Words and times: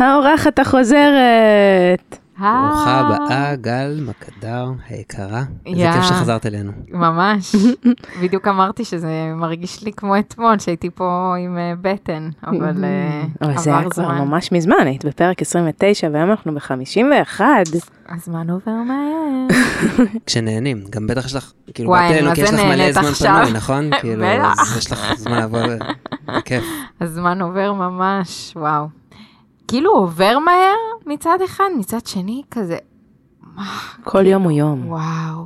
האורחת 0.00 0.58
החוזרת. 0.58 2.16
ברוכה 2.40 3.00
הבאה, 3.00 3.56
גל 3.56 4.00
מקדר 4.06 4.66
היקרה. 4.88 5.42
איזה. 5.66 5.90
כיף 5.94 6.04
שחזרת 6.04 6.46
אלינו. 6.46 6.72
ממש. 6.88 7.56
בדיוק 8.22 8.48
אמרתי 8.48 8.84
שזה 8.84 9.32
מרגיש 9.36 9.82
לי 9.82 9.92
כמו 9.92 10.18
אתמול, 10.18 10.58
שהייתי 10.58 10.90
פה 10.90 11.34
עם 11.38 11.58
אה, 11.58 11.72
בטן, 11.82 12.30
אבל 12.44 12.84
אה, 12.84 13.22
אבל 13.42 13.58
זה 13.58 13.70
היה 13.70 13.78
עבר 13.78 13.90
כבר 13.90 14.04
זמן. 14.04 14.18
ממש 14.18 14.52
מזמן, 14.52 14.86
היית 14.86 15.04
בפרק 15.04 15.42
29 15.42 16.08
והיום 16.12 16.30
אנחנו 16.30 16.54
ב-51. 16.54 17.40
הזמן 18.08 18.50
עובר 18.50 18.72
מהר. 18.72 19.58
כשנהנים, 20.26 20.84
גם 20.90 21.06
בטח 21.06 21.26
יש 21.26 21.34
לך, 21.34 21.52
כאילו, 21.74 21.90
באת 21.90 22.10
אלינו 22.10 22.34
כי 22.34 22.40
יש 22.40 22.50
לך 22.52 22.60
מלא 22.60 22.92
זמן? 22.92 23.12
פנוי, 23.12 23.52
נכון? 23.52 23.90
כאילו, 24.00 24.24
יש 24.78 24.92
לך 24.92 25.14
זמן 25.16 25.38
לעבור, 25.38 25.66
זה 25.68 25.78
כיף. 26.44 26.64
הזמן 27.00 27.42
עובר 27.42 27.72
ממש, 27.72 28.52
וואו. 28.56 28.99
כאילו 29.70 29.90
עובר 29.90 30.38
מהר 30.38 30.76
מצד 31.06 31.38
אחד, 31.44 31.64
מצד 31.78 32.06
שני 32.06 32.42
כזה, 32.50 32.76
כל 34.04 34.26
יום 34.26 34.42
הוא 34.42 34.52
יום. 34.52 34.88
וואו. 34.88 35.44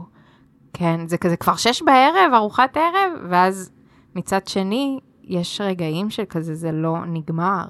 כן, 0.72 1.00
זה 1.06 1.18
כזה 1.18 1.36
כבר 1.36 1.56
שש 1.56 1.82
בערב, 1.82 2.32
ארוחת 2.34 2.76
ערב, 2.76 3.12
ואז 3.30 3.70
מצד 4.14 4.46
שני, 4.46 4.98
יש 5.24 5.60
רגעים 5.60 6.10
שכזה 6.10 6.54
זה 6.54 6.72
לא 6.72 6.96
נגמר. 7.06 7.64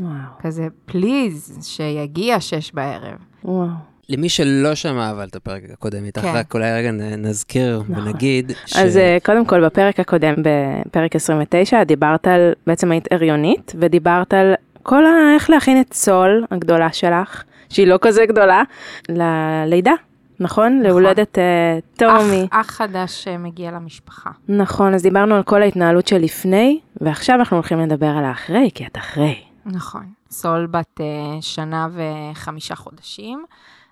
וואו, 0.00 0.12
כזה, 0.40 0.66
פליז, 0.86 1.58
שיגיע 1.62 2.40
שש 2.40 2.72
בערב. 2.74 3.16
וואו. 3.44 3.68
למי 4.08 4.28
שלא 4.28 4.74
שמע 4.74 5.10
אבל 5.10 5.28
את 5.28 5.36
הפרק 5.36 5.62
הקודם 5.72 6.04
איתך, 6.04 6.20
כן. 6.20 6.32
רק 6.34 6.54
אולי 6.54 6.72
רגע 6.72 6.90
נזכיר 7.18 7.82
נכון. 7.88 8.06
ונגיד 8.06 8.52
ש... 8.66 8.76
אז 8.76 8.96
אה, 8.96 9.18
קודם 9.24 9.46
כל, 9.46 9.66
בפרק 9.66 10.00
הקודם, 10.00 10.34
בפרק 10.38 11.16
29, 11.16 11.84
דיברת 11.84 12.26
על, 12.26 12.52
בעצם 12.66 12.90
היית 12.90 13.12
הריונית, 13.12 13.72
ודיברת 13.78 14.34
על 14.34 14.54
כל 14.82 15.06
ה... 15.06 15.34
איך 15.34 15.50
להכין 15.50 15.80
את 15.80 15.92
סול 15.92 16.44
הגדולה 16.50 16.92
שלך, 16.92 17.42
שהיא 17.68 17.86
לא 17.86 17.98
כזה 18.02 18.26
גדולה, 18.26 18.62
ללידה, 19.08 19.92
נכון? 20.40 20.80
להולדת 20.82 21.38
אה, 21.38 21.78
טומי. 21.96 22.46
אח, 22.50 22.60
אח 22.60 22.70
חדש 22.70 23.24
שמגיע 23.24 23.70
למשפחה. 23.70 24.30
נכון, 24.48 24.94
אז 24.94 25.02
דיברנו 25.02 25.34
על 25.34 25.42
כל 25.42 25.62
ההתנהלות 25.62 26.06
של 26.06 26.18
לפני, 26.18 26.80
ועכשיו 27.00 27.36
אנחנו 27.36 27.56
הולכים 27.56 27.80
לדבר 27.80 28.06
על 28.06 28.24
האחרי, 28.24 28.70
כי 28.74 28.86
את 28.86 28.98
אחרי. 28.98 29.42
נכון. 29.66 30.06
סול 30.30 30.66
בת 30.66 31.00
אה, 31.00 31.06
שנה 31.40 31.88
וחמישה 31.92 32.74
חודשים 32.74 33.44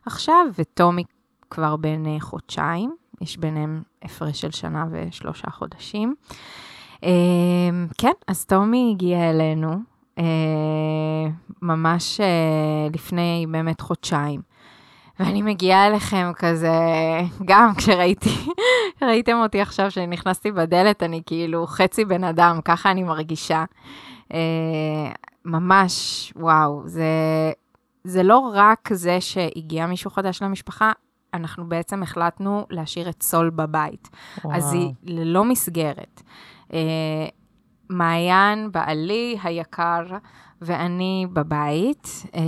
עכשיו, 0.07 0.47
וטומי 0.59 1.05
כבר 1.51 1.77
בן 1.77 2.07
אה, 2.07 2.21
חודשיים. 2.21 2.95
יש 3.21 3.37
ביניהם 3.37 3.83
הפרש 4.03 4.41
של 4.41 4.51
שנה 4.51 4.87
ושלושה 4.91 5.51
חודשים. 5.51 6.15
אה, 7.05 7.11
כן, 7.99 8.13
אז 8.27 8.45
טומי 8.45 8.93
הגיע 8.95 9.31
אלינו 9.31 9.69
אה, 9.71 9.77
ממש 11.63 12.21
אה, 12.21 12.89
לפני 12.95 13.47
באמת 13.51 13.81
חודשיים. 13.81 14.41
ואני 15.21 15.43
מגיעה 15.43 15.87
אליכם 15.87 16.31
כזה, 16.37 16.71
גם 17.45 17.75
כשראיתי, 17.77 18.31
ראיתם 19.09 19.37
אותי 19.37 19.61
עכשיו 19.61 19.91
שנכנסתי 19.91 20.53
בדלת, 20.53 21.03
אני 21.03 21.23
כאילו 21.27 21.67
חצי 21.67 22.05
בן 22.05 22.25
אדם, 22.25 22.61
ככה 22.65 22.91
אני 22.91 23.03
מרגישה. 23.03 23.65
אה, 24.35 25.13
ממש, 25.45 26.33
וואו, 26.37 26.83
זה, 26.85 27.03
זה 28.05 28.23
לא 28.23 28.53
רק 28.55 28.89
זה 28.93 29.21
שהגיע 29.21 29.87
מישהו 29.87 30.11
חדש 30.11 30.43
למשפחה, 30.43 30.93
אנחנו 31.35 31.69
בעצם 31.69 32.03
החלטנו 32.03 32.67
להשאיר 32.71 33.09
את 33.09 33.23
סול 33.23 33.51
בבית. 33.51 34.09
אז 34.53 34.73
היא 34.73 34.93
ללא 35.03 35.45
מסגרת. 35.45 36.23
מעיין, 37.91 38.73
בעלי 38.73 39.39
היקר, 39.43 40.03
ואני 40.63 41.27
בבית, 41.33 42.23
אה, 42.35 42.41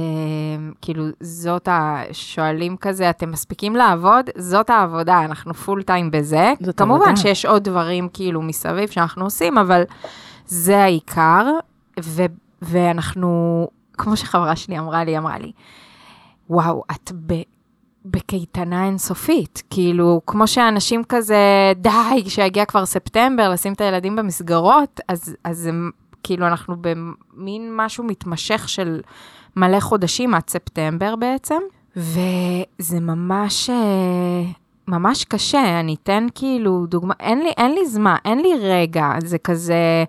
כאילו, 0.82 1.04
זאת 1.20 1.68
ה... 1.68 2.02
שואלים 2.12 2.76
כזה, 2.76 3.10
אתם 3.10 3.30
מספיקים 3.30 3.76
לעבוד? 3.76 4.30
זאת 4.36 4.70
העבודה, 4.70 5.24
אנחנו 5.24 5.54
פול 5.54 5.82
טיים 5.82 6.10
בזה. 6.10 6.52
זאת 6.60 6.78
כמובן 6.78 7.02
עבודה. 7.02 7.16
שיש 7.16 7.44
עוד 7.44 7.64
דברים 7.64 8.08
כאילו 8.12 8.42
מסביב 8.42 8.88
שאנחנו 8.88 9.24
עושים, 9.24 9.58
אבל 9.58 9.82
זה 10.46 10.78
העיקר, 10.78 11.46
ו... 12.00 12.22
ואנחנו, 12.62 13.68
כמו 13.92 14.16
שחברה 14.16 14.56
שלי 14.56 14.78
אמרה 14.78 15.04
לי, 15.04 15.18
אמרה 15.18 15.38
לי, 15.38 15.52
וואו, 16.50 16.82
את 16.90 17.12
ב... 17.26 17.32
בקייטנה 18.04 18.86
אינסופית, 18.86 19.62
כאילו, 19.70 20.20
כמו 20.26 20.46
שאנשים 20.46 21.04
כזה, 21.04 21.72
די, 21.76 22.22
כשיגיע 22.26 22.64
כבר 22.64 22.86
ספטמבר, 22.86 23.50
לשים 23.50 23.72
את 23.72 23.80
הילדים 23.80 24.16
במסגרות, 24.16 25.00
אז, 25.08 25.36
אז 25.44 25.66
הם, 25.66 25.90
כאילו, 26.22 26.46
אנחנו 26.46 26.76
במין 26.80 27.76
משהו 27.76 28.04
מתמשך 28.04 28.68
של 28.68 29.00
מלא 29.56 29.80
חודשים 29.80 30.34
עד 30.34 30.48
ספטמבר 30.48 31.16
בעצם, 31.16 31.60
וזה 31.96 33.00
ממש, 33.00 33.70
אה, 33.70 34.42
ממש 34.88 35.24
קשה, 35.24 35.80
אני 35.80 35.96
אתן 36.02 36.26
כאילו 36.34 36.86
דוגמה, 36.86 37.14
אין 37.20 37.38
לי, 37.38 37.50
אין 37.56 37.74
לי 37.74 37.86
זמן, 37.86 38.16
אין 38.24 38.38
לי 38.40 38.52
רגע, 38.58 39.12
זה 39.24 39.38
כזה, 39.38 40.04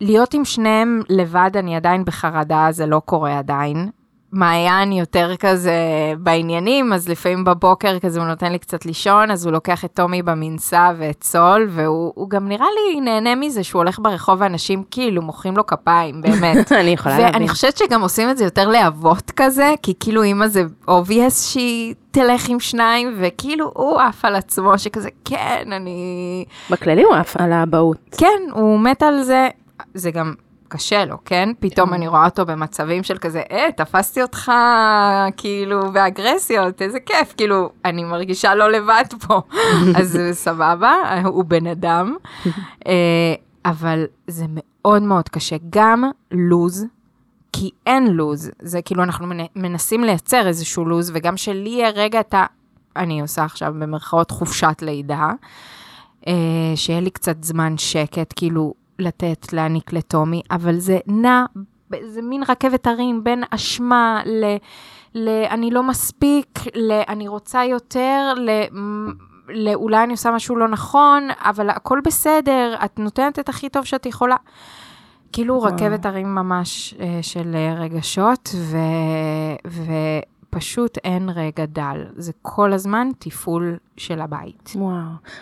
להיות 0.00 0.34
עם 0.34 0.44
שניהם 0.44 1.02
לבד, 1.08 1.50
אני 1.54 1.76
עדיין 1.76 2.04
בחרדה, 2.04 2.66
זה 2.70 2.86
לא 2.86 3.00
קורה 3.04 3.38
עדיין. 3.38 3.90
מעיין 4.32 4.92
יותר 4.92 5.36
כזה 5.36 5.72
בעניינים, 6.18 6.92
אז 6.92 7.08
לפעמים 7.08 7.44
בבוקר 7.44 7.98
כזה 7.98 8.20
הוא 8.20 8.28
נותן 8.28 8.52
לי 8.52 8.58
קצת 8.58 8.86
לישון, 8.86 9.30
אז 9.30 9.44
הוא 9.46 9.52
לוקח 9.52 9.84
את 9.84 9.90
טומי 9.94 10.22
במנסה 10.22 10.90
ואת 10.98 11.24
סול, 11.24 11.68
והוא 11.70 12.12
הוא 12.14 12.30
גם 12.30 12.48
נראה 12.48 12.66
לי 12.76 13.00
נהנה 13.00 13.34
מזה 13.34 13.64
שהוא 13.64 13.80
הולך 13.80 13.98
ברחוב 13.98 14.40
ואנשים 14.40 14.82
כאילו 14.90 15.22
מוחאים 15.22 15.56
לו 15.56 15.66
כפיים, 15.66 16.22
באמת. 16.22 16.72
אני 16.80 16.90
יכולה 16.90 17.18
להבין. 17.18 17.34
ואני 17.34 17.48
חושבת 17.48 17.76
שגם 17.76 18.02
עושים 18.02 18.30
את 18.30 18.38
זה 18.38 18.44
יותר 18.44 18.68
לאבות 18.68 19.30
כזה, 19.30 19.74
כי 19.82 19.94
כאילו 20.00 20.22
אימא 20.22 20.48
זה 20.48 20.64
obvious 20.88 21.30
שהיא 21.30 21.94
תלך 22.10 22.48
עם 22.48 22.60
שניים, 22.60 23.16
וכאילו 23.18 23.70
הוא 23.74 24.00
עף 24.00 24.24
על 24.24 24.36
עצמו, 24.36 24.78
שכזה, 24.78 25.08
כן, 25.24 25.72
אני... 25.72 26.44
בכללי 26.70 27.02
הוא 27.02 27.14
עף 27.14 27.36
על 27.36 27.52
האבהות. 27.52 27.98
כן, 28.18 28.42
הוא 28.52 28.80
מת 28.80 29.02
על 29.02 29.22
זה, 29.22 29.48
זה 29.94 30.10
גם 30.10 30.34
קשה 30.70 31.04
לו, 31.04 31.16
כן? 31.24 31.48
פתאום 31.60 31.94
אני 31.94 32.08
רואה 32.08 32.24
אותו 32.24 32.46
במצבים 32.46 33.02
של 33.02 33.18
כזה, 33.18 33.42
אה, 33.50 33.68
תפסתי 33.76 34.22
אותך 34.22 34.52
כאילו 35.36 35.92
באגרסיות, 35.92 36.82
איזה 36.82 37.00
כיף, 37.00 37.34
כאילו, 37.36 37.70
אני 37.84 38.04
מרגישה 38.04 38.54
לא 38.54 38.70
לבד 38.70 39.04
פה, 39.26 39.40
אז 40.00 40.18
סבבה, 40.32 40.92
הוא 41.24 41.44
בן 41.44 41.66
אדם, 41.66 42.16
אה, 42.86 42.92
אבל 43.64 44.04
זה 44.26 44.44
מאוד 44.48 45.02
מאוד 45.02 45.28
קשה, 45.28 45.56
גם 45.70 46.04
לוז. 46.32 46.86
כי 47.52 47.70
אין 47.86 48.06
לוז, 48.06 48.50
זה 48.62 48.82
כאילו 48.82 49.02
אנחנו 49.02 49.26
מנ- 49.26 49.46
מנסים 49.56 50.04
לייצר 50.04 50.48
איזשהו 50.48 50.84
לוז, 50.84 51.10
וגם 51.14 51.36
שלי 51.36 51.68
יהיה 51.68 51.90
רגע 51.90 52.20
את 52.20 52.34
ה... 52.34 52.44
אני 52.96 53.20
עושה 53.20 53.44
עכשיו 53.44 53.74
במרכאות 53.78 54.30
חופשת 54.30 54.82
לידה, 54.82 55.30
אה, 56.26 56.32
שיהיה 56.74 57.00
לי 57.00 57.10
קצת 57.10 57.44
זמן 57.44 57.78
שקט, 57.78 58.32
כאילו 58.36 58.74
לתת, 59.00 59.52
להעניק 59.52 59.92
לטומי, 59.92 60.42
אבל 60.50 60.78
זה 60.78 60.98
נע, 61.06 61.44
זה 62.04 62.22
מין 62.22 62.42
רכבת 62.48 62.86
הרים 62.86 63.24
בין 63.24 63.44
אשמה 63.50 64.22
ל... 64.26 64.56
ל 65.14 65.28
אני 65.50 65.70
לא 65.70 65.82
מספיק, 65.82 66.60
ל... 66.74 66.92
אני 67.08 67.28
רוצה 67.28 67.64
יותר, 67.64 68.34
ל... 68.36 68.50
ל... 69.48 69.74
אולי 69.74 70.04
אני 70.04 70.12
עושה 70.12 70.30
משהו 70.30 70.56
לא 70.56 70.68
נכון, 70.68 71.28
אבל 71.38 71.70
הכל 71.70 72.00
בסדר, 72.04 72.74
את 72.84 72.98
נותנת 72.98 73.38
את 73.38 73.48
הכי 73.48 73.68
טוב 73.68 73.84
שאת 73.84 74.06
יכולה. 74.06 74.36
כאילו 75.32 75.54
וואו. 75.54 75.74
רכבת 75.74 76.06
הרים 76.06 76.34
ממש 76.34 76.94
אה, 77.00 77.18
של 77.22 77.54
אה, 77.54 77.74
רגשות, 77.74 78.48
ו... 78.54 78.76
ופשוט 80.54 80.98
אין 81.04 81.28
רגע 81.28 81.64
דל. 81.66 82.04
זה 82.16 82.32
כל 82.42 82.72
הזמן 82.72 83.08
תפעול 83.18 83.76
של 83.96 84.20
הבית. 84.20 84.72
וואו. 84.74 84.94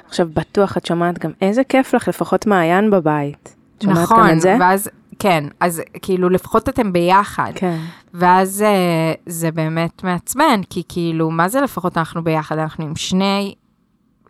עכשיו, 0.06 0.28
בטוח 0.34 0.76
את 0.76 0.86
שומעת 0.86 1.18
גם 1.18 1.30
איזה 1.42 1.64
כיף 1.64 1.94
לך, 1.94 2.08
לפחות 2.08 2.46
מעיין 2.46 2.90
בבית. 2.90 3.56
את 3.76 3.82
שומעת 3.82 3.98
נכון, 3.98 4.28
גם 4.28 4.36
את 4.36 4.40
זה? 4.40 4.56
ואז, 4.60 4.90
כן, 5.18 5.44
אז 5.60 5.82
כאילו 6.02 6.28
לפחות 6.28 6.68
אתם 6.68 6.92
ביחד. 6.92 7.52
כן. 7.54 7.78
ואז 8.14 8.62
אה, 8.62 9.12
זה 9.26 9.50
באמת 9.50 10.04
מעצבן, 10.04 10.60
כי 10.70 10.82
כאילו, 10.88 11.30
מה 11.30 11.48
זה 11.48 11.60
לפחות 11.60 11.98
אנחנו 11.98 12.24
ביחד? 12.24 12.58
אנחנו 12.58 12.84
עם 12.84 12.96
שני, 12.96 13.54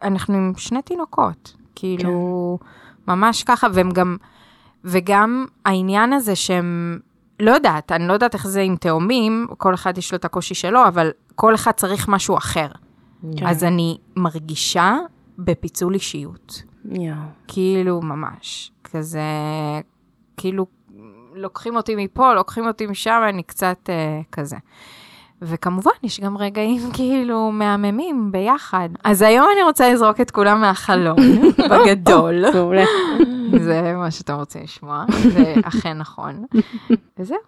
אנחנו 0.03 0.35
עם 0.35 0.53
שני 0.57 0.83
תינוקות. 0.83 1.57
כאילו, 1.75 2.59
ממש 3.09 3.43
ככה, 3.43 3.67
והם 3.73 3.91
גם, 3.91 4.17
וגם 4.85 5.47
העניין 5.65 6.13
הזה 6.13 6.37
שהם, 6.37 6.99
לא 7.41 7.51
יודעת, 7.51 7.93
אני 7.93 8.09
לא 8.09 8.13
יודעת 8.13 8.35
איך 8.35 8.47
זה 8.47 8.61
עם 8.61 8.77
תאומים, 8.77 9.47
כל 9.59 9.75
אחד 9.75 9.99
יש 9.99 10.13
לו 10.13 10.19
את 10.19 10.25
הקושי 10.25 10.55
שלו, 10.55 10.87
אבל 10.89 11.11
כל 11.35 11.55
אחד 11.55 11.73
צריך 11.73 12.09
משהו 12.09 12.37
אחר. 12.37 12.69
כן. 13.37 13.47
אז 13.47 13.65
אני 13.65 13.99
מרגישה 14.17 14.97
בפיצול 15.39 15.95
אישיות. 15.95 16.63
יואו. 16.85 17.17
כאילו, 17.49 18.01
ממש. 18.01 18.71
כזה, 18.85 19.21
כאילו, 20.37 20.67
לוקחים 21.35 21.77
אותי 21.77 21.95
מפה, 21.97 22.35
לוקחים 22.35 22.67
אותי 22.67 22.87
משם, 22.87 23.21
אני 23.29 23.43
קצת 23.43 23.79
אה, 23.89 24.21
כזה. 24.33 24.57
וכמובן, 25.43 25.91
יש 26.03 26.21
גם 26.21 26.37
רגעים 26.37 26.81
כאילו 26.97 27.51
מהממים 27.53 28.33
ביחד. 28.33 28.89
אז 29.05 29.23
היום 29.23 29.47
אני 29.55 29.63
רוצה 29.63 29.93
לזרוק 29.93 30.21
את 30.21 30.31
כולם 30.31 30.61
מהחלון, 30.61 31.17
בגדול. 31.71 32.45
מעולה. 32.55 32.85
זה 33.67 33.93
מה 33.97 34.11
שאתם 34.11 34.35
רוצים 34.35 34.63
לשמוע, 34.63 35.05
זה 35.33 35.55
אכן 35.63 35.99
נכון. 35.99 36.45
וזהו. 37.19 37.39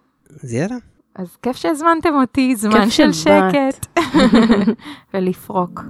אז 0.43 0.53
יאללה, 0.53 0.75
אז 1.15 1.37
כיף 1.41 1.55
שהזמנתם 1.55 2.13
אותי, 2.13 2.55
זמן 2.55 2.89
של. 2.89 3.13
שקט. 3.13 3.99
ולפרוק. 5.13 5.81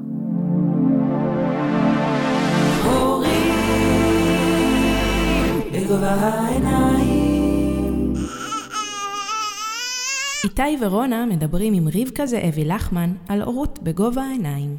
איתי 10.44 10.78
ורונה 10.82 11.26
מדברים 11.26 11.74
עם 11.74 11.88
רבקה 11.88 12.26
זאבי 12.26 12.66
לחמן 12.66 13.14
על 13.28 13.42
הורות 13.42 13.80
בגובה 13.84 14.24
העיניים. 14.24 14.78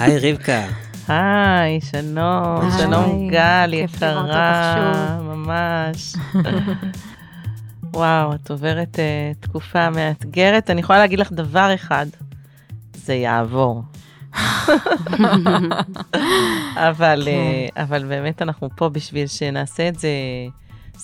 היי 0.00 0.32
רבקה. 0.32 0.66
היי, 1.08 1.80
שלום, 1.80 2.60
היי, 2.60 2.70
שלום 2.78 3.28
גל, 3.30 3.74
יקרה, 3.74 5.18
ממש. 5.22 6.14
וואו, 7.94 8.34
את 8.34 8.50
עוברת 8.50 8.96
uh, 8.96 8.98
תקופה 9.40 9.90
מאתגרת. 9.90 10.70
אני 10.70 10.80
יכולה 10.80 10.98
להגיד 10.98 11.18
לך 11.18 11.32
דבר 11.32 11.74
אחד, 11.74 12.06
זה 12.94 13.14
יעבור. 13.14 13.82
אבל, 16.88 17.22
כן. 17.24 17.30
uh, 17.76 17.82
אבל 17.82 18.04
באמת 18.04 18.42
אנחנו 18.42 18.68
פה 18.76 18.88
בשביל 18.88 19.26
שנעשה 19.26 19.88
את 19.88 19.98
זה 19.98 20.08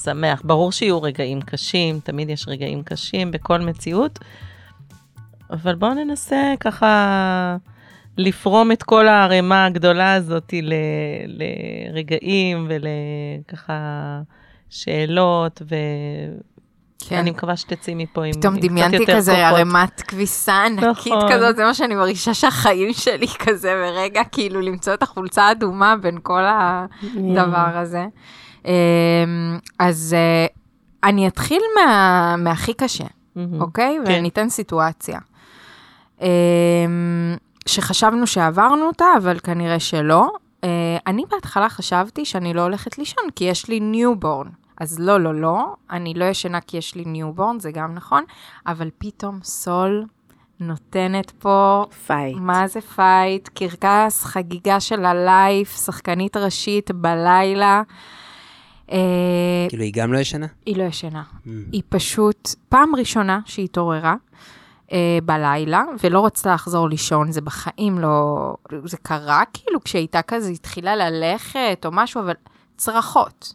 שמח. 0.03 0.43
ברור 0.45 0.73
שיהיו 0.73 1.03
רגעים 1.03 1.41
קשים, 1.41 2.01
תמיד 2.01 2.29
יש 2.29 2.49
רגעים 2.49 2.83
קשים 2.83 3.31
בכל 3.31 3.61
מציאות, 3.61 4.19
אבל 5.51 5.75
בואו 5.75 5.95
ננסה 5.95 6.55
ככה 6.61 7.57
לפרום 8.19 8.73
את 8.73 8.83
כל 8.83 9.09
הערימה 9.09 9.65
הגדולה 9.67 10.15
הזאת 10.15 10.55
ל, 10.63 10.75
לרגעים 11.27 12.69
ולככה 12.71 14.21
שאלות, 14.71 15.63
כן. 17.09 17.15
ואני 17.17 17.31
מקווה 17.31 17.57
שתצאי 17.57 17.95
מפה 17.95 18.25
עם, 18.25 18.33
פתאום 18.33 18.55
עם 18.55 18.61
קצת 18.61 18.69
דמיינתי 18.69 18.97
יותר 18.97 19.17
כזה 19.17 19.31
כוחות. 19.33 19.45
ערימת 19.45 20.01
כביסה 20.01 20.65
ענקית 20.65 20.89
נכון. 21.13 21.33
כזאת, 21.33 21.57
זה 21.57 21.65
מה 21.65 21.75
שאני 21.75 21.95
מרגישה 21.95 22.35
שהחיים 22.35 22.93
שלי 22.93 23.27
כזה 23.47 23.75
ברגע, 23.85 24.23
כאילו 24.33 24.61
למצוא 24.61 24.95
את 24.95 25.03
החולצה 25.03 25.43
האדומה 25.45 25.95
בין 26.03 26.19
כל 26.23 26.43
הדבר 26.47 27.69
הזה. 27.79 28.05
אמ, 28.65 28.71
אז 29.79 30.17
אה, 30.19 30.47
אני 31.09 31.29
אתחיל 31.29 31.63
מה- 31.77 32.35
מהכי 32.39 32.75
קשה. 32.75 33.05
אוקיי? 33.61 33.99
כן. 34.05 34.13
ואני 34.13 34.29
אתן 34.29 34.49
סיטואציה. 34.49 35.19
אמ, 36.23 36.27
שחשבנו 37.67 38.27
שעברנו 38.27 38.87
אותה, 38.87 39.07
אבל 39.17 39.39
כנראה 39.39 39.81
שלא. 39.81 40.31
אה, 40.65 40.69
אני 41.07 41.23
בהתחלה 41.31 41.69
חשבתי 41.69 42.25
שאני 42.25 42.55
לא 42.55 42.63
הולכת 42.63 42.99
לישון, 42.99 43.25
כי 43.37 43.45
יש 43.45 43.69
לי 43.69 43.81
newborn. 43.81 44.49
אז 44.81 44.99
לא, 44.99 45.21
לא, 45.21 45.35
לא, 45.35 45.75
אני 45.91 46.15
לא 46.15 46.25
ישנה 46.25 46.61
כי 46.61 46.77
יש 46.77 46.95
לי 46.95 47.05
newborn, 47.05 47.59
זה 47.59 47.71
גם 47.73 47.95
נכון, 47.95 48.25
אבל 48.67 48.91
פתאום 48.99 49.39
סול 49.43 50.05
נותנת 50.61 51.31
פה, 51.31 51.85
fight. 52.07 52.37
מה 52.41 52.69
זה 52.69 52.81
fight? 52.81 53.49
קרקס, 53.49 54.25
חגיגה 54.25 54.81
של 54.81 55.05
ה 55.05 55.17
life, 55.17 55.77
שחקנית 55.85 56.37
ראשית 56.37 56.91
בלילה. 56.91 57.83
אה, 58.93 59.67
כאילו, 59.69 59.83
היא 59.83 59.93
גם 59.95 60.13
לא 60.13 60.19
ישנה? 60.19 60.47
היא 60.67 60.77
לא 60.77 60.83
ישנה. 60.83 61.23
Mm. 61.23 61.49
היא 61.73 61.83
פשוט, 61.89 62.55
פעם 62.69 62.97
ראשונה 62.97 63.41
שהיא 63.45 63.65
התעוררה 63.65 64.15
בלילה, 65.25 65.85
ולא 66.05 66.27
רצתה 66.27 66.55
לחזור 66.55 66.89
לישון, 66.89 67.33
זה 67.33 67.41
בחיים 67.41 67.99
לא... 67.99 68.55
זה 68.85 68.97
קרה 68.97 69.43
כאילו 69.53 69.85
כשהייתה 69.85 70.23
כזה, 70.23 70.51
התחילה 70.51 70.97
ללכת 70.97 71.83
או 71.85 71.91
משהו, 71.93 72.21
אבל 72.21 72.35
צרחות. 72.77 73.55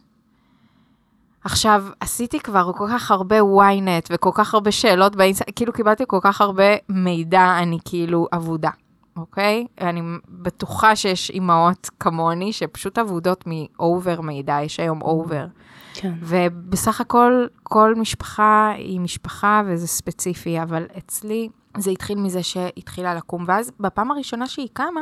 עכשיו, 1.44 1.84
עשיתי 2.00 2.40
כבר 2.40 2.72
כל 2.72 2.86
כך 2.90 3.10
הרבה 3.10 3.40
אינטרנט 3.40 4.06
וכל 4.10 4.30
כך 4.34 4.54
הרבה 4.54 4.72
שאלות 4.72 5.16
באינסטגרם, 5.16 5.52
כאילו 5.56 5.72
קיבלתי 5.72 6.04
כל 6.06 6.18
כך 6.20 6.40
הרבה 6.40 6.64
מידע, 6.88 7.58
אני 7.58 7.78
כאילו 7.84 8.26
אבודה, 8.32 8.70
אוקיי? 9.16 9.66
אני 9.80 10.02
בטוחה 10.28 10.96
שיש 10.96 11.30
אימהות 11.30 11.90
כמוני 12.00 12.52
שפשוט 12.52 12.98
אבודות 12.98 13.44
מ 13.46 13.61
over 13.61 14.20
מידע, 14.20 14.58
יש 14.62 14.80
היום 14.80 15.02
over. 15.02 15.46
כן. 15.94 16.12
ובסך 16.20 17.00
הכל, 17.00 17.46
כל 17.62 17.94
משפחה 17.94 18.72
היא 18.76 19.00
משפחה 19.00 19.62
וזה 19.66 19.86
ספציפי, 19.86 20.62
אבל 20.62 20.86
אצלי 20.98 21.48
זה 21.78 21.90
התחיל 21.90 22.18
מזה 22.18 22.42
שהתחילה 22.42 23.14
לקום, 23.14 23.44
ואז 23.48 23.72
בפעם 23.80 24.10
הראשונה 24.10 24.46
שהיא 24.46 24.68
קמה, 24.72 25.00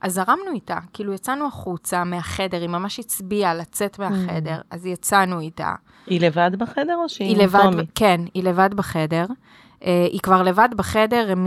אז 0.00 0.14
זרמנו 0.14 0.50
איתה, 0.54 0.78
כאילו 0.92 1.12
יצאנו 1.12 1.46
החוצה 1.46 2.04
מהחדר, 2.04 2.60
היא 2.60 2.68
ממש 2.68 2.98
הצביעה 2.98 3.54
לצאת 3.54 3.98
מהחדר, 3.98 4.60
אז 4.70 4.86
יצאנו 4.86 5.40
איתה. 5.40 5.74
היא 6.06 6.20
לבד 6.20 6.50
בחדר 6.58 6.96
או 6.96 7.08
שהיא 7.08 7.36
טומי? 7.70 7.82
כן, 7.94 8.20
היא 8.34 8.44
לבד 8.44 8.74
בחדר. 8.74 9.26
אה, 9.84 10.06
היא 10.10 10.20
כבר 10.20 10.42
לבד 10.42 10.68
בחדר 10.76 11.34
מ... 11.34 11.46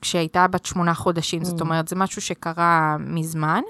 כשהייתה 0.00 0.46
בת 0.46 0.66
שמונה 0.66 0.94
חודשים, 0.94 1.44
זאת 1.44 1.60
אומרת, 1.60 1.88
זה 1.88 1.96
משהו 1.96 2.22
שקרה 2.22 2.96
מזמן. 3.00 3.62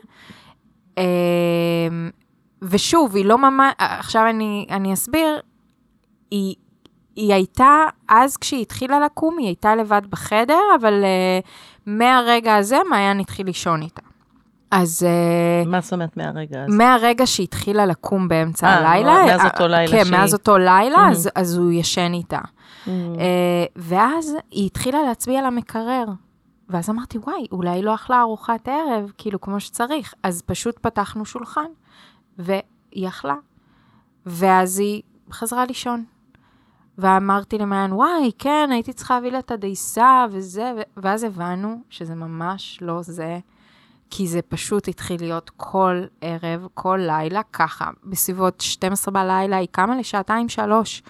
אה, 2.64 2.68
ושוב, 2.70 3.16
היא 3.16 3.24
לא 3.24 3.38
ממש, 3.38 3.72
עכשיו 3.78 4.26
אני, 4.30 4.66
אני 4.70 4.92
אסביר, 4.92 5.40
היא, 6.30 6.54
היא 7.16 7.34
הייתה, 7.34 7.76
אז 8.08 8.36
כשהיא 8.36 8.62
התחילה 8.62 9.00
לקום, 9.00 9.38
היא 9.38 9.46
הייתה 9.46 9.76
לבד 9.76 10.02
בחדר, 10.10 10.60
אבל 10.80 11.04
uh, 11.04 11.48
מהרגע 11.86 12.56
הזה 12.56 12.76
מעיין 12.90 13.20
התחיל 13.20 13.46
לישון 13.46 13.82
איתה. 13.82 14.02
אז 14.70 15.06
uh, 15.64 15.68
מה 15.68 15.80
זאת 15.80 15.92
אומרת 15.92 16.16
מהרגע 16.16 16.64
הזה? 16.64 16.76
מהרגע 16.76 17.26
שהיא 17.26 17.44
התחילה 17.44 17.86
לקום 17.86 18.28
באמצע 18.28 18.66
אה, 18.66 18.74
הלילה, 18.78 19.24
מאז 19.26 19.40
אותו 19.44 19.68
לילה 19.68 19.92
כן, 19.92 20.04
שהיא- 20.04 20.12
מאז 20.12 20.34
אותו 20.34 20.58
לילה, 20.58 21.06
Mhm. 21.08 21.10
אז, 21.10 21.28
אז 21.34 21.56
הוא 21.56 21.72
ישן 21.72 22.12
איתה. 22.14 22.38
Mm. 22.38 22.88
אה, 22.90 23.64
ואז 23.76 24.36
היא 24.50 24.66
התחילה 24.66 25.02
להצביע 25.02 25.38
על 25.38 25.46
המקרר. 25.46 26.04
ואז 26.68 26.90
אמרתי, 26.90 27.18
וואי, 27.18 27.46
אולי 27.52 27.82
לא 27.82 27.94
אכלה 27.94 28.20
ארוחת 28.20 28.68
ערב, 28.68 29.12
כאילו, 29.18 29.40
כמו 29.40 29.60
שצריך. 29.60 30.14
אז 30.22 30.42
פשוט 30.42 30.78
פתחנו 30.78 31.24
שולחן, 31.24 31.66
והיא 32.38 33.08
אכלה. 33.08 33.36
ואז 34.26 34.78
היא 34.78 35.02
חזרה 35.32 35.64
לישון. 35.64 36.04
ואמרתי 36.98 37.58
למעיין, 37.58 37.92
וואי, 37.92 38.30
כן, 38.38 38.68
הייתי 38.72 38.92
צריכה 38.92 39.14
להביא 39.14 39.30
לה 39.30 39.38
את 39.38 39.50
הדייסה 39.50 40.26
וזה, 40.30 40.72
ו... 40.76 40.80
ואז 40.96 41.24
הבנו 41.24 41.80
שזה 41.90 42.14
ממש 42.14 42.78
לא 42.82 43.02
זה, 43.02 43.38
כי 44.10 44.28
זה 44.28 44.42
פשוט 44.42 44.88
התחיל 44.88 45.20
להיות 45.20 45.50
כל 45.56 46.02
ערב, 46.20 46.66
כל 46.74 47.00
לילה, 47.06 47.42
ככה. 47.52 47.90
בסביבות 48.04 48.60
12 48.60 49.14
בלילה, 49.14 49.56
היא 49.56 49.68
קמה 49.70 49.96
לשעתיים, 49.96 50.48
שלוש. 50.48 51.02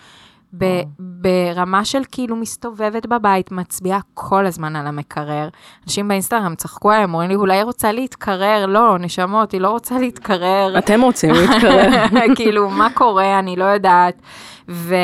ב- 0.59 0.83
ברמה 0.99 1.85
של 1.85 2.03
כאילו 2.13 2.37
מסתובבת 2.37 3.07
בבית, 3.07 3.53
מצביעה 3.53 4.01
כל 4.15 4.47
הזמן 4.47 4.77
על 4.77 4.87
המקרר. 4.87 5.49
אנשים 5.87 6.09
באינסטגרם 6.09 6.55
צחקו 6.55 6.91
עליהם, 6.91 7.11
אומרים 7.11 7.31
לי, 7.31 7.37
אולי 7.37 7.57
היא 7.57 7.65
רוצה 7.65 7.93
להתקרר? 7.93 8.67
לא, 8.67 8.99
נשמות, 8.99 9.53
היא 9.53 9.61
לא 9.61 9.71
רוצה 9.71 9.99
להתקרר. 9.99 10.79
אתם 10.79 11.01
רוצים 11.01 11.31
להתקרב. 11.31 11.93
כאילו, 12.37 12.71
מה 12.71 12.89
קורה? 12.95 13.39
אני 13.39 13.57
לא 13.57 13.65
יודעת. 13.65 14.23
ו... 14.69 14.95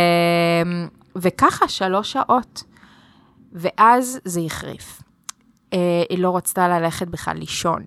וככה, 1.17 1.69
שלוש 1.69 2.13
שעות. 2.13 2.65
ואז 3.53 4.21
זה 4.25 4.41
החריף. 4.47 5.03
אה, 5.73 6.03
היא 6.11 6.19
לא 6.19 6.37
רצתה 6.37 6.69
ללכת 6.69 7.09
בכלל 7.09 7.37
לישון. 7.37 7.83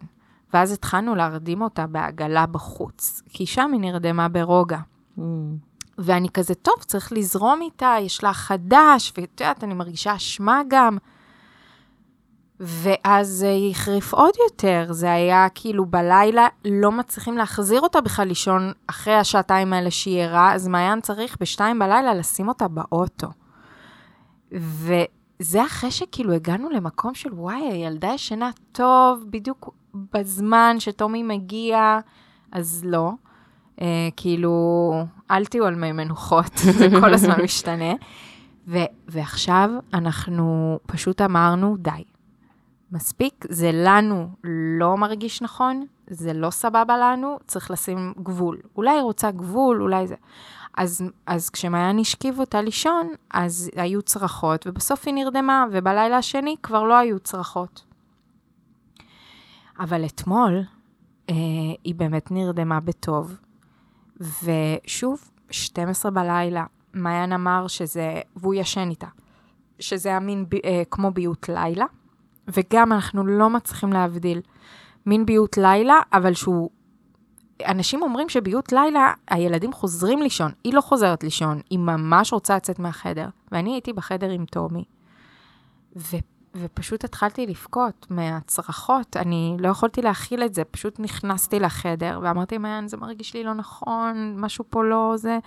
ואז 0.53 0.71
התחלנו 0.71 1.15
להרדים 1.15 1.61
אותה 1.61 1.87
בעגלה 1.87 2.45
בחוץ, 2.45 3.21
כי 3.29 3.45
שם 3.45 3.69
היא 3.73 3.81
נרדמה 3.81 4.27
ברוגע. 4.27 4.77
Mm. 5.17 5.21
ואני 5.97 6.29
כזה, 6.29 6.55
טוב, 6.55 6.75
צריך 6.79 7.13
לזרום 7.13 7.61
איתה, 7.61 7.95
יש 8.01 8.23
לה 8.23 8.33
חדש, 8.33 9.13
ואת 9.17 9.41
יודעת, 9.41 9.63
אני 9.63 9.73
מרגישה 9.73 10.15
אשמה 10.15 10.61
גם. 10.67 10.97
ואז 12.59 13.27
זה 13.27 13.51
החריף 13.71 14.13
עוד 14.13 14.33
יותר, 14.49 14.87
זה 14.89 15.11
היה 15.11 15.47
כאילו 15.55 15.85
בלילה, 15.85 16.47
לא 16.65 16.91
מצליחים 16.91 17.37
להחזיר 17.37 17.81
אותה 17.81 18.01
בכלל 18.01 18.27
לישון 18.27 18.71
אחרי 18.87 19.13
השעתיים 19.15 19.73
האלה 19.73 19.91
שהיא 19.91 20.21
ערה, 20.21 20.53
אז 20.53 20.67
מעיין 20.67 21.01
צריך 21.01 21.37
בשתיים 21.39 21.79
בלילה 21.79 22.13
לשים 22.13 22.47
אותה 22.47 22.67
באוטו. 22.67 23.27
וזה 24.51 25.65
אחרי 25.65 25.91
שכאילו 25.91 26.33
הגענו 26.33 26.69
למקום 26.69 27.13
של 27.13 27.33
וואי, 27.33 27.61
הילדה 27.61 28.07
ישנה 28.07 28.49
טוב, 28.71 29.25
בדיוק 29.29 29.69
בזמן 30.13 30.75
שטומי 30.79 31.23
מגיע, 31.23 31.99
אז 32.51 32.81
לא. 32.85 33.11
Uh, 33.77 33.81
כאילו, 34.15 34.93
אל 35.31 35.45
תהיו 35.45 35.65
על 35.65 35.75
מי 35.75 35.91
מנוחות, 35.91 36.57
זה 36.79 36.87
כל 37.01 37.13
הזמן 37.13 37.41
משתנה. 37.43 37.93
ו- 38.67 38.77
ועכשיו 39.07 39.69
אנחנו 39.93 40.79
פשוט 40.85 41.21
אמרנו, 41.21 41.77
די, 41.77 42.03
מספיק, 42.91 43.45
זה 43.49 43.71
לנו 43.73 44.29
לא 44.43 44.97
מרגיש 44.97 45.41
נכון, 45.41 45.85
זה 46.07 46.33
לא 46.33 46.49
סבבה 46.49 46.97
לנו, 46.97 47.37
צריך 47.47 47.71
לשים 47.71 48.13
גבול. 48.23 48.57
אולי 48.75 48.91
היא 48.91 49.01
רוצה 49.01 49.31
גבול, 49.31 49.81
אולי 49.81 50.07
זה... 50.07 50.15
אז, 50.77 51.01
אז 51.25 51.49
כשמעיין 51.49 51.99
השכיב 51.99 52.39
אותה 52.39 52.61
לישון, 52.61 53.09
אז 53.31 53.69
היו 53.75 54.01
צרחות, 54.01 54.67
ובסוף 54.67 55.03
היא 55.05 55.13
נרדמה, 55.13 55.65
ובלילה 55.71 56.17
השני 56.17 56.55
כבר 56.63 56.83
לא 56.83 56.97
היו 56.97 57.19
צרחות. 57.19 57.85
אבל 59.79 60.05
אתמול, 60.05 60.61
אה, 61.29 61.35
היא 61.83 61.95
באמת 61.95 62.31
נרדמה 62.31 62.79
בטוב, 62.79 63.37
ושוב, 64.19 65.29
12 65.49 66.11
בלילה, 66.11 66.65
מעיין 66.93 67.33
אמר 67.33 67.67
שזה, 67.67 68.21
והוא 68.35 68.53
ישן 68.53 68.89
איתה. 68.89 69.07
שזה 69.79 70.09
היה 70.09 70.19
מין 70.19 70.45
ב- 70.49 70.65
אה, 70.65 70.83
כמו 70.91 71.11
ביות 71.11 71.49
לילה, 71.49 71.85
וגם 72.47 72.91
אנחנו 72.91 73.25
לא 73.25 73.49
מצליחים 73.49 73.93
להבדיל 73.93 74.41
מין 75.05 75.25
ביות 75.25 75.57
לילה, 75.57 75.99
אבל 76.13 76.33
שהוא... 76.33 76.69
אנשים 77.65 78.01
אומרים 78.01 78.29
שביות 78.29 78.71
לילה, 78.71 79.13
הילדים 79.27 79.73
חוזרים 79.73 80.21
לישון, 80.21 80.51
היא 80.63 80.73
לא 80.73 80.81
חוזרת 80.81 81.23
לישון, 81.23 81.61
היא 81.69 81.79
ממש 81.79 82.33
רוצה 82.33 82.55
לצאת 82.55 82.79
מהחדר. 82.79 83.27
ואני 83.51 83.73
הייתי 83.73 83.93
בחדר 83.93 84.29
עם 84.29 84.45
טומי, 84.45 84.83
ו... 85.95 86.17
ופשוט 86.55 87.03
התחלתי 87.03 87.47
לבכות 87.47 88.07
מהצרחות, 88.09 89.17
אני 89.17 89.57
לא 89.59 89.67
יכולתי 89.67 90.01
להכיל 90.01 90.43
את 90.43 90.53
זה, 90.53 90.63
פשוט 90.63 90.99
נכנסתי 90.99 91.59
לחדר 91.59 92.19
ואמרתי, 92.23 92.57
מעיין, 92.57 92.87
זה 92.87 92.97
מרגיש 92.97 93.33
לי 93.33 93.43
לא 93.43 93.53
נכון, 93.53 94.35
משהו 94.37 94.65
פה 94.69 94.83
לא 94.83 95.13
זה. 95.15 95.39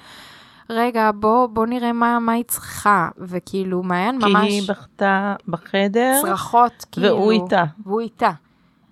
רגע, 0.70 1.10
בוא, 1.14 1.46
בוא 1.46 1.66
נראה 1.66 1.92
מה, 1.92 2.18
מה 2.18 2.32
היא 2.32 2.44
צריכה. 2.44 3.08
וכאילו, 3.18 3.82
מעיין 3.82 4.20
כי 4.20 4.32
ממש... 4.32 4.48
היא 4.48 4.68
בכתה 4.68 5.34
בחדר, 5.48 6.20
צרחות, 6.22 6.86
כאילו... 6.92 7.08
והוא 7.08 7.32
איתה. 7.32 7.64
והוא 7.84 8.00
איתה. 8.00 8.30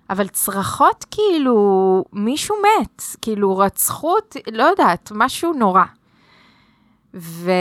אבל 0.09 0.27
צרחות, 0.27 1.05
כאילו, 1.11 2.05
מישהו 2.13 2.55
מת, 2.55 3.01
כאילו, 3.21 3.57
רצחו 3.57 4.15
אותי, 4.15 4.39
לא 4.51 4.63
יודעת, 4.63 5.11
משהו 5.15 5.53
נורא. 5.53 5.83
ו... 7.15 7.51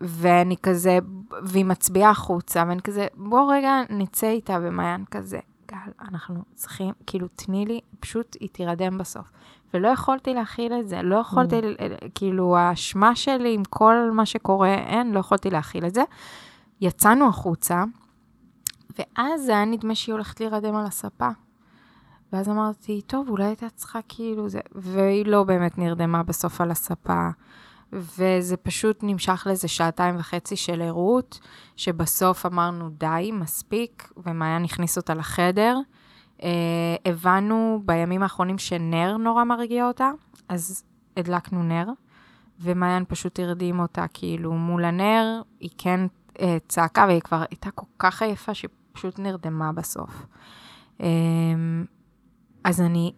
ואני 0.00 0.56
כזה, 0.62 0.98
והיא 1.42 1.64
מצביעה 1.64 2.10
החוצה, 2.10 2.64
ואני 2.68 2.82
כזה, 2.82 3.06
בוא 3.14 3.52
רגע 3.54 3.80
נצא 3.90 4.26
איתה 4.26 4.60
במעיין 4.60 5.04
כזה. 5.10 5.38
גל, 5.70 5.92
אנחנו 6.00 6.42
צריכים, 6.54 6.92
כאילו, 7.06 7.28
תני 7.36 7.66
לי, 7.66 7.80
פשוט 8.00 8.36
היא 8.40 8.48
תירדם 8.52 8.98
בסוף. 8.98 9.30
ולא 9.74 9.88
יכולתי 9.88 10.34
להכיל 10.34 10.72
את 10.80 10.88
זה, 10.88 11.02
לא 11.02 11.16
יכולתי, 11.16 11.56
כאילו, 12.14 12.56
האשמה 12.56 13.16
שלי 13.16 13.54
עם 13.54 13.62
כל 13.70 14.10
מה 14.12 14.26
שקורה, 14.26 14.74
אין, 14.74 15.12
לא 15.12 15.18
יכולתי 15.18 15.50
להכיל 15.50 15.86
את 15.86 15.94
זה. 15.94 16.02
יצאנו 16.80 17.28
החוצה, 17.28 17.84
ואז 18.98 19.42
זה 19.44 19.52
היה 19.52 19.64
נדמה 19.64 19.94
שהיא 19.94 20.12
הולכת 20.12 20.40
להירדם 20.40 20.76
על 20.76 20.86
הספה. 20.86 21.28
ואז 22.32 22.48
אמרתי, 22.48 23.02
טוב, 23.02 23.28
אולי 23.28 23.44
הייתה 23.44 23.68
צריכה 23.68 24.00
כאילו 24.08 24.48
זה, 24.48 24.60
והיא 24.72 25.26
לא 25.26 25.44
באמת 25.44 25.78
נרדמה 25.78 26.22
בסוף 26.22 26.60
על 26.60 26.70
הספה. 26.70 27.28
וזה 27.94 28.56
פשוט 28.56 28.98
נמשך 29.02 29.42
לאיזה 29.46 29.68
שעתיים 29.68 30.16
וחצי 30.18 30.56
של 30.56 30.82
ערות, 30.82 31.40
שבסוף 31.76 32.46
אמרנו, 32.46 32.90
די, 32.90 33.30
מספיק, 33.32 34.12
ומעיין 34.16 34.64
הכניס 34.64 34.96
אותה 34.96 35.14
לחדר. 35.14 35.78
אה, 36.42 36.50
הבנו 37.04 37.82
בימים 37.84 38.22
האחרונים 38.22 38.58
שנר 38.58 39.16
נורא 39.16 39.44
מרגיע 39.44 39.86
אותה, 39.86 40.10
אז 40.48 40.84
הדלקנו 41.16 41.62
נר, 41.62 41.86
ומעיין 42.60 43.04
פשוט 43.08 43.40
הרדים 43.40 43.80
אותה, 43.80 44.06
כאילו, 44.14 44.52
מול 44.52 44.84
הנר, 44.84 45.42
היא 45.60 45.70
כן 45.78 46.00
אה, 46.40 46.56
צעקה, 46.68 47.04
והיא 47.08 47.20
כבר 47.20 47.42
הייתה 47.50 47.70
כל 47.70 47.86
כך 47.98 48.22
עייפה, 48.22 48.54
שהיא 48.54 48.70
פשוט 48.92 49.18
נרדמה 49.18 49.72
בסוף. 49.72 50.26
אה, 51.00 51.06
אז 52.64 52.80
אני, 52.80 53.12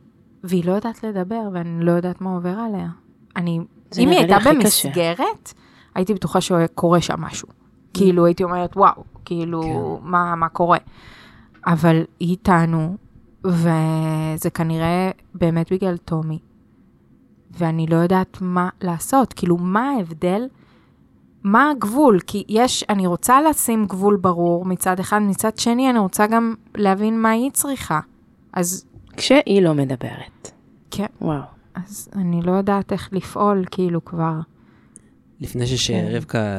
והיא 0.44 0.64
לא 0.64 0.72
יודעת 0.72 1.02
לדבר, 1.02 1.48
ואני 1.52 1.84
לא 1.84 1.92
יודעת 1.92 2.20
מה 2.20 2.30
עובר 2.30 2.58
עליה. 2.58 2.88
אני, 3.36 3.60
אם 3.98 4.08
היא 4.08 4.18
הייתה 4.18 4.36
הכי 4.36 4.48
קשה. 4.48 4.88
במסגרת, 4.88 5.52
הייתי 5.94 6.14
בטוחה 6.14 6.40
שקורה 6.40 7.00
שם 7.00 7.20
משהו. 7.20 7.48
כאילו, 7.94 8.26
הייתי 8.26 8.44
אומרת, 8.44 8.76
וואו, 8.76 9.04
כאילו, 9.24 9.60
מה, 10.02 10.34
מה 10.36 10.48
קורה? 10.48 10.78
אבל 11.66 12.04
היא 12.20 12.30
איתנו, 12.30 12.96
וזה 13.44 14.50
כנראה 14.54 15.10
באמת 15.34 15.72
בגלל 15.72 15.96
טומי. 15.96 16.38
ואני 17.50 17.86
לא 17.86 17.96
יודעת 17.96 18.38
מה 18.40 18.68
לעשות, 18.82 19.32
כאילו, 19.32 19.56
מה 19.56 19.90
ההבדל? 19.90 20.48
מה 21.44 21.70
הגבול? 21.70 22.18
כי 22.26 22.44
יש, 22.48 22.84
אני 22.88 23.06
רוצה 23.06 23.40
לשים 23.40 23.86
גבול 23.86 24.16
ברור 24.20 24.64
מצד 24.64 25.00
אחד, 25.00 25.18
מצד 25.18 25.58
שני 25.58 25.90
אני 25.90 25.98
רוצה 25.98 26.26
גם 26.26 26.54
להבין 26.74 27.22
מה 27.22 27.30
היא 27.30 27.50
צריכה. 27.50 28.00
אז 28.52 28.86
כשהיא 29.16 29.62
לא 29.62 29.74
מדברת. 29.74 30.50
כן, 30.90 31.06
וואו. 31.20 31.55
אז 31.76 32.08
אני 32.16 32.42
לא 32.42 32.52
יודעת 32.52 32.92
איך 32.92 33.08
לפעול, 33.12 33.64
כאילו 33.70 34.04
כבר. 34.04 34.32
לפני 35.40 35.66
שרבקה, 35.66 36.58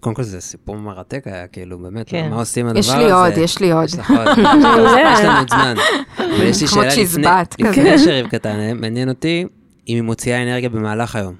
קודם 0.00 0.16
כל 0.16 0.22
זה 0.22 0.40
סיפור 0.40 0.76
מרתק 0.76 1.22
היה, 1.26 1.46
כאילו, 1.46 1.78
באמת, 1.78 2.08
כן. 2.08 2.30
מה 2.30 2.36
עושים 2.36 2.66
הדבר 2.66 2.78
יש 2.78 2.88
הזה? 2.88 2.98
לי 2.98 3.10
עוד, 3.12 3.32
יש 3.36 3.60
לי 3.60 3.72
עוד. 3.72 3.84
יש 3.84 3.94
לך 3.98 4.10
עוד, 4.10 4.38
יש 5.12 5.20
לנו 5.24 5.38
עוד 5.38 5.50
זמן. 5.50 5.74
אבל 6.18 6.42
יש 6.42 6.62
לי 6.62 6.68
כמו 6.68 6.76
שאלה 6.82 6.86
לפני, 6.86 7.04
צ'יזבט 7.04 7.54
כזה. 7.58 7.70
לפני 7.70 7.98
שרבקה 7.98 8.38
תענה, 8.38 8.74
מעניין 8.74 9.08
אותי 9.08 9.44
אם 9.88 9.94
היא 9.94 10.02
מוציאה 10.02 10.42
אנרגיה 10.42 10.68
במהלך 10.68 11.16
היום. 11.16 11.34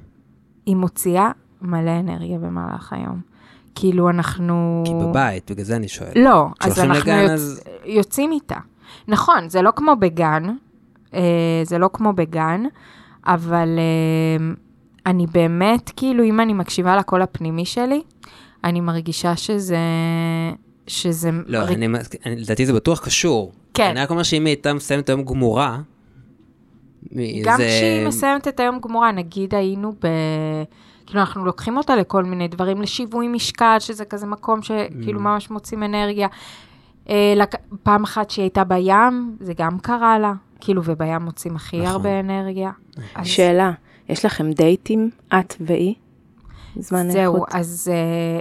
היא 0.67 0.77
מוציאה 0.77 1.31
מלא 1.63 2.01
אנרגיה 2.01 2.39
במהלך 2.39 2.93
היום. 2.93 3.21
כאילו 3.75 4.11
אנחנו... 4.11 4.83
כי 4.87 4.93
בבית, 4.95 5.51
בגלל 5.51 5.65
זה 5.65 5.77
אני 5.77 5.89
שואל. 5.89 6.13
לא, 6.17 6.47
אז 6.61 6.79
אנחנו 6.79 7.01
לגן, 7.03 7.23
יוצ... 7.23 7.31
אז- 7.31 7.61
יוצאים 7.85 8.33
איתה. 8.33 8.57
נכון, 9.09 9.49
זה 9.49 9.63
לא 9.63 9.71
כמו 9.77 9.97
בגן, 9.97 10.43
אה, 11.15 11.21
זה 11.65 11.79
לא 11.79 11.91
כמו 11.93 12.13
בגן, 12.13 12.63
אבל 13.27 13.69
אה, 13.79 14.47
אני 15.07 15.27
באמת, 15.27 15.91
כאילו, 15.97 16.25
אם 16.25 16.41
אני 16.41 16.53
מקשיבה 16.53 16.97
לקול 16.97 17.23
הפנימי 17.23 17.65
שלי, 17.65 18.03
אני 18.65 18.81
מרגישה 18.81 19.37
שזה... 19.37 19.79
שזה... 20.87 21.31
לא, 21.47 21.59
ר- 21.59 21.69
אני, 21.69 21.89
לדעתי 22.27 22.67
זה 22.67 22.73
בטוח 22.73 23.05
קשור. 23.05 23.53
כן. 23.75 23.91
אני 23.91 24.01
רק 24.01 24.11
אומר 24.11 24.23
שאם 24.23 24.45
היא 24.47 24.55
הייתה 24.55 24.75
מסיימת 24.75 25.09
היום 25.09 25.23
גמורה, 25.23 25.79
גם 27.45 27.57
זה- 27.57 27.67
כשהיא 27.69 28.07
מסיימת 28.07 28.49
את 28.49 28.61
היום 28.61 28.79
גמורה, 28.81 29.13
נגיד 29.13 29.55
היינו 29.55 29.93
ב... 29.93 30.07
כאילו, 31.07 31.21
אנחנו 31.21 31.45
לוקחים 31.45 31.77
אותה 31.77 31.97
לכל 31.97 32.25
מיני 32.25 32.49
דברים, 32.49 32.83
לשיווי 32.83 33.29
משקל, 33.29 33.77
שזה 33.79 34.05
כזה 34.05 34.27
מקום 34.27 34.59
Mm. 34.61 34.63
שכאילו 34.63 35.21
ממש 35.21 35.51
מוצאים 35.51 35.83
אנרגיה. 35.83 36.29
אה. 37.11 37.35
פעם 37.83 38.03
אחת 38.05 38.31
שהיא 38.31 38.43
הייתה 38.43 38.65
בים, 38.65 39.37
זה 39.41 39.53
גם 39.55 39.79
קרה 39.79 40.19
לה, 40.19 40.33
כאילו, 40.61 40.83
ובים 40.85 41.23
מוצאים 41.23 41.57
הכי 41.57 41.81
נכון. 41.81 41.91
הרבה 41.93 42.21
אנרגיה. 42.21 42.71
אז 43.15 43.27
שאלה, 43.27 43.73
יש 44.09 44.25
לכם 44.25 44.53
דייטים, 44.53 45.11
את 45.29 45.55
והיא? 45.61 45.95
זמן 46.77 47.11
זהו, 47.11 47.35
איכות. 47.35 47.49
אז 47.55 47.91
אה, 47.95 48.41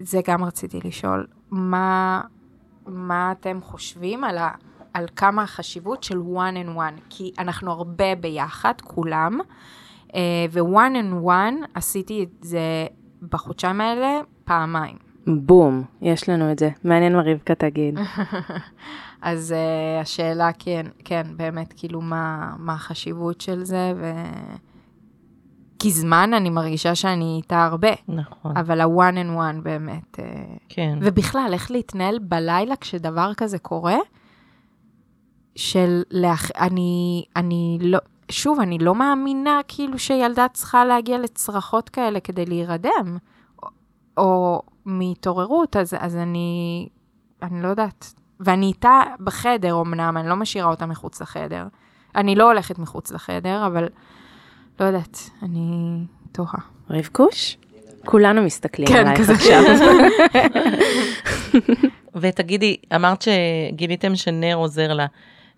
זה 0.00 0.20
גם 0.28 0.44
רציתי 0.44 0.78
לשאול, 0.84 1.26
מה, 1.50 2.20
מה 2.86 3.32
אתם 3.32 3.58
חושבים 3.62 4.24
על, 4.24 4.38
ה, 4.38 4.50
על 4.94 5.06
כמה 5.16 5.42
החשיבות 5.42 6.02
של 6.02 6.18
one 6.18 6.66
and 6.66 6.76
one? 6.76 7.00
כי 7.10 7.32
אנחנו 7.38 7.70
הרבה 7.70 8.14
ביחד, 8.14 8.74
כולם, 8.84 9.38
אה, 10.14 10.20
ו-one 10.50 10.94
and 10.94 11.26
one 11.26 11.66
עשיתי 11.74 12.22
את 12.22 12.44
זה 12.44 12.86
בחודשיים 13.30 13.80
האלה 13.80 14.20
פעמיים. 14.44 14.96
בום, 15.26 15.82
יש 16.02 16.28
לנו 16.28 16.52
את 16.52 16.58
זה. 16.58 16.70
מעניין 16.84 17.16
מה 17.16 17.22
רבקה 17.22 17.54
תגיד. 17.54 17.98
אז 19.24 19.54
uh, 19.54 20.02
השאלה 20.02 20.50
כן, 20.58 20.86
כן, 21.04 21.26
באמת, 21.36 21.72
כאילו, 21.76 22.00
מה, 22.00 22.54
מה 22.58 22.72
החשיבות 22.72 23.40
של 23.40 23.64
זה, 23.64 23.92
ו... 23.96 24.12
כי 25.78 25.90
זמן 25.90 26.34
אני 26.34 26.50
מרגישה 26.50 26.94
שאני 26.94 27.34
איתה 27.36 27.64
הרבה, 27.64 27.88
נכון, 28.08 28.56
אבל 28.56 28.80
ה-one 28.80 29.14
and 29.14 29.38
one 29.38 29.62
באמת. 29.62 30.20
אה, 30.20 30.44
כן. 30.68 30.98
ובכלל, 31.02 31.50
איך 31.52 31.70
להתנהל 31.70 32.18
בלילה 32.18 32.76
כשדבר 32.76 33.34
כזה 33.34 33.58
קורה, 33.58 33.96
של 35.56 36.02
לאח... 36.10 36.50
אני, 36.50 37.24
אני 37.36 37.78
לא, 37.80 37.98
שוב, 38.30 38.60
אני 38.60 38.78
לא 38.78 38.94
מאמינה 38.94 39.60
כאילו 39.68 39.98
שילדה 39.98 40.46
צריכה 40.52 40.84
להגיע 40.84 41.18
לצרחות 41.18 41.88
כאלה 41.88 42.20
כדי 42.20 42.46
להירדם, 42.46 43.18
או, 43.62 43.68
או 44.16 44.62
מהתעוררות, 44.84 45.76
אז, 45.76 45.94
אז 45.98 46.16
אני, 46.16 46.88
אני 47.42 47.62
לא 47.62 47.68
יודעת. 47.68 48.14
ואני 48.40 48.66
איתה 48.66 49.02
בחדר 49.20 49.80
אמנם, 49.80 50.16
אני 50.16 50.28
לא 50.28 50.36
משאירה 50.36 50.70
אותה 50.70 50.86
מחוץ 50.86 51.20
לחדר. 51.20 51.66
אני 52.16 52.34
לא 52.34 52.44
הולכת 52.50 52.78
מחוץ 52.78 53.12
לחדר, 53.12 53.66
אבל 53.66 53.88
לא 54.80 54.84
יודעת, 54.84 55.30
אני 55.42 55.98
תוהה. 56.32 56.58
רבקוש? 56.90 57.56
כולנו 58.04 58.42
מסתכלים 58.42 58.88
כן, 58.88 59.06
עלייך 59.06 59.20
כזה. 59.20 59.32
עכשיו. 59.32 59.62
ותגידי, 62.20 62.76
אמרת 62.94 63.22
שגיליתם 63.22 64.16
שנר 64.16 64.54
עוזר 64.54 64.92
לה. 64.92 65.06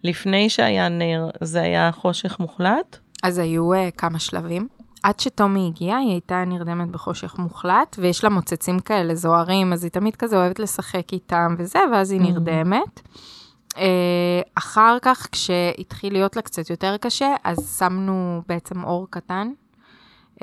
לפני 0.04 0.50
שהיה 0.50 0.88
נר, 0.88 1.30
זה 1.40 1.62
היה 1.62 1.90
חושך 1.92 2.40
מוחלט? 2.40 2.98
אז 3.22 3.38
היו 3.38 3.74
uh, 3.74 3.76
כמה 3.96 4.18
שלבים. 4.18 4.68
עד 5.02 5.20
שטומי 5.20 5.66
הגיעה, 5.66 5.98
היא 5.98 6.10
הייתה 6.10 6.44
נרדמת 6.44 6.90
בחושך 6.90 7.38
מוחלט, 7.38 7.96
ויש 7.98 8.24
לה 8.24 8.30
מוצצים 8.30 8.78
כאלה 8.78 9.14
זוהרים, 9.14 9.72
אז 9.72 9.84
היא 9.84 9.90
תמיד 9.90 10.16
כזה 10.16 10.36
אוהבת 10.36 10.58
לשחק 10.58 11.12
איתם 11.12 11.54
וזה, 11.58 11.78
ואז 11.92 12.10
היא 12.10 12.20
נרדמת. 12.20 13.00
Uh, 13.74 13.78
אחר 14.54 14.96
כך, 15.02 15.28
כשהתחיל 15.32 16.12
להיות 16.12 16.36
לה 16.36 16.42
קצת 16.42 16.70
יותר 16.70 16.96
קשה, 16.96 17.34
אז 17.44 17.76
שמנו 17.78 18.42
בעצם 18.48 18.84
אור 18.84 19.06
קטן, 19.10 19.50
uh, 20.34 20.38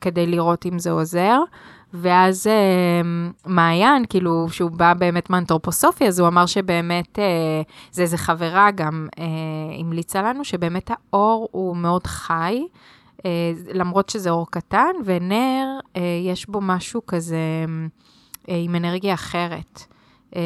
כדי 0.00 0.26
לראות 0.26 0.66
אם 0.66 0.78
זה 0.78 0.90
עוזר. 0.90 1.38
ואז 1.94 2.46
אה, 2.46 3.00
מעיין, 3.46 4.04
כאילו, 4.08 4.46
שהוא 4.50 4.70
בא 4.70 4.94
באמת 4.94 5.30
מאנתרופוסופיה, 5.30 6.08
אז 6.08 6.20
הוא 6.20 6.28
אמר 6.28 6.46
שבאמת, 6.46 7.18
אה, 7.18 7.62
זה 7.90 8.02
איזה 8.02 8.16
חברה 8.16 8.70
גם 8.70 9.08
אה, 9.18 9.24
המליצה 9.80 10.22
לנו, 10.22 10.44
שבאמת 10.44 10.90
האור 10.90 11.48
הוא 11.52 11.76
מאוד 11.76 12.06
חי, 12.06 12.62
אה, 13.26 13.30
למרות 13.74 14.08
שזה 14.08 14.30
אור 14.30 14.46
קטן, 14.50 14.92
ונר, 15.04 15.66
אה, 15.96 16.02
יש 16.24 16.46
בו 16.48 16.60
משהו 16.62 17.06
כזה 17.06 17.36
אה, 18.48 18.56
עם 18.64 18.74
אנרגיה 18.74 19.14
אחרת. 19.14 19.86
אה, 20.36 20.42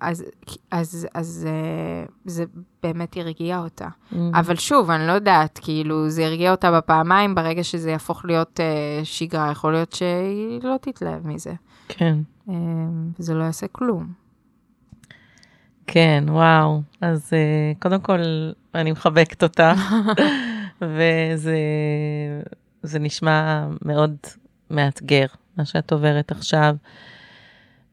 אז, 0.00 0.24
אז, 0.70 1.06
אז 1.14 1.46
אה, 1.50 2.04
זה 2.24 2.44
באמת 2.82 3.16
הרגיע 3.16 3.58
אותה. 3.58 3.88
Mm. 4.12 4.16
אבל 4.34 4.56
שוב, 4.56 4.90
אני 4.90 5.06
לא 5.06 5.12
יודעת, 5.12 5.58
כאילו, 5.62 6.08
זה 6.10 6.26
הרגיע 6.26 6.50
אותה 6.50 6.72
בפעמיים, 6.72 7.34
ברגע 7.34 7.64
שזה 7.64 7.90
יהפוך 7.90 8.24
להיות 8.24 8.60
אה, 8.60 9.00
שגרה, 9.04 9.50
יכול 9.50 9.72
להיות 9.72 9.92
שהיא 9.92 10.60
לא 10.62 10.76
תתלהב 10.80 11.26
מזה. 11.26 11.52
כן. 11.88 12.18
אה, 12.48 12.54
וזה 13.18 13.34
לא 13.34 13.44
יעשה 13.44 13.66
כלום. 13.68 14.12
כן, 15.90 16.24
וואו. 16.28 16.82
אז 17.00 17.30
uh, 17.30 17.82
קודם 17.82 18.00
כל, 18.00 18.18
אני 18.74 18.92
מחבקת 18.92 19.42
אותך, 19.42 19.62
וזה 20.82 21.56
זה 22.82 22.98
נשמע 22.98 23.66
מאוד 23.84 24.16
מאתגר, 24.70 25.26
מה 25.56 25.64
שאת 25.64 25.92
עוברת 25.92 26.30
עכשיו. 26.30 26.76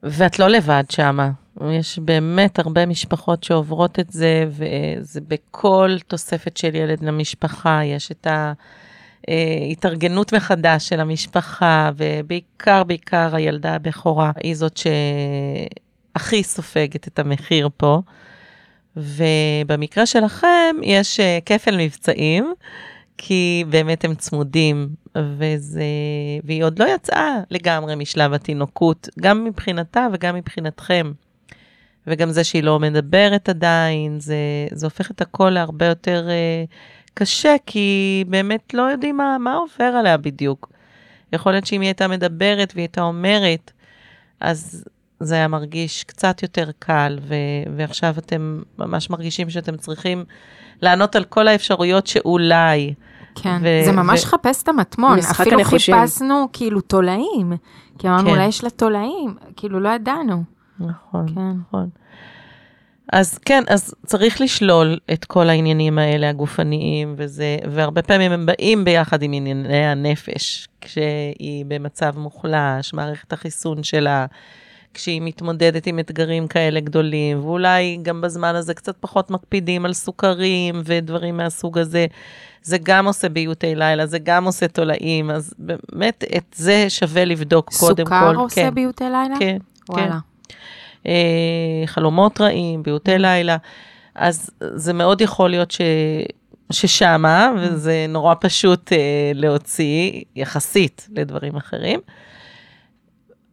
ואת 0.06 0.40
לא 0.40 0.48
לבד 0.48 0.84
שמה. 0.90 1.32
יש 1.72 2.00
באמת 2.00 2.60
הרבה 2.60 2.86
משפחות 2.86 3.44
שעוברות 3.44 4.00
את 4.00 4.10
זה, 4.10 4.46
וזה 4.50 5.22
בכל 5.22 5.96
תוספת 6.08 6.58
של 6.58 6.76
ילד 6.76 7.04
למשפחה, 7.04 7.82
יש 7.84 8.12
את 8.12 8.28
ההתארגנות 9.28 10.34
מחדש 10.34 10.90
של 10.90 11.00
המשפחה, 11.00 11.92
ובעיקר, 11.98 12.84
בעיקר 12.84 13.36
הילדה 13.36 13.76
הבכורה 13.76 14.32
היא 14.44 14.56
זאת 14.56 14.78
שהכי 14.78 16.44
סופגת 16.44 17.08
את 17.08 17.20
המחיר 17.20 17.70
פה. 17.78 18.02
ובמקרה 18.98 20.06
שלכם 20.06 20.76
יש 20.84 21.20
אה, 21.20 21.40
כפל 21.46 21.78
מבצעים, 21.78 22.54
כי 23.18 23.64
באמת 23.70 24.06
הם 24.06 24.16
צמודים, 24.16 24.90
וזה, 25.16 25.84
והיא 26.44 26.64
עוד 26.64 26.80
לא 26.80 26.86
יצאה 26.96 27.40
לגמרי 27.52 27.96
משלב 27.96 28.34
התינוקות, 28.34 29.10
גם 29.20 29.44
מבחינתה 29.44 30.08
וגם 30.14 30.36
מבחינתכם. 30.36 31.12
וגם 32.08 32.32
זה 32.32 32.44
שהיא 32.44 32.64
לא 32.64 32.80
מדברת 32.80 33.50
עדיין, 33.50 34.20
זה, 34.20 34.36
זה 34.72 34.86
הופך 34.86 35.12
את 35.12 35.22
הכל 35.22 35.50
להרבה 35.50 35.86
יותר 35.86 36.28
uh, 36.28 36.74
קשה, 37.14 37.56
כי 37.66 38.24
באמת 38.28 38.74
לא 38.74 38.82
יודעים 38.82 39.18
מה, 39.18 39.38
מה 39.40 39.56
עובר 39.56 39.84
עליה 39.84 40.18
בדיוק. 40.18 40.70
יכול 41.34 41.52
להיות 41.52 41.66
שאם 41.66 41.82
היא 41.82 41.88
הייתה 41.88 42.08
מדברת 42.08 42.72
והיא 42.76 42.84
הייתה 42.84 43.02
אומרת, 43.02 43.72
אז 44.40 44.86
זה 45.20 45.36
היה 45.36 45.48
מרגיש 45.48 46.04
קצת 46.04 46.44
יותר 46.44 46.70
קל, 46.80 47.20
ו- 47.22 47.76
ועכשיו 47.78 48.16
אתם 48.18 48.62
ממש 48.78 49.10
מרגישים 49.10 49.50
שאתם 49.50 49.78
צריכים 49.78 50.26
לענות 50.82 51.16
על 51.16 51.24
כל 51.24 51.48
האפשרויות 51.48 52.08
שאולי. 52.08 52.94
כן, 53.36 53.58
ו- 53.62 53.86
זה 53.86 53.92
ממש 53.92 54.24
ו- 54.24 54.28
חפש 54.28 54.64
את 54.64 54.68
המטמון. 54.68 55.20
אפילו. 55.20 55.64
חיפשנו 55.64 56.48
כאילו 56.54 56.82
תולעים, 56.82 57.54
כי 58.00 58.08
אמרנו, 58.08 58.24
כן. 58.24 58.30
אולי 58.30 58.46
יש 58.46 58.64
לה 58.64 58.70
תולעים, 58.70 59.36
כאילו 59.56 59.80
לא 59.80 59.90
ידענו. 59.90 60.44
נכון, 60.80 61.26
כן. 61.36 61.52
נכון. 61.68 61.90
אז 63.14 63.38
כן, 63.38 63.64
אז 63.68 63.94
צריך 64.06 64.42
לשלול 64.42 65.00
את 65.14 65.26
כל 65.26 65.50
העניינים 65.50 65.98
האלה 65.98 66.30
הגופניים, 66.30 67.14
וזה, 67.18 67.58
והרבה 67.72 68.02
פעמים 68.02 68.32
הם 68.32 68.46
באים 68.46 68.86
ביחד 68.86 69.22
עם 69.24 69.34
ענייני 69.34 69.86
הנפש, 69.86 70.68
כשהיא 70.82 71.66
במצב 71.68 72.20
מוחלש, 72.20 72.94
מערכת 72.94 73.34
החיסון 73.34 73.84
שלה, 73.84 74.26
כשהיא 74.96 75.22
מתמודדת 75.22 75.88
עם 75.88 76.00
אתגרים 76.00 76.48
כאלה 76.48 76.80
גדולים, 76.80 77.40
ואולי 77.40 78.00
גם 78.02 78.22
בזמן 78.22 78.56
הזה 78.56 78.74
קצת 78.74 78.96
פחות 79.00 79.32
מקפידים 79.32 79.86
על 79.86 79.94
סוכרים 79.94 80.82
ודברים 80.86 81.38
מהסוג 81.38 81.78
הזה. 81.78 82.06
זה 82.62 82.78
גם 82.84 83.08
עושה 83.08 83.30
ביוטי 83.30 83.76
לילה, 83.76 84.06
זה 84.06 84.20
גם 84.20 84.46
עושה 84.46 84.68
תולעים, 84.68 85.32
אז 85.32 85.54
באמת 85.60 86.24
את 86.38 86.56
זה 86.56 86.86
שווה 86.90 87.26
לבדוק 87.26 87.74
קודם 87.80 88.06
כל. 88.06 88.12
סוכר 88.12 88.36
עושה 88.36 88.56
כן, 88.56 88.76
ביוטי 88.76 89.04
לילה? 89.04 89.36
כן, 89.40 89.58
וואלה. 89.90 90.18
אה, 91.08 91.84
חלומות 91.86 92.42
רעים, 92.42 92.84
ביוטי 92.84 93.18
לילה, 93.18 93.58
אז 94.16 94.50
זה 94.60 94.94
מאוד 94.94 95.22
יכול 95.22 95.50
להיות 95.50 95.72
ש... 95.72 95.82
ששמה, 96.72 97.52
וזה 97.60 98.06
נורא 98.10 98.34
פשוט 98.40 98.94
אה, 98.94 99.32
להוציא, 99.34 100.12
יחסית 100.36 101.08
לדברים 101.16 101.56
אחרים. 101.56 102.00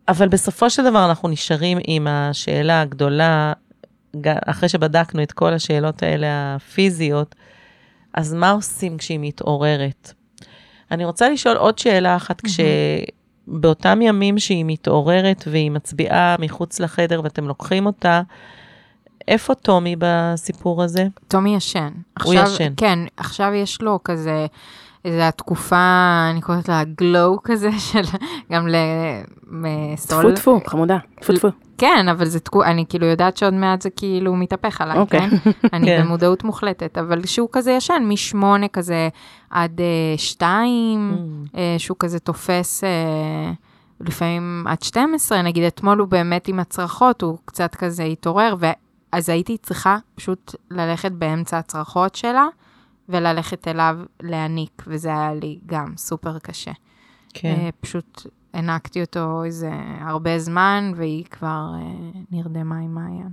אבל 0.08 0.28
בסופו 0.28 0.70
של 0.70 0.84
דבר 0.84 1.04
אנחנו 1.08 1.28
נשארים 1.28 1.78
עם 1.86 2.06
השאלה 2.06 2.80
הגדולה, 2.80 3.52
אחרי 4.46 4.68
שבדקנו 4.68 5.22
את 5.22 5.32
כל 5.32 5.52
השאלות 5.52 6.02
האלה 6.02 6.26
הפיזיות, 6.54 7.34
אז 8.14 8.34
מה 8.34 8.50
עושים 8.50 8.96
כשהיא 8.98 9.18
מתעוררת? 9.22 10.12
אני 10.90 11.04
רוצה 11.04 11.28
לשאול 11.28 11.56
עוד 11.56 11.78
שאלה 11.78 12.16
אחת, 12.16 12.40
כשבאותם 12.40 14.02
ימים 14.02 14.38
שהיא 14.38 14.64
מתעוררת 14.66 15.44
והיא 15.46 15.70
מצביעה 15.70 16.36
מחוץ 16.38 16.80
לחדר 16.80 17.20
ואתם 17.24 17.48
לוקחים 17.48 17.86
אותה, 17.86 18.22
איפה 19.28 19.54
טומי 19.54 19.96
בסיפור 19.98 20.82
הזה? 20.82 21.06
טומי 21.28 21.56
ישן. 21.56 21.90
הוא 22.22 22.34
עכשיו- 22.34 22.46
ישן. 22.54 22.72
כן, 22.76 22.98
עכשיו 23.16 23.52
יש 23.54 23.82
לו 23.82 23.98
כזה, 24.04 24.46
איזה 25.04 25.28
התקופה, 25.28 25.76
אני 26.30 26.40
קוראת 26.40 26.68
לה 26.68 26.84
גלו 26.84 27.38
כזה, 27.44 27.70
של 27.92 28.02
גם 28.52 28.66
טפו 29.96 30.18
לסול. 30.18 30.36
טפו, 30.36 30.60
חמודה, 30.66 30.98
טפו 31.20 31.32
טפו. 31.32 31.48
כן, 31.78 32.08
אבל 32.08 32.24
זה 32.24 32.40
תקופה, 32.40 32.66
אני 32.66 32.84
כאילו 32.88 33.06
יודעת 33.06 33.36
שעוד 33.36 33.54
מעט 33.54 33.82
זה 33.82 33.90
כאילו 33.90 34.36
מתהפך 34.36 34.80
עליי, 34.80 34.98
אוקיי. 34.98 35.20
כן? 35.30 35.36
אני 35.76 35.86
כן. 35.86 36.02
במודעות 36.02 36.44
מוחלטת, 36.44 36.98
אבל 36.98 37.26
שהוא 37.26 37.48
כזה 37.52 37.72
ישן, 37.72 38.02
משמונה 38.06 38.68
כזה 38.68 39.08
עד 39.50 39.80
אה, 39.80 40.18
שתיים, 40.18 41.12
Mm. 41.12 41.58
אה, 41.58 41.74
שהוא 41.78 41.96
כזה 42.00 42.18
תופס 42.18 42.84
אה, 42.84 43.52
לפעמים 44.00 44.64
עד 44.68 44.82
12, 44.82 45.42
נגיד 45.42 45.64
אתמול 45.64 45.98
הוא 45.98 46.08
באמת 46.08 46.48
עם 46.48 46.58
הצרחות, 46.58 47.22
הוא 47.22 47.38
קצת 47.44 47.74
כזה 47.74 48.04
התעורר, 48.04 48.54
ואז 48.58 49.28
הייתי 49.28 49.56
צריכה 49.58 49.98
פשוט 50.14 50.54
ללכת 50.70 51.12
באמצע 51.12 51.58
הצרחות 51.58 52.14
שלה, 52.14 52.46
וללכת 53.08 53.68
אליו 53.68 53.98
להניק, 54.22 54.82
וזה 54.86 55.08
היה 55.08 55.34
לי 55.34 55.58
גם 55.66 55.92
סופר 55.96 56.38
קשה. 56.38 56.72
כן. 57.34 57.54
אה, 57.58 57.68
פשוט 57.80 58.26
הענקתי 58.54 59.00
אותו 59.00 59.44
איזה 59.44 59.70
הרבה 60.00 60.38
זמן, 60.38 60.92
והיא 60.96 61.24
כבר 61.24 61.66
אה, 61.74 62.20
נרדמה 62.30 62.78
עם 62.78 62.94
מעיין. 62.94 63.30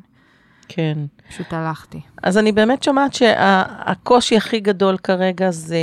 כן. 0.67 0.97
פשוט 1.29 1.53
הלכתי. 1.53 2.01
אז 2.23 2.37
אני 2.37 2.51
באמת 2.51 2.83
שומעת 2.83 3.13
שהקושי 3.13 4.37
הכי 4.37 4.59
גדול 4.59 4.97
כרגע 4.97 5.51
זה 5.51 5.77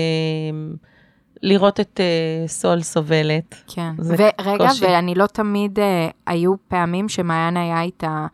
לראות 1.43 1.81
את 1.81 2.01
uh, 2.01 2.49
סול 2.49 2.83
סובלת. 2.83 3.55
כן. 3.67 3.93
ורגע, 3.99 4.69
קושי. 4.69 4.85
ואני 4.85 5.15
לא 5.15 5.27
תמיד, 5.27 5.79
אה, 5.79 6.09
היו 6.27 6.55
פעמים 6.69 7.09
שמעיין 7.09 7.57
היה 7.57 7.83
איתה 7.83 8.27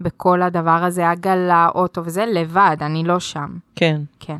בכל 0.00 0.42
הדבר 0.42 0.84
הזה, 0.84 1.10
עגלה, 1.10 1.68
אוטו 1.74 2.04
וזה, 2.04 2.26
לבד, 2.26 2.76
אני 2.80 3.04
לא 3.04 3.20
שם. 3.20 3.58
כן, 3.76 4.00
כן. 4.20 4.36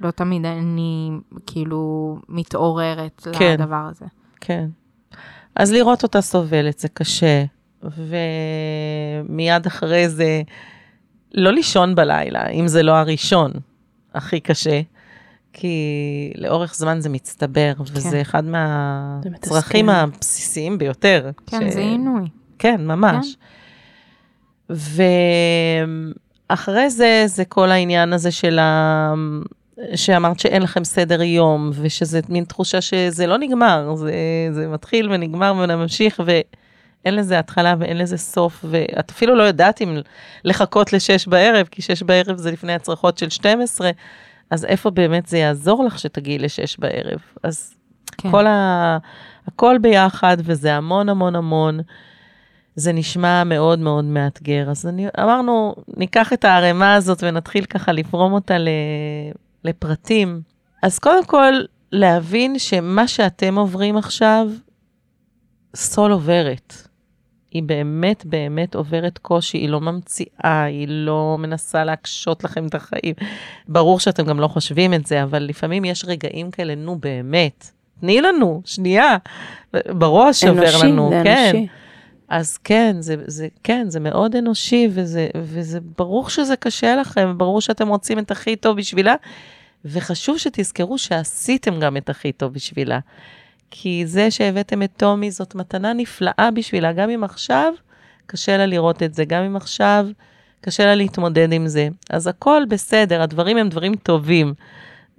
לא 0.00 0.10
תמיד 0.10 0.46
אני 0.46 1.10
כאילו 1.46 2.16
מתעוררת 2.28 3.26
כן. 3.38 3.56
לדבר 3.60 3.86
הזה. 3.90 4.04
כן. 4.40 4.68
אז 5.56 5.72
לראות 5.72 6.02
אותה 6.02 6.20
סובלת 6.20 6.78
זה 6.78 6.88
קשה, 6.88 7.44
ומיד 7.82 9.66
אחרי 9.66 10.08
זה 10.08 10.42
לא 11.34 11.52
לישון 11.52 11.94
בלילה, 11.94 12.48
אם 12.48 12.68
זה 12.68 12.82
לא 12.82 12.92
הראשון, 12.92 13.52
הכי 14.14 14.40
קשה. 14.40 14.80
כי 15.52 16.32
לאורך 16.36 16.74
זמן 16.74 17.00
זה 17.00 17.08
מצטבר, 17.08 17.72
וזה 17.92 18.20
אחד 18.20 18.44
זה 18.44 18.50
מהצרכים. 19.30 19.88
הבסיסיים 19.88 20.78
ביותר. 20.78 21.30
כן, 21.46 21.70
ש- 21.70 21.74
זה 21.74 21.80
עינוי. 21.80 22.28
כן, 22.58 22.86
ממש. 22.86 23.36
ואחרי 26.50 26.90
זה, 26.90 27.22
זה 27.26 27.44
כל 27.44 27.70
העניין 27.70 28.12
הזה 28.12 28.30
של 28.30 28.58
ה... 28.58 29.14
שאמרת 29.94 30.40
שאין 30.40 30.62
לכם 30.62 30.84
סדר 30.84 31.22
יום, 31.22 31.70
ושזה 31.74 32.20
מין 32.28 32.44
תחושה 32.44 32.80
שזה 32.80 33.26
לא 33.26 33.38
נגמר, 33.38 33.94
זה, 33.94 34.12
זה 34.52 34.68
מתחיל 34.68 35.12
ונגמר 35.12 35.54
וממשיך, 35.58 36.20
ואין 36.24 37.14
לזה 37.14 37.38
התחלה 37.38 37.74
ואין 37.78 37.98
לזה 37.98 38.16
סוף, 38.16 38.64
ואת 38.68 39.10
אפילו 39.10 39.36
לא 39.36 39.42
יודעת 39.42 39.82
אם 39.82 39.98
לחכות 40.44 40.92
לשש 40.92 41.26
בערב, 41.26 41.66
כי 41.70 41.82
שש 41.82 42.02
בערב 42.02 42.36
זה 42.36 42.50
לפני 42.50 42.72
הצרחות 42.72 43.18
של 43.18 43.30
12, 43.30 43.90
אז 44.50 44.64
איפה 44.64 44.90
באמת 44.90 45.26
זה 45.26 45.38
יעזור 45.38 45.84
לך 45.84 45.98
שתגיעי 45.98 46.38
לשש 46.38 46.78
בערב? 46.78 47.18
אז 47.42 47.74
כן. 48.18 48.30
כל 48.30 48.46
ה... 48.46 48.98
הכל 49.46 49.76
ביחד, 49.80 50.36
וזה 50.40 50.74
המון 50.74 51.08
המון 51.08 51.36
המון. 51.36 51.80
זה 52.76 52.92
נשמע 52.92 53.44
מאוד 53.44 53.78
מאוד 53.78 54.04
מאתגר. 54.04 54.70
אז 54.70 54.86
אני, 54.86 55.06
אמרנו, 55.20 55.74
ניקח 55.96 56.32
את 56.32 56.44
הערימה 56.44 56.94
הזאת 56.94 57.22
ונתחיל 57.22 57.64
ככה 57.64 57.92
לפרום 57.92 58.32
אותה 58.32 58.58
ל, 58.58 58.68
לפרטים. 59.68 60.40
אז 60.82 60.98
קודם 60.98 61.24
כל, 61.24 61.52
להבין 61.92 62.58
שמה 62.58 63.08
שאתם 63.08 63.58
עוברים 63.58 63.96
עכשיו, 63.96 64.48
סול 65.76 66.12
עוברת. 66.12 66.88
היא 67.50 67.62
באמת 67.62 68.26
באמת 68.26 68.74
עוברת 68.74 69.18
קושי, 69.18 69.58
היא 69.58 69.68
לא 69.68 69.80
ממציאה, 69.80 70.64
היא 70.64 70.86
לא 70.88 71.36
מנסה 71.38 71.84
להקשות 71.84 72.44
לכם 72.44 72.66
את 72.66 72.74
החיים. 72.74 73.14
ברור 73.68 74.00
שאתם 74.00 74.24
גם 74.26 74.40
לא 74.40 74.48
חושבים 74.48 74.94
את 74.94 75.06
זה, 75.06 75.22
אבל 75.22 75.42
לפעמים 75.42 75.84
יש 75.84 76.04
רגעים 76.04 76.50
כאלה, 76.50 76.74
נו 76.74 76.98
באמת, 76.98 77.70
תני 78.00 78.20
לנו, 78.20 78.62
שנייה, 78.64 79.16
בראש 79.72 80.44
אנושי, 80.44 80.86
לנו, 80.86 81.10
זה 81.10 81.20
כן. 81.24 81.50
אנושי. 81.54 81.68
אז 82.28 82.58
כן, 82.58 82.96
זה, 83.00 83.16
זה, 83.26 83.48
כן, 83.62 83.90
זה 83.90 84.00
מאוד 84.00 84.36
אנושי, 84.36 84.88
וזה, 84.90 85.28
וזה 85.36 85.78
ברור 85.98 86.30
שזה 86.30 86.56
קשה 86.56 86.96
לכם, 86.96 87.38
ברור 87.38 87.60
שאתם 87.60 87.88
רוצים 87.88 88.18
את 88.18 88.30
הכי 88.30 88.56
טוב 88.56 88.76
בשבילה, 88.76 89.14
וחשוב 89.84 90.38
שתזכרו 90.38 90.98
שעשיתם 90.98 91.80
גם 91.80 91.96
את 91.96 92.08
הכי 92.08 92.32
טוב 92.32 92.52
בשבילה. 92.52 92.98
כי 93.70 94.06
זה 94.06 94.30
שהבאתם 94.30 94.82
את 94.82 94.90
טומי 94.96 95.30
זאת 95.30 95.54
מתנה 95.54 95.92
נפלאה 95.92 96.48
בשבילה, 96.54 96.92
גם 96.92 97.10
אם 97.10 97.24
עכשיו 97.24 97.72
קשה 98.26 98.56
לה 98.56 98.66
לראות 98.66 99.02
את 99.02 99.14
זה, 99.14 99.24
גם 99.24 99.42
אם 99.42 99.56
עכשיו 99.56 100.06
קשה 100.60 100.86
לה 100.86 100.94
להתמודד 100.94 101.52
עם 101.52 101.66
זה. 101.66 101.88
אז 102.10 102.26
הכל 102.26 102.62
בסדר, 102.68 103.22
הדברים 103.22 103.56
הם 103.56 103.68
דברים 103.68 103.94
טובים. 103.94 104.54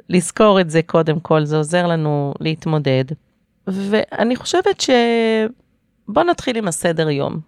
לזכור 0.10 0.62
את 0.62 0.70
זה 0.70 0.82
קודם 0.82 1.20
כל, 1.20 1.46
זה 1.46 1.58
עוזר 1.58 1.88
לנו 1.88 2.34
להתמודד. 2.40 3.06
ואני 3.68 4.36
חושבת 4.36 4.82
ש... 4.82 4.90
בוא 6.08 6.24
נתחיל 6.24 6.58
עם 6.58 6.68
הסדר 6.68 7.10
יום. 7.10 7.40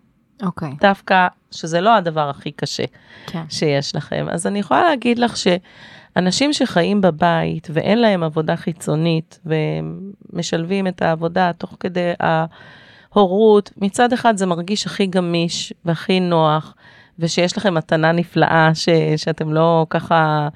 אוקיי, 0.41 0.69
דווקא 0.81 1.27
שזה 1.51 1.81
לא 1.81 1.95
הדבר 1.95 2.29
הכי 2.29 2.51
קשה 2.51 2.83
כן. 3.27 3.43
שיש 3.49 3.95
לכם. 3.95 4.27
אז 4.31 4.47
אני 4.47 4.59
יכולה 4.59 4.83
להגיד 4.83 5.19
לך 5.19 5.33
שאנשים 5.37 6.53
שחיים 6.53 7.01
בבית 7.01 7.67
ואין 7.73 8.01
להם 8.01 8.23
עבודה 8.23 8.55
חיצונית 8.55 9.39
ומשלבים 9.45 10.87
את 10.87 11.01
העבודה 11.01 11.51
תוך 11.57 11.77
כדי 11.79 12.11
ההורות, 12.19 13.71
מצד 13.77 14.13
אחד 14.13 14.37
זה 14.37 14.45
מרגיש 14.45 14.85
הכי 14.85 15.05
גמיש 15.05 15.73
והכי 15.85 16.19
נוח, 16.19 16.75
ושיש 17.19 17.57
לכם 17.57 17.73
מתנה 17.73 18.11
נפלאה 18.11 18.71
ש, 18.73 18.89
שאתם 19.17 19.53
לא 19.53 19.85
ככה 19.89 20.47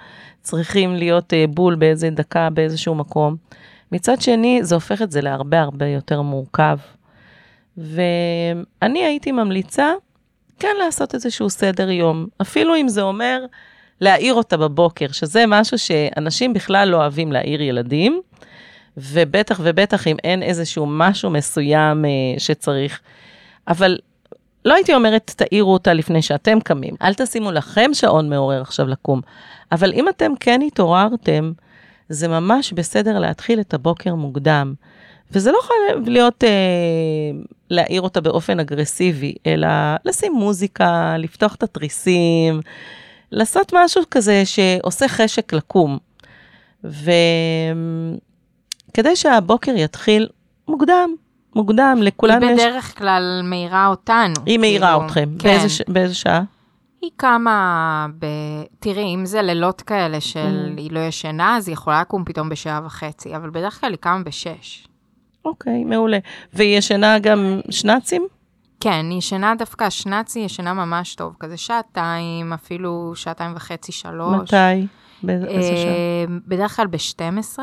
צריכים 0.41 0.95
להיות 0.95 1.34
אה, 1.34 1.45
בול 1.50 1.76
באיזה 1.76 2.10
דקה 2.10 2.50
באיזשהו 2.50 2.95
מקום. 2.95 3.36
מצד 3.91 4.21
שני, 4.21 4.60
זה 4.63 4.76
הופך 4.76 5.02
את 5.02 5.12
זה 5.12 5.21
להרבה 5.21 5.62
הרבה 5.62 5.86
יותר 5.86 6.21
מורכב. 6.21 6.78
ואני 7.77 9.05
הייתי 9.05 9.31
ממליצה 9.31 9.91
כן 10.59 10.75
לעשות 10.85 11.15
איזשהו 11.15 11.49
סדר 11.49 11.89
יום, 11.89 12.27
אפילו 12.41 12.75
אם 12.75 12.88
זה 12.88 13.01
אומר 13.01 13.45
להעיר 14.01 14.33
אותה 14.33 14.57
בבוקר, 14.57 15.07
שזה 15.11 15.43
משהו 15.47 15.77
שאנשים 15.77 16.53
בכלל 16.53 16.89
לא 16.89 16.97
אוהבים 16.97 17.31
להעיר 17.31 17.61
ילדים, 17.61 18.21
ובטח 18.97 19.59
ובטח 19.63 20.07
אם 20.07 20.17
אין 20.23 20.43
איזשהו 20.43 20.85
משהו 20.89 21.29
מסוים 21.29 22.05
אה, 22.05 22.09
שצריך. 22.38 23.01
אבל 23.67 23.97
לא 24.65 24.73
הייתי 24.73 24.93
אומרת, 24.93 25.31
תעירו 25.35 25.73
אותה 25.73 25.93
לפני 25.93 26.21
שאתם 26.21 26.59
קמים. 26.59 26.93
אל 27.01 27.13
תשימו 27.13 27.51
לכם 27.51 27.93
שעון 27.93 28.29
מעורר 28.29 28.61
עכשיו 28.61 28.88
לקום. 28.88 29.21
אבל 29.71 29.93
אם 29.93 30.09
אתם 30.09 30.31
כן 30.39 30.61
התעוררתם, 30.67 31.51
זה 32.09 32.27
ממש 32.27 32.73
בסדר 32.73 33.19
להתחיל 33.19 33.59
את 33.59 33.73
הבוקר 33.73 34.15
מוקדם. 34.15 34.73
וזה 35.31 35.51
לא 35.51 35.59
חייב 35.61 36.09
להיות 36.09 36.43
אה, 36.43 36.49
להעיר 37.69 38.01
אותה 38.01 38.21
באופן 38.21 38.59
אגרסיבי, 38.59 39.35
אלא 39.45 39.67
לשים 40.05 40.33
מוזיקה, 40.33 41.15
לפתוח 41.17 41.55
את 41.55 41.63
התריסים, 41.63 42.59
לעשות 43.31 43.73
משהו 43.75 44.01
כזה 44.11 44.43
שעושה 44.45 45.07
חשק 45.07 45.53
לקום. 45.53 45.97
וכדי 46.83 47.15
שהבוקר 49.15 49.71
יתחיל 49.75 50.27
מוקדם, 50.67 51.15
מוקדם, 51.55 51.99
לכולנו 52.01 52.47
היא 52.47 52.55
יש... 52.55 52.61
בדרך 52.61 52.97
כלל 52.97 53.41
מאירה 53.43 53.88
אותנו. 53.88 54.33
היא 54.45 54.59
מאירה 54.59 54.91
כאילו, 54.91 55.05
אתכם. 55.05 55.29
כן. 55.39 55.49
באיזה, 55.49 55.69
ש... 55.69 55.81
באיזה 55.88 56.15
שעה? 56.15 56.43
היא 57.01 57.11
קמה 57.15 58.07
ב... 58.19 58.25
תראי, 58.79 59.15
אם 59.15 59.25
זה 59.25 59.41
לילות 59.41 59.81
כאלה 59.81 60.21
של 60.21 60.73
Mm. 60.75 60.79
היא 60.79 60.91
לא 60.91 60.99
ישנה, 60.99 61.57
אז 61.57 61.67
היא 61.67 61.73
יכולה 61.73 62.01
לקום 62.01 62.23
פתאום 62.25 62.49
בשעה 62.49 62.81
וחצי, 62.85 63.35
אבל 63.35 63.49
בדרך 63.49 63.81
כלל 63.81 63.91
היא 63.91 63.97
קמה 63.97 64.19
בשש. 64.23 64.88
אוקיי, 65.45 65.84
מעולה. 65.84 66.19
והיא 66.53 66.77
ישנה 66.77 67.19
גם 67.19 67.60
שנ"צים? 67.69 68.27
כן, 68.79 69.05
היא 69.10 69.17
ישנה 69.17 69.53
דווקא, 69.58 69.89
שנ"צי 69.89 70.39
ישנה 70.39 70.73
ממש 70.73 71.15
טוב, 71.15 71.36
כזה 71.39 71.58
שעתיים, 71.58 72.53
אפילו 72.53 73.12
שעתיים 73.15 73.51
וחצי, 73.55 73.91
שלוש. 73.91 74.41
מתי? 74.41 74.88
באיזה 75.23 75.45
באיזה 75.45 75.67
שעה? 75.67 75.86
אה, 75.86 76.25
בדרך 76.47 76.75
כלל 76.75 76.88
ב-12, 76.88 77.60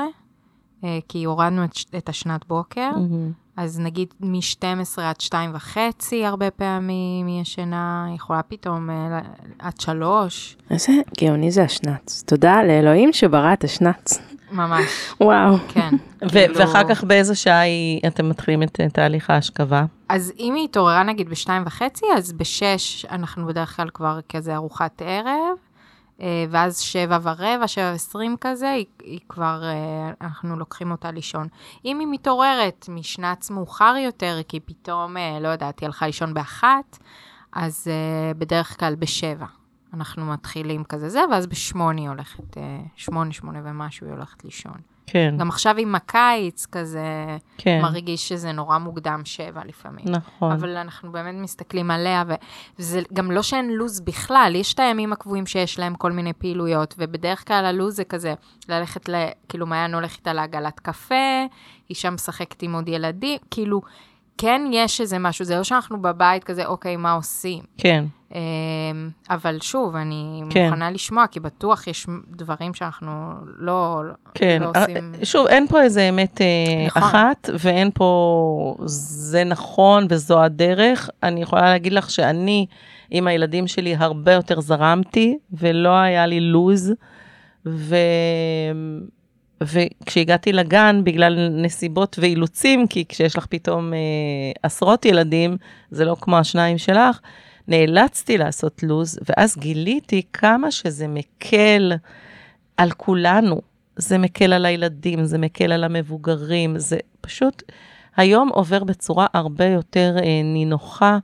כי 1.08 1.24
הורדנו 1.24 1.64
את, 1.64 1.70
את 1.96 2.08
השנת 2.08 2.46
בוקר, 2.46 2.90
מהמם. 2.90 3.32
אז 3.56 3.80
נגיד 3.80 4.08
מ-12 4.20 5.00
עד 5.00 5.20
2 5.20 5.50
וחצי, 5.54 6.24
הרבה 6.24 6.50
פעמים 6.50 7.26
היא 7.26 7.40
ישנה, 7.40 8.04
היא 8.08 8.14
יכולה 8.14 8.42
פתאום 8.42 8.90
אה, 8.90 9.20
עד 9.58 9.80
3, 9.80 10.56
איזה 10.70 10.92
גאוני 11.20 11.50
זה 11.50 11.62
השנץ. 11.62 12.22
תודה 12.26 12.62
לאלוהים 12.62 13.12
שברא 13.12 13.52
את 13.52 13.64
השנץ. 13.64 14.18
ממש, 14.52 15.14
וואו. 15.20 15.56
כן. 15.68 15.90
כאילו- 16.28 16.58
ואחר 16.58 16.88
כך 16.88 17.04
באיזה 17.04 17.34
שעה 17.34 17.62
אתם 18.06 18.28
מתחילים 18.28 18.62
את 18.62 18.80
תהליך 18.92 19.30
ההשכבה? 19.30 19.84
אז 20.08 20.32
אם 20.38 20.54
היא 20.54 20.64
התעוררה 20.64 21.02
נגיד 21.02 21.28
בשתיים 21.28 21.62
וחצי, 21.66 22.06
אז 22.16 22.32
בשש 22.32 23.06
אנחנו 23.10 23.46
בדרך 23.46 23.76
כלל 23.76 23.88
כבר 23.94 24.18
כזה 24.28 24.54
ארוחת 24.54 25.02
ערב, 25.04 25.56
אה, 26.20 26.44
ואז 26.50 26.78
שבע 26.78 27.18
ורבע, 27.22 27.68
שבע 27.68 27.90
ועשרים 27.92 28.36
כזה, 28.40 28.70
היא, 28.70 28.86
היא 29.02 29.20
כבר, 29.28 29.62
אה, 29.64 30.12
אנחנו 30.20 30.56
לוקחים 30.56 30.90
אותה 30.90 31.10
לישון. 31.10 31.48
אם 31.84 31.98
היא 31.98 32.08
מתעוררת 32.10 32.86
משנץ 32.88 33.50
מאוחר 33.50 33.94
יותר, 34.04 34.38
כי 34.48 34.60
פתאום, 34.60 35.16
אה, 35.16 35.38
לא 35.40 35.48
יודעת, 35.48 35.80
היא 35.80 35.86
הלכה 35.86 36.06
לישון 36.06 36.34
באחת, 36.34 36.98
אז 37.52 37.88
בדרך 38.38 38.80
כלל 38.80 38.94
בשבע. 38.94 39.46
אנחנו 39.94 40.26
מתחילים 40.26 40.84
כזה 40.84 41.08
זה, 41.08 41.20
ואז 41.30 41.46
בשמונה 41.46 42.00
היא 42.00 42.08
הולכת, 42.08 42.56
אה, 42.58 42.62
שמונה, 42.96 43.32
שמונה 43.32 43.60
ומשהו 43.64 44.06
היא 44.06 44.14
הולכת 44.14 44.44
לישון. 44.44 44.72
כן, 45.06 45.34
גם 45.38 45.48
עכשיו 45.48 45.74
עם 45.78 45.94
הקיץ 45.94 46.66
כזה, 46.66 47.36
כן, 47.58 47.78
מרגיש 47.82 48.28
שזה 48.28 48.52
נורא 48.52 48.78
מוקדם 48.78 49.20
שבע 49.24 49.60
לפעמים. 49.64 50.04
נכון. 50.08 50.52
אבל 50.52 50.76
אנחנו 50.76 51.12
באמת 51.12 51.34
מסתכלים 51.34 51.90
עליה, 51.90 52.22
וזה 52.78 53.00
גם 53.12 53.30
לא 53.30 53.42
שאין 53.42 53.70
לו"ז 53.70 54.00
בכלל, 54.00 54.52
יש 54.56 54.74
את 54.74 54.80
הימים 54.80 55.12
הקבועים 55.12 55.46
שיש 55.46 55.78
להם 55.78 55.94
כל 55.94 56.12
מיני 56.12 56.32
פעילויות, 56.32 56.94
ובדרך 56.98 57.48
כלל 57.48 57.64
הלו"ז 57.64 57.96
זה 57.96 58.04
כזה, 58.04 58.34
ללכת, 58.68 59.08
ל- 59.08 59.28
כאילו 59.48 59.66
מעיין 59.66 59.94
הולכת 59.94 60.18
איתה 60.18 60.32
לעגלת 60.32 60.80
קפה, 60.80 61.14
היא 61.88 61.94
שם 61.96 62.14
משחקת 62.14 62.62
עם 62.62 62.74
עוד 62.74 62.88
ילדים, 62.88 63.38
כאילו, 63.50 63.80
כן 64.38 64.62
יש 64.72 65.00
איזה 65.00 65.18
משהו, 65.18 65.44
זה 65.44 65.56
לא 65.56 65.64
שאנחנו 65.64 66.02
בבית 66.02 66.44
כזה, 66.44 66.66
אוקיי, 66.66 66.96
מה 66.96 67.12
עושים? 67.12 67.62
כן, 67.78 68.04
אמ, 68.34 69.10
אבל 69.30 69.58
שוב, 69.60 69.96
אני 69.96 70.42
כן. 70.50 70.64
מוכנה 70.64 70.90
לשמוע, 70.90 71.26
כי 71.26 71.40
בטוח 71.40 71.86
יש 71.86 72.06
דברים 72.30 72.74
שאנחנו 72.74 73.32
לא, 73.56 74.02
כן. 74.34 74.62
לא 74.62 74.72
אה, 74.76 74.80
עושים... 74.80 75.14
שוב, 75.22 75.46
אין 75.46 75.66
פה 75.66 75.82
איזה 75.82 76.08
אמת 76.08 76.40
אה, 76.40 76.86
נכון. 76.86 77.02
אחת, 77.02 77.50
ואין 77.58 77.90
פה 77.94 78.76
זה 78.84 79.44
נכון 79.44 80.06
וזו 80.10 80.42
הדרך. 80.42 81.10
אני 81.22 81.42
יכולה 81.42 81.62
להגיד 81.62 81.92
לך 81.92 82.10
שאני, 82.10 82.66
עם 83.10 83.26
הילדים 83.26 83.66
שלי, 83.66 83.94
הרבה 83.94 84.32
יותר 84.32 84.60
זרמתי, 84.60 85.38
ולא 85.52 85.90
היה 85.96 86.26
לי 86.26 86.40
לוז. 86.40 86.92
ו... 87.66 87.96
וכשהגעתי 89.66 90.52
לגן, 90.52 91.00
בגלל 91.04 91.48
נסיבות 91.50 92.16
ואילוצים, 92.20 92.86
כי 92.86 93.04
כשיש 93.08 93.38
לך 93.38 93.46
פתאום 93.46 93.94
אה, 93.94 93.98
עשרות 94.62 95.04
ילדים, 95.04 95.56
זה 95.90 96.04
לא 96.04 96.16
כמו 96.20 96.38
השניים 96.38 96.78
שלך, 96.78 97.20
נאלצתי 97.68 98.38
לעשות 98.38 98.82
לוז, 98.82 99.18
ואז 99.28 99.56
גיליתי 99.56 100.22
כמה 100.32 100.70
שזה 100.70 101.08
מקל 101.08 101.92
על 102.76 102.90
כולנו. 102.90 103.60
זה 103.96 104.18
מקל 104.18 104.52
על 104.52 104.66
הילדים, 104.66 105.24
זה 105.24 105.38
מקל 105.38 105.72
על 105.72 105.84
המבוגרים, 105.84 106.78
זה 106.78 106.98
פשוט 107.20 107.62
היום 108.16 108.48
עובר 108.48 108.84
בצורה 108.84 109.26
הרבה 109.34 109.66
יותר 109.66 110.16
אה, 110.18 110.42
נינוחה, 110.44 111.18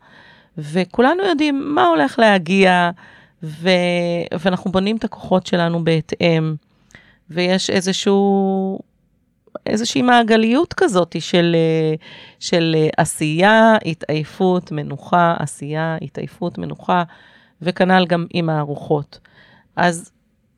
וכולנו 0.59 1.23
יודעים 1.25 1.75
מה 1.75 1.87
הולך 1.87 2.19
להגיע, 2.19 2.91
ו... 3.43 3.71
ואנחנו 4.41 4.73
בונים 4.73 4.97
את 4.97 5.05
הכוחות 5.05 5.47
שלנו 5.47 5.85
בהתאם. 5.85 6.55
ויש 7.31 7.71
איזשהו, 7.71 8.79
איזושהי 9.67 10.03
מעגליות 10.03 10.75
כזאת 10.75 11.17
של, 11.21 11.57
של 12.41 12.77
עשייה, 12.97 13.77
התעייפות, 13.87 14.73
מנוחה, 14.73 15.35
עשייה, 15.39 15.97
התעייפות, 16.03 16.59
מנוחה, 16.59 17.03
וכנ"ל 17.63 18.07
גם 18.09 18.27
עם 18.31 18.51
הארוחות. 18.51 19.19
אז 19.77 20.11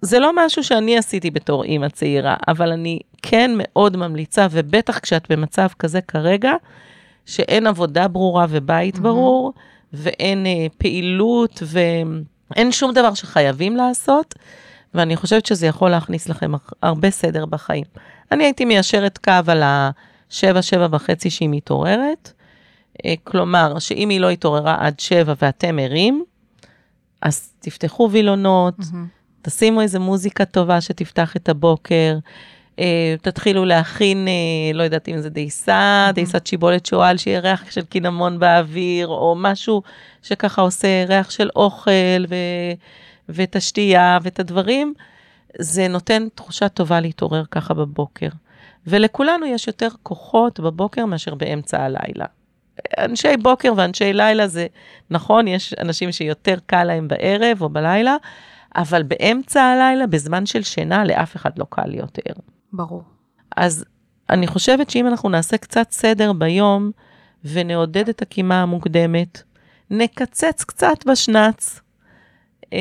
זה 0.03 0.19
לא 0.19 0.31
משהו 0.37 0.65
שאני 0.65 0.99
עשיתי 0.99 1.31
בתור 1.31 1.65
אימא 1.65 1.89
צעירה, 1.89 2.37
אבל 2.49 2.73
אני 2.73 2.99
כן 3.23 3.51
מאוד 3.57 3.97
ממליצה, 3.97 4.47
ובטח 4.51 4.99
כשאת 4.99 5.33
במצב 5.33 5.69
כזה 5.79 6.01
כרגע, 6.01 6.53
שאין 7.27 7.67
עבודה 7.67 8.09
ברורה 8.09 8.47
ובית 8.49 8.95
מהמם. 8.95 9.05
ברור, 9.05 9.53
ואין 9.93 10.47
אה, 10.47 10.67
פעילות, 10.79 11.63
ואין 11.67 12.73
שום 12.73 12.93
דבר 12.93 13.15
שחייבים 13.15 13.77
לעשות, 13.77 14.35
ואני 14.95 15.17
חושבת 15.17 15.47
שזה 15.47 15.67
יכול 15.67 15.91
להכניס 15.91 16.29
לכם 16.29 16.55
הר- 16.55 16.61
הרבה 16.83 17.11
סדר 17.11 17.47
בחיים. 17.47 17.85
אני 18.33 18.45
הייתי 18.45 18.65
מיישרת 18.65 19.19
קו 19.19 19.33
על 19.47 19.63
השבע, 19.65 20.63
שבע 20.63 20.87
וחצי 20.91 21.31
שהיא 21.31 21.49
מתעוררת, 21.53 22.33
אה, 23.07 23.15
כלומר, 23.25 23.79
שאם 23.79 24.09
היא 24.09 24.21
לא 24.21 24.31
התעוררה 24.31 24.77
עד 24.81 25.01
שבע 25.01 25.35
ואתם 25.43 25.79
ערים, 25.79 26.25
אז 27.23 27.53
תפתחו 27.61 28.09
וילונות, 28.13 28.75
מהמם. 28.79 29.07
תשימו 29.43 29.81
איזה 29.81 29.99
מוזיקה 29.99 30.45
טובה 30.45 30.81
שתפתח 30.81 31.37
את 31.37 31.49
הבוקר, 31.49 32.19
אה, 32.79 33.15
תתחילו 33.23 33.65
להכין, 33.65 34.29
אה, 34.29 34.33
לא 34.75 34.83
יודעת 34.83 35.09
אם 35.09 35.19
זה 35.21 35.31
דייסה, 35.31 36.11
דייסת 36.15 36.47
שיבולת 36.47 36.87
שועל, 36.87 37.17
שיהיה 37.17 37.41
ריח 37.41 37.71
של 37.71 37.85
קינמון 37.85 38.39
באוויר, 38.39 39.09
או 39.09 39.35
משהו 39.39 39.83
שככה 40.23 40.63
עושה 40.63 41.05
ריח 41.09 41.31
של 41.31 41.49
אוכל 41.57 42.25
ו... 42.29 42.35
ואת 43.33 43.57
השתייה 43.57 44.19
ואת 44.23 44.41
הדברים, 44.41 44.95
זה 45.59 45.89
נותן 45.89 46.29
תחושה 46.35 46.69
טובה 46.69 47.01
להתעורר 47.01 47.45
ככה 47.51 47.75
בבוקר. 47.75 48.29
ולכולנו 48.87 49.47
יש 49.47 49.67
יותר 49.67 49.89
כוחות 50.03 50.61
בבוקר 50.61 51.07
מאשר 51.07 51.35
באמצע 51.35 51.83
הלילה. 51.83 52.25
אנשי 52.99 53.37
בוקר 53.43 53.73
ואנשי 53.77 54.13
לילה 54.13 54.47
זה 54.47 54.67
נכון, 55.11 55.49
יש 55.49 55.75
אנשים 55.75 56.13
שיותר 56.13 56.55
קל 56.67 56.85
להם 56.85 57.09
בערב 57.09 57.63
או 57.63 57.69
בלילה, 57.69 58.17
אבל 58.77 59.03
באמצע 59.03 59.63
הלילה, 59.63 60.07
בזמן 60.07 60.47
של 60.47 60.63
שינה, 60.63 61.05
לאף 61.05 61.37
אחד 61.37 61.59
לא 61.59 61.67
קל 61.71 61.87
להיות 61.87 62.19
ער. 62.29 62.35
ברור. 62.73 63.03
אז 63.57 63.85
אני 64.31 64.47
חושבת 64.47 64.91
שאם 64.91 65.07
אנחנו 65.07 65.29
נעשה 65.29 65.57
קצת 65.57 65.91
סדר 65.91 66.33
ביום 66.33 66.91
ונעודד 67.45 68.09
את 68.09 68.23
הקימה 68.23 68.63
המוקדמת, 68.63 69.43
נקצץ 69.91 70.65
קצת 70.65 71.07
בשנץ. 71.07 71.81
אה, 72.73 72.79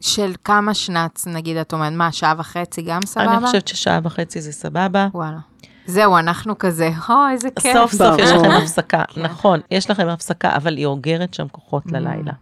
של 0.00 0.32
כמה 0.44 0.74
שנץ, 0.74 1.26
נגיד, 1.26 1.56
את 1.56 1.72
אומרת, 1.72 1.92
מה, 1.92 2.12
שעה 2.12 2.34
וחצי 2.38 2.82
גם 2.82 3.00
סבבה? 3.06 3.36
אני 3.36 3.46
חושבת 3.46 3.68
ששעה 3.68 4.00
וחצי 4.02 4.40
זה 4.40 4.52
סבבה. 4.52 5.08
וואלה. 5.14 5.38
זהו, 5.86 6.18
אנחנו 6.18 6.58
כזה, 6.58 6.90
או, 7.08 7.14
איזה 7.32 7.48
כיף. 7.50 7.72
סוף 7.76 7.92
סוף 7.92 8.18
יש. 8.18 8.30
לכם 8.30 8.50
הפסקה, 8.50 9.02
כן. 9.08 9.22
נכון, 9.22 9.60
יש 9.70 9.90
לכם 9.90 10.08
הפסקה, 10.08 10.56
אבל 10.56 10.76
היא 10.76 10.86
אוגרת 10.86 11.34
שם 11.34 11.48
כוחות 11.48 11.86
Mm. 11.86 11.92
ללילה. 11.92 12.32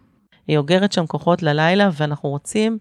היא 0.47 0.57
אוגרת 0.57 0.91
שם 0.91 1.05
כוחות 1.05 1.43
ללילה, 1.43 1.89
ואנחנו 1.93 2.29
רוצים 2.29 2.77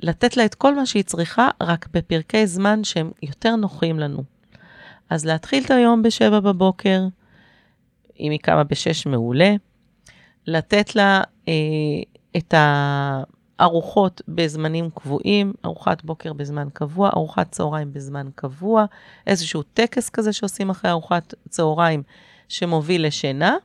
לתת 0.00 0.36
לה 0.36 0.44
את 0.44 0.54
כל 0.54 0.74
מה 0.74 0.86
שהיא 0.86 1.04
צריכה, 1.04 1.48
רק 1.62 1.88
בפרקי 1.92 2.46
זמן 2.46 2.84
שהם 2.84 3.10
יותר 3.22 3.56
נוחים 3.56 3.98
לנו. 3.98 4.22
אז 5.10 5.24
להתחיל 5.26 5.64
את 5.64 5.70
היום 5.70 6.02
בשבע 6.02 6.40
בבוקר, 6.40 7.00
אם 8.20 8.30
היא 8.30 8.38
קמה 8.42 8.64
בשש 8.64 9.06
מעולה, 9.06 9.54
לתת 10.46 10.96
לה 10.96 11.20
אה, 11.48 11.52
את 12.36 12.54
הארוחות 13.58 14.22
בזמנים 14.28 14.90
קבועים, 14.94 15.52
ארוחת 15.64 16.04
בוקר 16.04 16.32
בזמן 16.32 16.68
קבוע, 16.72 17.10
ארוחת 17.16 17.52
צהריים 17.52 17.92
בזמן 17.92 18.28
קבוע, 18.34 18.84
איזשהו 19.26 19.62
טקס 19.62 20.10
כזה 20.10 20.32
שעושים 20.32 20.70
אחרי 20.70 20.90
ארוחת 20.90 21.34
צהריים 21.48 22.02
שמוביל 22.48 23.06
לשינה, 23.06 23.56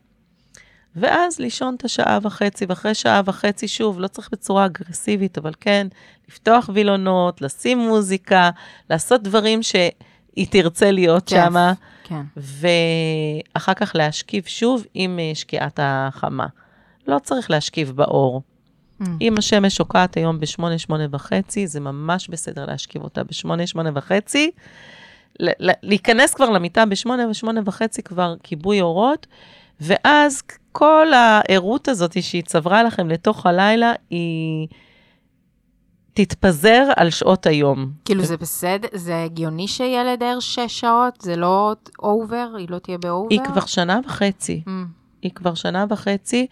ואז 0.96 1.40
לישון 1.40 1.76
את 1.76 1.86
השעה 1.86 2.20
וחצי, 2.24 2.66
ואחרי 2.70 2.96
שעה 2.96 3.22
וחצי, 3.26 3.68
שוב, 3.68 4.00
לא 4.00 4.08
צריך 4.08 4.30
בצורה 4.32 4.66
אגרסיבית, 4.66 5.38
אבל 5.38 5.54
כן, 5.60 5.88
לפתוח 6.28 6.70
וילונות, 6.74 7.42
לשים 7.42 7.80
מוזיקה, 7.80 8.50
לעשות 8.90 9.24
דברים 9.24 9.64
שהיא 9.64 10.48
תרצה 10.50 10.92
להיות 10.92 11.28
כיף. 11.28 11.46
שמה. 11.46 11.74
כן. 12.04 12.22
ואחר 13.56 13.74
כך 13.74 13.92
להשכיב 13.96 14.44
שוב 14.46 14.86
עם 14.94 15.20
אה, 15.20 15.32
שקיעת 15.36 15.80
החמה. 15.84 16.48
לא 17.08 17.20
צריך 17.20 17.52
להשכיב 17.52 17.92
באור. 17.92 18.42
Mm. 19.02 19.06
אם 19.22 19.38
השמש 19.38 19.76
שוקעת 19.76 20.18
היום 20.18 20.40
בשמונה, 20.40 20.78
שמונה 20.78 21.06
וחצי, 21.12 21.68
זה 21.68 21.80
ממש 21.80 22.28
בסדר 22.28 22.66
להשכיב 22.66 23.04
אותה 23.04 23.24
בשמונה, 23.24 23.68
שמונה 23.68 23.90
וחצי. 23.96 24.52
ל- 25.40 25.70
ל- 25.70 25.80
להיכנס 25.84 26.34
כבר 26.34 26.50
למיטה 26.50 26.86
בשמונה 26.86 27.30
ושמונה 27.30 27.62
וחצי 27.66 28.04
כבר 28.04 28.36
כיבוי 28.44 28.82
אורות, 28.82 29.28
ואז 29.82 30.42
כל 30.72 31.08
הערות 31.14 31.88
הזאת 31.88 32.24
שהיא 32.24 32.44
צברה 32.44 32.84
לכם 32.84 33.10
לתוך 33.10 33.46
הלילה, 33.46 33.94
היא 34.10 34.68
תתפזר 36.14 36.84
על 36.96 37.10
שעות 37.10 37.46
היום. 37.46 37.92
כאילו, 38.06 38.24
זה 38.24 38.38
בסדר, 38.38 38.88
זה 38.94 39.24
הגיוני 39.24 39.68
שילד 39.68 40.24
ער 40.24 40.40
שש 40.40 40.80
שעות, 40.80 41.22
זה 41.22 41.36
לא 41.36 41.76
over, 42.00 42.50
היא 42.58 42.68
לא 42.70 42.78
תהיה 42.80 42.98
ב 42.98 43.03
over? 43.03 43.28
היא 43.30 43.40
כבר 43.44 43.66
שנה 43.66 44.00
וחצי. 44.06 44.62
Mm. 44.66 44.70
היא 45.22 45.32
כבר 45.32 45.54
שנה 45.54 45.86
וחצי, 45.90 46.48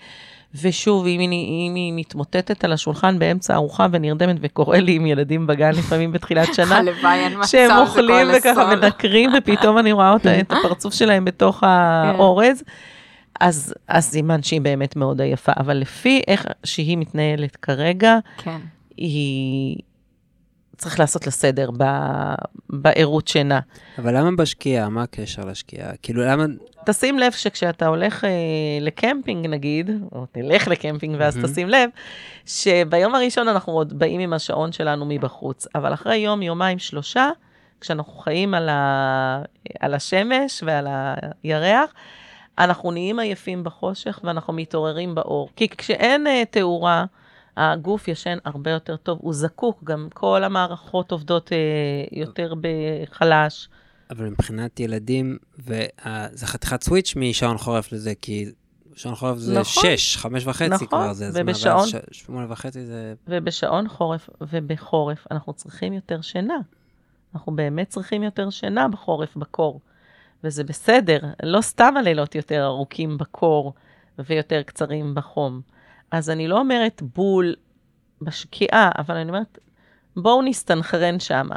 ושוב, 0.61 1.05
אם 1.05 1.19
היא, 1.19 1.69
אם 1.69 1.75
היא 1.75 1.93
מתמוטטת 1.95 2.63
על 2.63 2.73
השולחן 2.73 3.19
באמצע 3.19 3.53
הארוחה 3.53 3.87
ונרדמת 3.91 4.35
וקורא 4.41 4.77
לי 4.77 4.95
עם 4.95 5.05
ילדים 5.05 5.47
בגן 5.47 5.71
לפעמים 5.71 6.11
בתחילת 6.11 6.53
שנה, 6.53 6.77
הלוואי, 6.79 7.19
אין 7.19 7.39
מצב, 7.39 7.47
שהם 7.47 7.77
אוכלים 7.77 8.27
וככה. 8.37 8.75
מנקרים, 8.75 9.29
ופתאום 9.37 9.77
אני 9.77 9.91
רואה 9.91 10.13
אותה, 10.13 10.39
את 10.39 10.51
הפרצוף 10.51 10.93
שלהם 10.93 11.25
בתוך 11.25 11.63
האורז, 11.63 12.63
אז, 13.39 13.73
אז 13.87 14.05
סימן 14.05 14.43
שהיא 14.43 14.61
באמת 14.61 14.95
מאוד 14.95 15.21
עייפה. 15.21 15.51
אבל 15.59 15.77
לפי 15.77 16.21
איך 16.27 16.45
שהיא 16.63 16.97
מתנהלת 16.97 17.55
כרגע, 17.55 18.17
כן. 18.37 18.57
היא... 18.97 19.77
צריך 20.77 20.99
לעשות 20.99 21.25
לה 21.25 21.31
סדר 21.31 21.69
בערות 22.69 23.27
שינה. 23.27 23.59
אבל 23.97 24.17
למה 24.17 24.31
בשקיעה? 24.37 24.89
מה 24.89 25.03
הקשר 25.03 25.45
לשקיעה? 25.45 25.91
כאילו, 26.01 26.23
למה... 26.25 26.45
תשים 26.85 27.19
לב 27.19 27.31
שכשאתה 27.31 27.87
הולך 27.87 28.23
אה, 28.23 28.29
לקמפינג 28.81 29.47
נגיד, 29.47 29.91
או 30.11 30.25
תלך 30.31 30.67
לקמפינג 30.67 31.15
ואז 31.19 31.37
מהמם. 31.37 31.47
תשים 31.47 31.69
לב, 31.69 31.89
שביום 32.45 33.15
הראשון 33.15 33.47
אנחנו 33.47 33.73
עוד 33.73 33.99
באים 33.99 34.19
עם 34.19 34.33
השעון 34.33 34.71
שלנו 34.71 35.05
מבחוץ, 35.05 35.67
אבל 35.75 35.93
אחרי 35.93 36.17
יום, 36.17 36.41
יומיים, 36.41 36.79
שלושה, 36.79 37.29
כשאנחנו 37.81 38.13
חיים 38.13 38.53
על, 38.53 38.69
ה... 38.69 39.41
על 39.79 39.93
השמש 39.93 40.63
ועל 40.65 40.87
הירח, 41.43 41.93
אנחנו 42.59 42.91
נהיים 42.91 43.19
עייפים 43.19 43.63
בחושך 43.63 44.19
ואנחנו 44.23 44.53
מתעוררים 44.53 45.15
באור. 45.15 45.49
כי 45.55 45.67
כשאין 45.69 46.27
אה, 46.27 46.43
תאורה, 46.49 47.05
הגוף 47.57 48.07
ישן 48.07 48.37
הרבה 48.45 48.71
יותר 48.71 48.95
טוב, 48.95 49.19
הוא 49.21 49.33
זקוק, 49.33 49.83
גם 49.83 50.07
כל 50.13 50.43
המערכות 50.43 51.11
עובדות 51.11 51.51
אה, 51.53 51.57
יותר 52.11 52.53
בחלש. 52.61 53.69
אבל 54.09 54.29
מבחינת 54.29 54.79
ילדים, 54.79 55.37
וזה 55.59 56.45
חתיכת 56.47 56.83
סוויץ' 56.83 57.13
משעון 57.15 57.57
חורף 57.57 57.91
לזה, 57.91 58.13
כי 58.21 58.45
שעון 58.95 59.15
חורף 59.15 59.37
זה 59.37 59.59
נכון. 59.59 59.83
שש, 59.97 60.17
חמש 60.17 60.47
וחצי 60.47 60.69
נכון, 60.69 60.87
כבר 60.87 61.13
זה, 61.13 61.27
אז 61.27 61.37
מה, 61.37 61.41
ואז 61.45 61.57
ובשעון- 61.57 61.87
ש- 61.87 61.95
שמונה 62.11 62.45
וחצי 62.49 62.85
זה... 62.85 63.13
ובשעון 63.27 63.87
חורף 63.87 64.29
ובחורף 64.41 65.27
אנחנו 65.31 65.53
צריכים 65.53 65.93
יותר 65.93 66.21
שינה. 66.21 66.57
אנחנו 67.35 67.55
באמת 67.55 67.89
צריכים 67.89 68.23
יותר 68.23 68.49
שינה 68.49 68.87
בחורף, 68.87 69.37
בקור. 69.37 69.79
וזה 70.43 70.63
בסדר, 70.63 71.19
לא 71.43 71.61
סתם 71.61 71.93
הלילות 71.97 72.35
יותר 72.35 72.65
ארוכים 72.65 73.17
בקור 73.17 73.73
ויותר 74.19 74.61
קצרים 74.61 75.15
בחום. 75.15 75.61
אז 76.11 76.29
אני 76.29 76.47
לא 76.47 76.59
אומרת 76.59 77.01
בול 77.15 77.55
בשקיעה, 78.21 78.91
אבל 78.97 79.15
אני 79.15 79.29
אומרת, 79.29 79.57
בואו 80.17 80.41
נסתנכרן 80.41 81.19
שמה. 81.19 81.55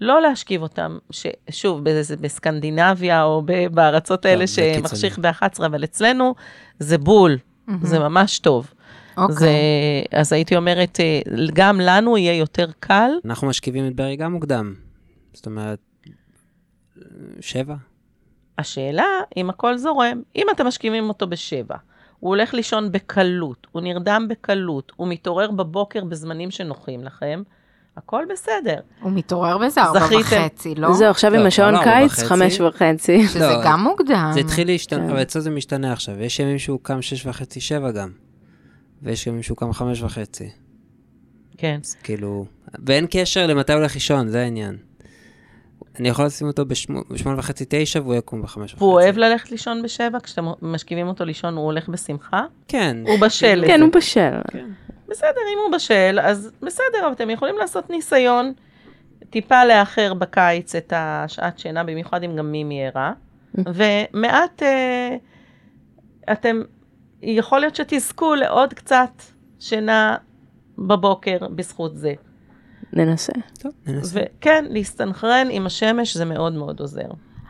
לא 0.00 0.22
להשכיב 0.22 0.62
אותם, 0.62 0.98
ששוב, 1.10 1.84
בס- 1.84 2.10
בסקנדינביה 2.10 3.22
או 3.24 3.42
ב- 3.44 3.66
בארצות 3.66 4.24
האלה 4.24 4.46
זה 4.46 4.54
קיצוני. 4.74 4.88
שמחשיך 4.88 5.18
ב-11, 5.18 5.66
אבל 5.66 5.84
אצלנו 5.84 6.34
זה 6.78 6.98
בול, 6.98 7.36
זה 7.82 7.98
ממש 7.98 8.38
טוב. 8.38 8.72
אוקיי. 9.16 9.36
זה, 9.36 9.50
אז 10.12 10.32
הייתי 10.32 10.56
אומרת, 10.56 11.00
אה, 11.00 11.20
גם 11.54 11.80
לנו 11.80 12.16
יהיה 12.18 12.34
יותר 12.38 12.66
קל. 12.80 13.10
אנחנו 13.24 13.46
משכיבים 13.48 13.86
את 13.86 13.96
ברי 13.96 14.16
גם 14.16 14.32
מוקדם. 14.32 14.74
זאת 15.32 15.46
אומרת, 15.46 15.78
שבע? 17.40 17.74
השאלה, 18.58 19.06
אם 19.36 19.50
הכל 19.50 19.76
זורם, 19.78 20.22
אם 20.36 20.46
אתם 20.54 20.66
משכימים 20.66 21.08
אותו 21.08 21.26
בשבע, 21.26 21.76
הוא 22.20 22.28
הולך 22.28 22.54
לישון 22.54 22.92
בקלות, 22.92 23.66
הוא 23.72 23.82
נרדם 23.82 24.26
בקלות, 24.30 24.92
הוא 24.96 25.08
מתעורר 25.08 25.50
בבוקר 25.50 26.04
בזמנים 26.04 26.50
שנוחים 26.50 27.04
לכם, 27.04 27.42
הכל 27.96 28.24
בסדר. 28.30 28.80
הוא 29.00 29.12
מתעורר 29.12 29.58
באיזה 29.58 29.82
ארבע. 29.82 30.00
וחצי, 30.20 30.74
לא? 30.74 30.94
זהו, 30.94 31.10
עכשיו 31.10 31.32
לא, 31.32 31.40
עם 31.40 31.46
השעון 31.46 31.74
לא, 31.74 31.84
קיץ, 31.84 32.12
וחצי. 32.12 32.26
חמש 32.26 32.60
וחצי. 32.60 33.28
שזה 33.28 33.38
לא, 33.40 33.64
גם 33.64 33.80
מוקדם. 33.80 34.30
זה 34.34 34.40
התחיל 34.40 34.66
להשתנות, 34.66 35.02
כן. 35.06 35.10
אבל 35.10 35.22
אצלו 35.22 35.42
זה 35.42 35.50
משתנה 35.50 35.92
עכשיו. 35.92 36.20
יש 36.20 36.40
ימים 36.40 36.58
שהוא 36.58 36.78
קם 36.82 37.02
שש 37.02 37.26
וחצי, 37.26 37.60
שבע 37.60 37.90
גם. 37.90 38.10
ויש 39.02 39.26
ימים 39.26 39.42
שהוא 39.42 39.56
קם 39.56 39.72
חמש 39.72 40.02
וחצי. 40.02 40.50
כן. 41.56 41.78
אז 41.84 41.96
כאילו... 42.02 42.46
ואין 42.86 43.06
קשר 43.10 43.46
למתי 43.46 43.72
הוא 43.72 43.78
הולך 43.78 43.94
לישון, 43.94 44.28
זה 44.28 44.40
העניין. 44.40 44.76
אני 46.00 46.08
יכול 46.08 46.24
לשים 46.24 46.46
אותו 46.46 46.64
בשמו- 46.66 47.02
בשמונה 47.10 47.38
וחצי, 47.38 47.64
תשע, 47.68 48.00
והוא 48.00 48.14
יקום 48.14 48.42
בחמש 48.42 48.70
וחצי. 48.72 48.84
והוא 48.84 48.92
אוהב 48.94 49.18
ללכת 49.18 49.50
לישון 49.50 49.82
בשבע, 49.82 50.18
כשאתם 50.22 50.46
משכיבים 50.62 51.08
אותו 51.08 51.24
לישון 51.24 51.56
הוא 51.56 51.64
הולך 51.64 51.88
בשמחה? 51.88 52.44
כן. 52.68 52.96
הוא 53.06 53.18
בשל. 53.20 53.64
כן. 53.66 53.80
הוא 53.82 53.90
בשל. 53.92 54.30
בסדר, 55.08 55.40
אם 55.52 55.58
הוא 55.66 55.76
בשל, 55.76 56.18
אז 56.22 56.50
בסדר, 56.62 57.04
אבל 57.04 57.12
אתם 57.12 57.30
יכולים 57.30 57.58
לעשות 57.58 57.90
ניסיון 57.90 58.52
טיפה 59.30 59.64
לאחר 59.64 60.14
בקיץ 60.14 60.74
את 60.74 60.92
השעת 60.96 61.58
שינה, 61.58 61.84
במיוחד 61.84 62.22
אם 62.22 62.36
גם 62.36 62.52
מימי 62.52 62.86
ערה, 62.86 63.12
ומעט 63.54 64.62
אה, 64.62 65.16
אתם, 66.32 66.62
יכול 67.22 67.60
להיות 67.60 67.74
שתזכו 67.76 68.34
לעוד 68.34 68.74
קצת 68.74 69.10
שינה 69.60 70.16
בבוקר 70.78 71.38
בזכות 71.54 71.96
זה. 71.96 72.12
ננסה. 72.92 73.32
טוב, 73.58 73.72
ננסה. 73.86 74.20
וכן, 74.20 74.64
להסתנכרן 74.68 75.46
עם 75.50 75.66
השמש 75.66 76.16
זה 76.16 76.24
מאוד 76.24 76.52
מאוד 76.52 76.80
עוזר. 76.80 77.08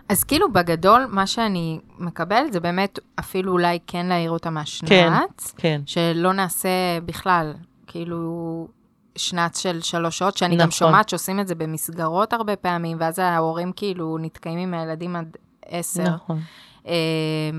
אז 0.09 0.25
כאילו 0.25 0.53
בגדול, 0.53 1.07
מה 1.09 1.27
שאני 1.27 1.81
מקבלת 1.99 2.53
זה 2.53 2.61
באמת 2.61 2.99
אפילו 3.21 3.53
אולי 3.53 3.79
כן 3.87 4.07
להעיר 4.07 4.31
אותה 4.31 4.51
מהשנץ, 4.51 5.55
כן. 5.57 5.81
שלא 5.87 6.33
נעשה 6.33 6.69
בכלל, 7.05 7.55
כאילו, 7.87 8.69
שנץ 9.17 9.59
של 9.59 9.81
שלוש 9.81 10.19
שעות, 10.19 10.37
שאני 10.37 10.55
גם 10.55 10.61
נכון. 10.61 10.71
שומעת 10.71 11.09
שעושים 11.09 11.41
את 11.41 11.49
זה 11.49 11.55
במסגרות 11.55 12.33
הרבה 12.33 12.57
פעמים, 12.57 12.97
ואז 13.01 13.19
ההורים 13.19 13.73
כאילו 13.73 14.19
נתקעים 14.21 14.59
עם 14.59 14.75
הילדים 14.75 15.17
עד 15.17 15.37
עשר 15.67 16.03
נכון. 16.03 16.41
אה, 16.87 16.95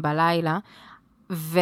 בלילה. 0.01 0.57
ו, 1.31 1.59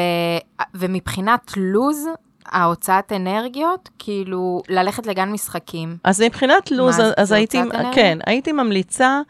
ומבחינת 0.74 1.52
לוז, 1.58 2.08
ההוצאת 2.50 3.12
אנרגיות, 3.12 3.90
כאילו, 4.00 4.62
ללכת 4.70 5.08
לגן 5.08 5.30
משחקים. 5.32 5.98
אז 6.04 6.22
מבחינת 6.22 6.72
לו"ז, 6.72 7.00
מה, 7.00 7.12
אז, 7.18 7.32
הייתי, 7.32 7.62
אנרגיה? 7.62 7.94
כן, 7.94 8.18
הייתי 8.26 8.52
ממליצה 8.52 9.22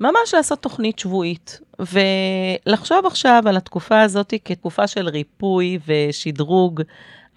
ממש 0.00 0.34
לעשות 0.34 0.58
תוכנית 0.62 0.98
שבועית, 0.98 1.60
ולחשוב 1.78 3.06
עכשיו 3.06 3.42
על 3.46 3.56
התקופה 3.56 4.00
הזאת 4.00 4.34
כתקופה 4.44 4.86
של 4.86 5.08
ריפוי 5.08 5.78
ושדרוג 5.86 6.82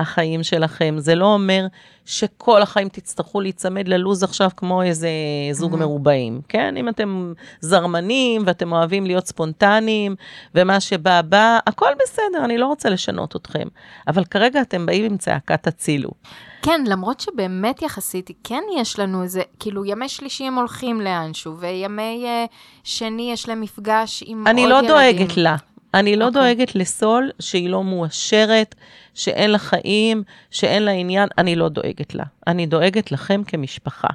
החיים 0.01 0.43
שלכם. 0.43 0.95
זה 0.97 1.15
לא 1.15 1.25
אומר 1.25 1.67
שכל 2.05 2.61
החיים 2.61 2.89
תצטרכו 2.89 3.41
להיצמד 3.41 3.87
ללו"ז 3.87 4.23
עכשיו 4.23 4.49
כמו 4.57 4.83
איזה 4.83 5.09
זוג 5.51 5.73
Mhm. 5.73 5.77
מרובעים, 5.77 6.41
כן? 6.49 6.77
אם 6.77 6.89
אתם 6.89 7.33
זרמנים 7.59 8.43
ואתם 8.45 8.71
אוהבים 8.71 9.05
להיות 9.05 9.27
ספונטניים, 9.27 10.15
ומה 10.55 10.79
שבא 10.79 11.21
בא, 11.21 11.59
הכל 11.67 11.89
בסדר, 12.03 12.45
אני 12.45 12.57
לא 12.57 12.65
רוצה 12.65 12.89
לשנות 12.89 13.35
אתכם. 13.35 13.67
אבל 14.07 14.25
כרגע 14.25 14.61
אתם 14.61 14.85
באים 14.85 15.05
עם 15.05 15.17
צעקת 15.17 15.67
הצילו. 15.67 16.09
כן, 16.61 16.83
למרות 16.87 17.19
שבאמת 17.19 17.81
יחסית, 17.81 18.29
כן 18.43 18.61
יש 18.77 18.99
לנו 18.99 19.23
איזה, 19.23 19.41
כאילו, 19.59 19.85
ימי 19.85 20.09
שלישי 20.09 20.43
הם 20.43 20.55
הולכים 20.55 21.01
לאנשהו, 21.01 21.57
וימי 21.57 22.25
uh, 22.25 22.51
שני 22.83 23.29
יש 23.33 23.49
להם 23.49 23.61
מפגש 23.61 24.23
עם 24.27 24.47
אני 24.47 24.61
עוד 24.61 24.69
לא 24.71 24.75
ילדים. 24.75 24.89
דואגת 24.89 25.37
לה. 25.37 25.55
אני 25.93 26.15
לא 26.15 26.27
אוקיי. 26.27 26.41
דואגת 26.41 26.75
לסול 26.75 27.31
שהיא 27.39 27.69
לא 27.69 27.83
מואשרת, 27.83 28.75
שאין 29.13 29.51
לה 29.51 29.57
חיים, 29.57 30.23
שאין 30.51 30.83
לה 30.83 30.91
עניין, 30.91 31.29
אני 31.37 31.55
לא 31.55 31.69
דואגת 31.69 32.15
לה. 32.15 32.23
אני 32.47 32.65
דואגת 32.65 33.11
לכם 33.11 33.41
כמשפחה. 33.47 34.07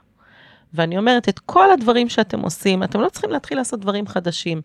ואני 0.75 0.99
אומרת, 0.99 1.29
את 1.29 1.39
כל 1.39 1.73
הדברים 1.73 2.09
שאתם 2.09 2.41
עושים, 2.41 2.83
אתם 2.83 3.01
לא 3.01 3.09
צריכים 3.09 3.31
להתחיל 3.31 3.59
לעשות 3.59 3.81
דברים 3.81 4.07
חדשים. 4.07 4.61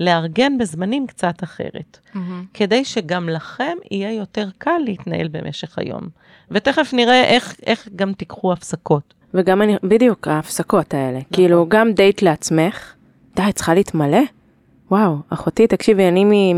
לארגן 0.00 0.58
בזמנים 0.58 1.06
קצת 1.06 1.42
אחרת, 1.42 1.98
מהמם. 2.14 2.44
כדי 2.54 2.84
שגם 2.84 3.28
לכם 3.28 3.76
יהיה 3.90 4.12
יותר 4.12 4.48
קל 4.58 4.78
להתנהל 4.84 5.28
במשך 5.28 5.78
היום. 5.78 6.08
ותכף 6.50 6.90
נראה 6.92 7.24
איך, 7.24 7.56
איך 7.66 7.88
גם 7.96 8.12
תיקחו 8.12 8.52
הפסקות. 8.52 9.14
וגם 9.34 9.62
אני, 9.62 9.76
בדיוק, 9.82 10.28
ההפסקות 10.28 10.94
האלה. 10.94 11.18
כאילו, 11.32 11.66
גם 11.68 11.92
דייט 11.92 12.22
לעצמך, 12.22 12.94
די, 13.36 13.52
צריכה 13.54 13.74
להתמלא? 13.74 14.20
וואו, 14.90 15.16
אחותי, 15.30 15.66
תקשיבי, 15.66 16.08
אני 16.08 16.54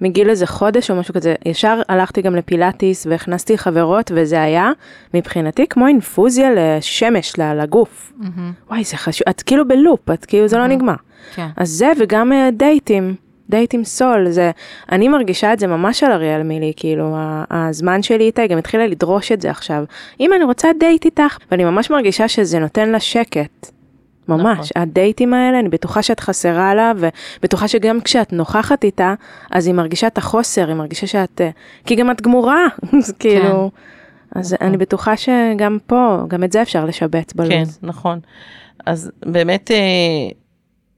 מגיל 0.00 0.30
איזה 0.30 0.46
חודש 0.46 0.90
או 0.90 0.96
משהו 0.96 1.14
כזה, 1.14 1.34
ישר 1.44 1.80
הלכתי 1.88 2.22
גם 2.22 2.36
לפילאטיס 2.36 3.06
והכנסתי 3.10 3.58
חברות, 3.58 4.10
וזה 4.14 4.42
היה 4.42 4.70
מבחינתי 5.14 5.66
כמו 5.66 5.86
אינפוזיה 5.86 6.50
לשמש, 6.56 7.38
לגוף. 7.38 8.12
מהמם. 8.16 8.52
וואי, 8.68 8.84
זה 8.84 8.96
חשוב, 8.96 9.28
את 9.30 9.42
כאילו 9.42 9.68
בלופ, 9.68 10.10
את 10.10 10.24
כאילו, 10.24 10.48
זה 10.48 10.58
לא 10.58 10.66
נגמר. 10.66 10.94
כן. 11.34 11.48
אז 11.56 11.70
זה, 11.70 11.92
וגם 12.00 12.32
אה, 12.32 12.48
דייטים, 12.52 13.14
דייטים 13.50 13.84
סול, 13.84 14.30
זה, 14.30 14.50
אני 14.92 15.08
מרגישה 15.08 15.52
את 15.52 15.58
זה 15.58 15.66
ממש 15.66 16.02
על 16.02 16.12
אריאל 16.12 16.42
מילי, 16.42 16.72
כאילו, 16.76 17.16
הזמן 17.50 18.02
שלי 18.02 18.24
איתה, 18.24 18.42
היא 18.42 18.50
גם 18.50 18.58
התחילה 18.58 18.86
לדרוש 18.86 19.32
את 19.32 19.40
זה 19.40 19.50
עכשיו. 19.50 19.84
אם 20.20 20.32
אני 20.32 20.44
רוצה 20.44 20.68
דייט 20.80 21.04
איתך, 21.04 21.38
ואני 21.50 21.64
ממש 21.64 21.90
מרגישה 21.90 22.28
שזה 22.28 22.58
נותן 22.58 22.88
לה 22.88 23.00
שקט. 23.00 23.70
ממש, 24.28 24.58
נכון. 24.58 24.82
הדייטים 24.82 25.34
האלה, 25.34 25.58
אני 25.58 25.68
בטוחה 25.68 26.02
שאת 26.02 26.20
חסרה 26.20 26.74
לה, 26.74 26.92
ובטוחה 26.96 27.68
שגם 27.68 28.00
כשאת 28.00 28.32
נוכחת 28.32 28.84
איתה, 28.84 29.14
אז 29.50 29.66
היא 29.66 29.74
מרגישה 29.74 30.06
את 30.06 30.18
החוסר, 30.18 30.68
היא 30.68 30.74
מרגישה 30.74 31.06
שאת, 31.06 31.40
אה, 31.40 31.50
כי 31.86 31.94
גם 31.94 32.10
את 32.10 32.20
גמורה, 32.20 32.66
אז 32.98 33.12
כאילו, 33.18 33.70
אז 34.34 34.52
נכון. 34.52 34.66
אני 34.66 34.76
בטוחה 34.76 35.16
שגם 35.16 35.78
פה, 35.86 36.18
גם 36.28 36.44
את 36.44 36.52
זה 36.52 36.62
אפשר 36.62 36.84
לשבץ 36.84 37.32
בלו"ז. 37.32 37.50
כן, 37.50 37.86
נכון. 37.86 38.20
אז 38.86 39.10
באמת 39.26 39.70
אה, 39.70 40.28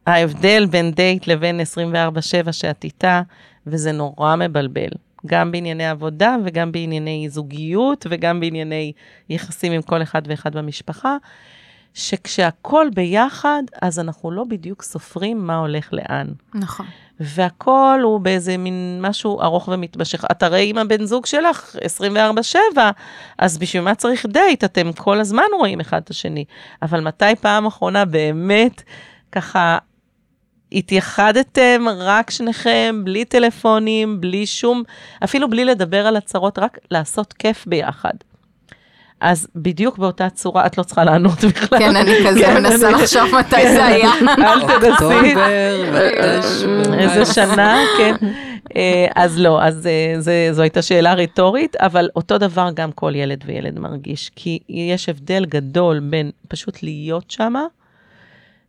ההבדל 0.07 0.67
בין 0.71 0.91
דייט 0.91 1.27
לבין 1.27 1.61
24/7 1.61 2.53
שאת 2.53 2.85
איתה, 2.85 3.23
וזה 3.67 3.93
נורא 3.93 4.37
מבלבל. 4.37 4.89
גם 5.27 5.53
בענייני 5.53 5.87
עבודה 5.87 6.37
וגם 6.45 6.73
בענייני 6.73 7.29
זוגיות 7.29 8.07
וגם 8.11 8.41
בענייני 8.41 8.93
יחסים 9.31 9.73
עם 9.73 9.83
כל 9.83 10.03
אחד 10.03 10.23
ואחד 10.27 10.57
במשפחה, 10.57 11.17
שכשהכול 11.97 12.91
ביחד, 12.95 13.63
אז 13.83 13.99
אנחנו 13.99 14.31
לא 14.31 14.45
בדיוק 14.45 14.83
סופרים 14.83 15.47
מה 15.47 15.57
הולך 15.57 15.89
לאן. 15.93 16.27
נכון. 16.55 16.87
והכל 17.21 18.01
הוא 18.03 18.21
באיזה 18.21 18.57
מין 18.57 18.99
משהו 19.03 19.41
ארוך 19.41 19.69
ומתמשך. 19.69 20.25
את 20.31 20.43
הרי 20.43 20.71
עם 20.71 20.79
הבן 20.79 21.05
זוג 21.05 21.27
שלך 21.27 21.77
24-7, 22.75 22.79
אז 23.39 23.59
בשביל 23.59 23.83
מה 23.83 23.95
צריך 23.95 24.27
דייט? 24.27 24.65
אתם 24.65 24.93
כל 24.93 25.21
הזמן 25.21 25.43
רואים 25.59 25.81
אחד 25.81 26.01
את 26.05 26.11
השני. 26.11 26.45
אבל 26.83 27.01
מתי 27.01 27.37
פעם 27.41 27.67
אחרונה 27.67 28.05
באמת 28.05 28.83
ככה 29.33 29.79
התייחדתם 30.73 31.85
רק 31.97 32.31
שניכם, 32.31 33.03
בלי 33.05 33.25
טלפונים, 33.25 34.21
בלי 34.21 34.47
שום, 34.47 34.83
אפילו 35.25 35.51
בלי 35.51 35.65
לדבר 35.65 36.07
על 36.07 36.17
הצרות, 36.17 36.59
רק 36.59 36.79
לעשות 36.91 37.33
כיף 37.33 37.67
ביחד. 37.67 38.15
אז 39.21 39.49
בדיוק 39.57 39.99
באותה 39.99 40.31
צורה, 40.31 40.67
את 40.67 40.79
לא 40.79 40.83
צריכה 40.83 41.05
לענות 41.05 41.45
בכלל. 41.45 41.79
כן, 41.79 41.97
אני 41.97 42.13
כזה 42.29 42.41
כן, 42.41 42.63
מנסה 42.63 42.91
לחשוב 42.91 43.23
מתי 43.39 43.57
כן, 43.57 43.75
זה 43.75 43.87
היה. 43.87 44.11
אל 44.39 44.61
תנסי. 44.61 44.91
אוקטובר, 44.91 45.47
ותשמ"ו. 45.93 46.95
איזה 46.95 47.35
שנה, 47.35 47.79
כן. 47.99 48.15
אה, 48.77 49.07
אז 49.15 49.39
לא, 49.39 49.63
אז 49.63 49.87
אה, 49.87 50.21
זה, 50.21 50.49
זו 50.53 50.63
הייתה 50.63 50.83
שאלה 50.83 51.15
רטורית, 51.15 51.77
אבל 51.77 52.09
אותו 52.17 52.39
דבר 52.39 52.71
גם 52.75 52.93
כל 52.93 53.13
ילד 53.15 53.45
וילד 53.47 53.79
מרגיש, 53.79 54.31
כי 54.37 54.59
יש 54.69 55.09
הבדל 55.09 55.45
גדול 55.45 56.01
בין 56.01 56.31
פשוט 56.49 56.83
להיות 56.83 57.31
שמה, 57.31 57.65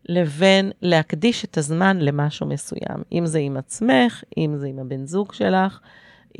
לבין 0.09 0.71
להקדיש 0.81 1.45
את 1.45 1.57
הזמן 1.57 1.97
למשהו 1.99 2.47
מסוים. 2.47 3.03
אם 3.11 3.25
זה 3.25 3.39
עם 3.39 3.57
עצמך, 3.57 4.23
אם 4.37 4.55
זה 4.57 4.67
עם 4.67 4.79
הבן 4.79 5.05
זוג 5.05 5.33
שלך, 5.33 5.79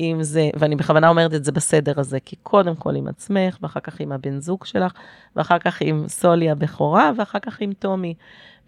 אם 0.00 0.18
זה, 0.20 0.50
ואני 0.58 0.76
בכוונה 0.76 1.08
אומרת 1.08 1.34
את 1.34 1.44
זה 1.44 1.52
בסדר 1.52 2.00
הזה, 2.00 2.20
כי 2.20 2.36
קודם 2.42 2.76
כל 2.76 2.96
עם 2.96 3.08
עצמך, 3.08 3.58
ואחר 3.62 3.80
כך 3.80 4.00
עם 4.00 4.12
הבן 4.12 4.40
זוג 4.40 4.64
שלך, 4.64 4.92
ואחר 5.36 5.58
כך 5.58 5.78
עם 5.80 6.08
סולי 6.08 6.50
הבכורה, 6.50 7.10
ואחר 7.16 7.38
כך 7.38 7.60
עם 7.60 7.72
טומי. 7.72 8.14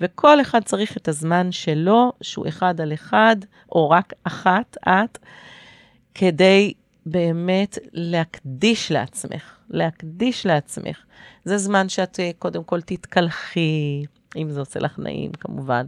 וכל 0.00 0.40
אחד 0.40 0.64
צריך 0.64 0.96
את 0.96 1.08
הזמן 1.08 1.52
שלו, 1.52 2.12
שהוא 2.20 2.48
אחד 2.48 2.80
על 2.80 2.92
אחד, 2.92 3.36
או 3.72 3.90
רק 3.90 4.12
אחת, 4.24 4.76
את, 4.88 5.18
כדי 6.14 6.72
באמת 7.06 7.78
להקדיש 7.92 8.92
לעצמך, 8.92 9.56
להקדיש 9.70 10.46
לעצמך. 10.46 11.04
זה 11.44 11.58
זמן 11.58 11.88
שאת 11.88 12.20
אה, 12.20 12.30
קודם 12.38 12.64
כל 12.64 12.80
תתקלחי, 12.80 14.04
אם 14.36 14.50
זה 14.50 14.60
עושה 14.60 14.80
לך 14.80 14.98
נעים 14.98 15.32
כמובן, 15.32 15.86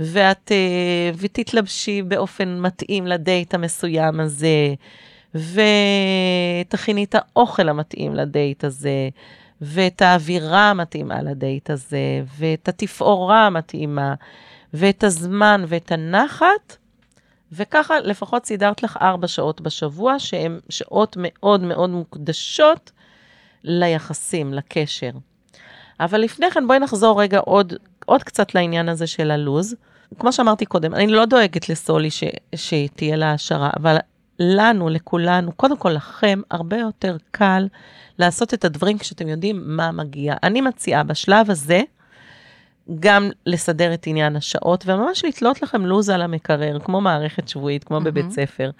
ואת, 0.00 0.52
אה, 0.52 1.10
ותתלבשי 1.18 2.02
באופן 2.02 2.60
מתאים 2.60 3.06
לדייט 3.06 3.54
המסוים 3.54 4.20
הזה, 4.20 4.74
ותכיני 5.34 7.04
את 7.04 7.14
האוכל 7.14 7.68
המתאים 7.68 8.14
לדייט 8.14 8.64
הזה, 8.64 9.08
ואת 9.60 10.02
האווירה 10.02 10.70
המתאימה 10.70 11.22
לדייט 11.22 11.70
הזה, 11.70 12.22
ואת 12.38 12.68
התפאורה 12.68 13.46
המתאימה, 13.46 14.14
ואת 14.74 15.04
הזמן 15.04 15.64
ואת 15.68 15.92
הנחת, 15.92 16.76
וככה 17.52 18.00
לפחות 18.00 18.46
סידרת 18.46 18.82
לך 18.82 18.98
ארבע 19.02 19.28
שעות 19.28 19.60
בשבוע, 19.60 20.18
שהן 20.18 20.58
שעות 20.68 21.16
מאוד 21.20 21.60
מאוד 21.60 21.90
מוקדשות 21.90 22.92
ליחסים, 23.64 24.54
לקשר. 24.54 25.10
אבל 26.00 26.20
לפני 26.20 26.50
כן 26.50 26.66
בואי 26.66 26.78
נחזור 26.78 27.22
רגע 27.22 27.38
עוד, 27.38 27.72
עוד 28.06 28.22
קצת 28.22 28.54
לעניין 28.54 28.88
הזה 28.88 29.06
של 29.06 29.30
הלוז. 29.30 29.74
כמו 30.18 30.32
שאמרתי 30.32 30.66
קודם, 30.66 30.94
אני 30.94 31.06
לא 31.06 31.24
דואגת 31.24 31.68
לסולי 31.68 32.10
ש, 32.10 32.24
שתהיה 32.54 33.16
לה 33.16 33.32
השערה, 33.32 33.70
אבל 33.76 33.96
לנו, 34.38 34.88
לכולנו, 34.88 35.52
קודם 35.52 35.76
כל 35.76 35.90
לכם, 35.90 36.40
הרבה 36.50 36.76
יותר 36.76 37.16
קל 37.30 37.68
לעשות 38.18 38.54
את 38.54 38.64
הדברים 38.64 38.98
כשאתם 38.98 39.28
יודעים 39.28 39.62
מה 39.64 39.92
מגיע. 39.92 40.34
אני 40.42 40.60
מציעה 40.60 41.02
בשלב 41.02 41.50
הזה, 41.50 41.82
גם 43.00 43.30
לסדר 43.46 43.94
את 43.94 44.06
עניין 44.06 44.36
השעות, 44.36 44.84
וממש 44.86 45.24
לתלות 45.24 45.62
לכם 45.62 45.86
לו"ז 45.86 46.08
על 46.08 46.22
המקרר, 46.22 46.78
כמו 46.78 47.00
מערכת 47.00 47.48
שבועית, 47.48 47.84
כמו 47.84 48.00
בבית 48.00 48.24
מהמם. 48.24 48.30
ספר. 48.30 48.70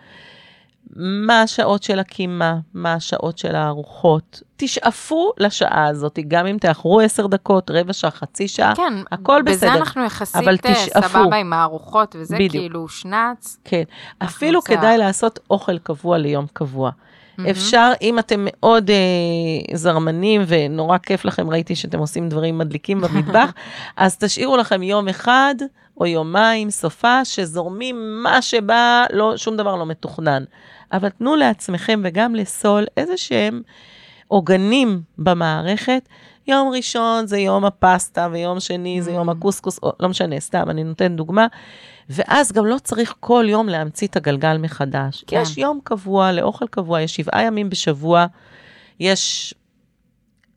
מה 0.96 1.42
השעות 1.42 1.82
של 1.82 1.98
הקימה, 1.98 2.58
מה 2.74 2.94
השעות 2.94 3.38
של 3.38 3.54
הארוחות. 3.54 4.42
תשאפו 4.56 5.32
לשעה 5.38 5.86
הזאת, 5.86 6.18
גם 6.28 6.46
אם 6.46 6.56
תאחרו 6.60 7.00
עשר 7.00 7.26
דקות, 7.26 7.70
רבע 7.70 7.92
שעה, 7.92 8.10
חצי 8.10 8.48
שעה, 8.48 8.74
כן, 8.76 8.92
הכל 9.12 9.42
בזה 9.42 9.56
בסדר. 9.56 9.74
אנחנו 9.74 10.04
יחסית 10.04 10.36
אבל 10.36 10.56
אה, 10.66 10.74
תשאפו. 10.74 11.08
סבבה 11.08 11.36
עם 11.36 11.52
הארוחות, 11.52 12.16
וזה 12.18 12.36
בדיוק. 12.36 12.52
כאילו 12.52 12.88
שנץ. 12.88 13.58
כן. 13.64 13.82
אפילו 14.18 14.52
נוצר. 14.52 14.76
כדאי 14.76 14.98
לעשות 14.98 15.38
אוכל 15.50 15.78
קבוע 15.78 16.18
ליום 16.18 16.46
קבוע. 16.52 16.90
מהמם. 17.38 17.50
אפשר, 17.50 17.92
אם 18.02 18.18
אתם 18.18 18.46
מאוד 18.50 18.90
אה, 18.90 19.76
זרמנים 19.76 20.42
ונורא 20.46 20.98
כיף 20.98 21.24
לכם, 21.24 21.50
ראיתי 21.50 21.76
שאתם 21.76 21.98
עושים 21.98 22.28
דברים 22.28 22.58
מדליקים 22.58 23.00
במטבח, 23.02 23.52
אז 23.96 24.18
תשאירו 24.18 24.56
לכם 24.56 24.82
יום 24.82 25.08
אחד, 25.08 25.54
או 26.00 26.06
יומיים 26.06 26.70
סופה, 26.70 27.24
שזורמים 27.24 28.22
מה 28.22 28.42
שבא, 28.42 29.04
לא, 29.12 29.36
שום 29.36 29.56
דבר 29.56 29.76
לא 29.76 29.86
מתוכנן. 29.86 30.44
אבל 30.92 31.08
תנו 31.08 31.36
לעצמכם 31.36 32.00
וגם 32.04 32.34
לסול 32.34 32.86
איזה 32.96 33.16
שהם 33.16 33.62
עוגנים 34.28 35.02
במערכת. 35.18 36.08
יום 36.46 36.68
ראשון 36.68 37.26
זה 37.26 37.38
יום 37.38 37.64
הפסטה, 37.64 38.28
ויום 38.32 38.60
שני 38.60 39.02
זה 39.02 39.12
יום 39.12 39.28
הקוסקוס, 39.28 39.78
או, 39.82 39.92
לא 40.00 40.08
משנה, 40.08 40.40
סתם, 40.40 40.70
אני 40.70 40.84
נותן 40.84 41.16
דוגמה. 41.16 41.46
ואז 42.08 42.52
גם 42.52 42.66
לא 42.66 42.78
צריך 42.78 43.14
כל 43.20 43.44
יום 43.48 43.68
להמציא 43.68 44.06
את 44.06 44.16
הגלגל 44.16 44.58
מחדש. 44.58 45.24
כן. 45.26 45.36
כן. 45.36 45.42
יש 45.42 45.58
יום 45.58 45.80
קבוע 45.84 46.32
לאוכל 46.32 46.66
קבוע, 46.66 47.00
יש 47.00 47.16
שבעה 47.16 47.42
ימים 47.42 47.70
בשבוע, 47.70 48.26
יש 49.00 49.54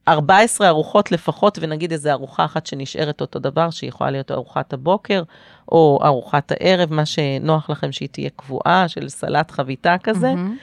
14 0.07 0.67
ארוחות 0.67 1.11
לפחות, 1.11 1.57
ונגיד 1.61 1.91
איזו 1.91 2.09
ארוחה 2.09 2.45
אחת 2.45 2.65
שנשארת 2.65 3.21
אותו 3.21 3.39
דבר, 3.39 3.69
שהיא 3.69 3.87
יכולה 3.87 4.11
להיות 4.11 4.31
ארוחת 4.31 4.73
הבוקר, 4.73 5.23
או 5.71 5.99
ארוחת 6.03 6.51
הערב, 6.51 6.93
מה 6.93 7.05
שנוח 7.05 7.69
לכם 7.69 7.91
שהיא 7.91 8.09
תהיה 8.11 8.29
קבועה, 8.35 8.87
של 8.87 9.09
סלט 9.09 9.51
חביתה 9.51 9.95
כזה. 10.03 10.35
מהמם. 10.35 10.57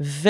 ו... 0.00 0.28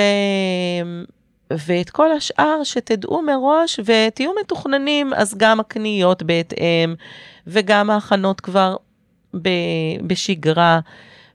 ואת 1.50 1.90
כל 1.90 2.12
השאר 2.12 2.60
שתדעו 2.64 3.22
מראש 3.22 3.80
ותהיו 3.84 4.30
מתוכננים, 4.40 5.14
אז 5.14 5.34
גם 5.36 5.60
הקניות 5.60 6.22
בהתאם, 6.22 6.94
וגם 7.46 7.90
ההכנות 7.90 8.40
כבר 8.40 8.76
ב... 9.42 9.48
בשגרה. 10.06 10.80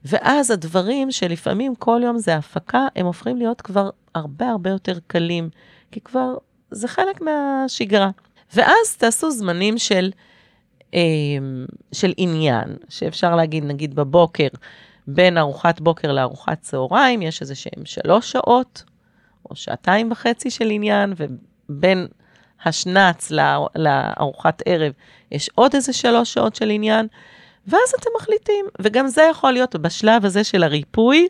ואז 0.04 0.50
הדברים 0.50 1.10
שלפעמים 1.10 1.74
כל 1.74 2.00
יום 2.04 2.18
זה 2.18 2.36
הפקה, 2.36 2.86
הם 2.96 3.06
הופכים 3.06 3.36
להיות 3.36 3.60
כבר 3.60 3.90
הרבה 4.14 4.50
הרבה 4.50 4.70
יותר 4.70 4.98
קלים, 5.06 5.50
כי 5.90 6.00
כבר 6.00 6.34
זה 6.70 6.88
חלק 6.88 7.20
מהשגרה. 7.20 8.10
ואז 8.54 8.96
תעשו 8.98 9.30
זמנים 9.30 9.78
של, 9.78 10.10
אה, 10.94 11.00
של 11.92 12.12
עניין, 12.16 12.76
שאפשר 12.88 13.36
להגיד, 13.36 13.64
נגיד 13.64 13.94
בבוקר, 13.94 14.48
בין 15.06 15.38
ארוחת 15.38 15.80
בוקר 15.80 16.12
לארוחת 16.12 16.60
צהריים, 16.60 17.22
יש 17.22 17.40
איזה 17.42 17.54
שהם 17.54 17.84
שלוש 17.84 18.32
שעות, 18.32 18.84
או 19.50 19.56
שעתיים 19.56 20.12
וחצי 20.12 20.50
של 20.50 20.70
עניין, 20.70 21.14
ובין 21.16 22.06
השנץ 22.64 23.30
לא- 23.30 23.68
לארוחת 23.76 24.62
ערב 24.66 24.92
יש 25.30 25.50
עוד 25.54 25.74
איזה 25.74 25.92
שלוש 25.92 26.34
שעות 26.34 26.54
של 26.54 26.70
עניין, 26.70 27.06
ואז 27.66 27.94
אתם 28.00 28.10
מחליטים. 28.20 28.64
וגם 28.80 29.08
זה 29.08 29.22
יכול 29.30 29.52
להיות 29.52 29.76
בשלב 29.76 30.24
הזה 30.24 30.44
של 30.44 30.62
הריפוי, 30.62 31.28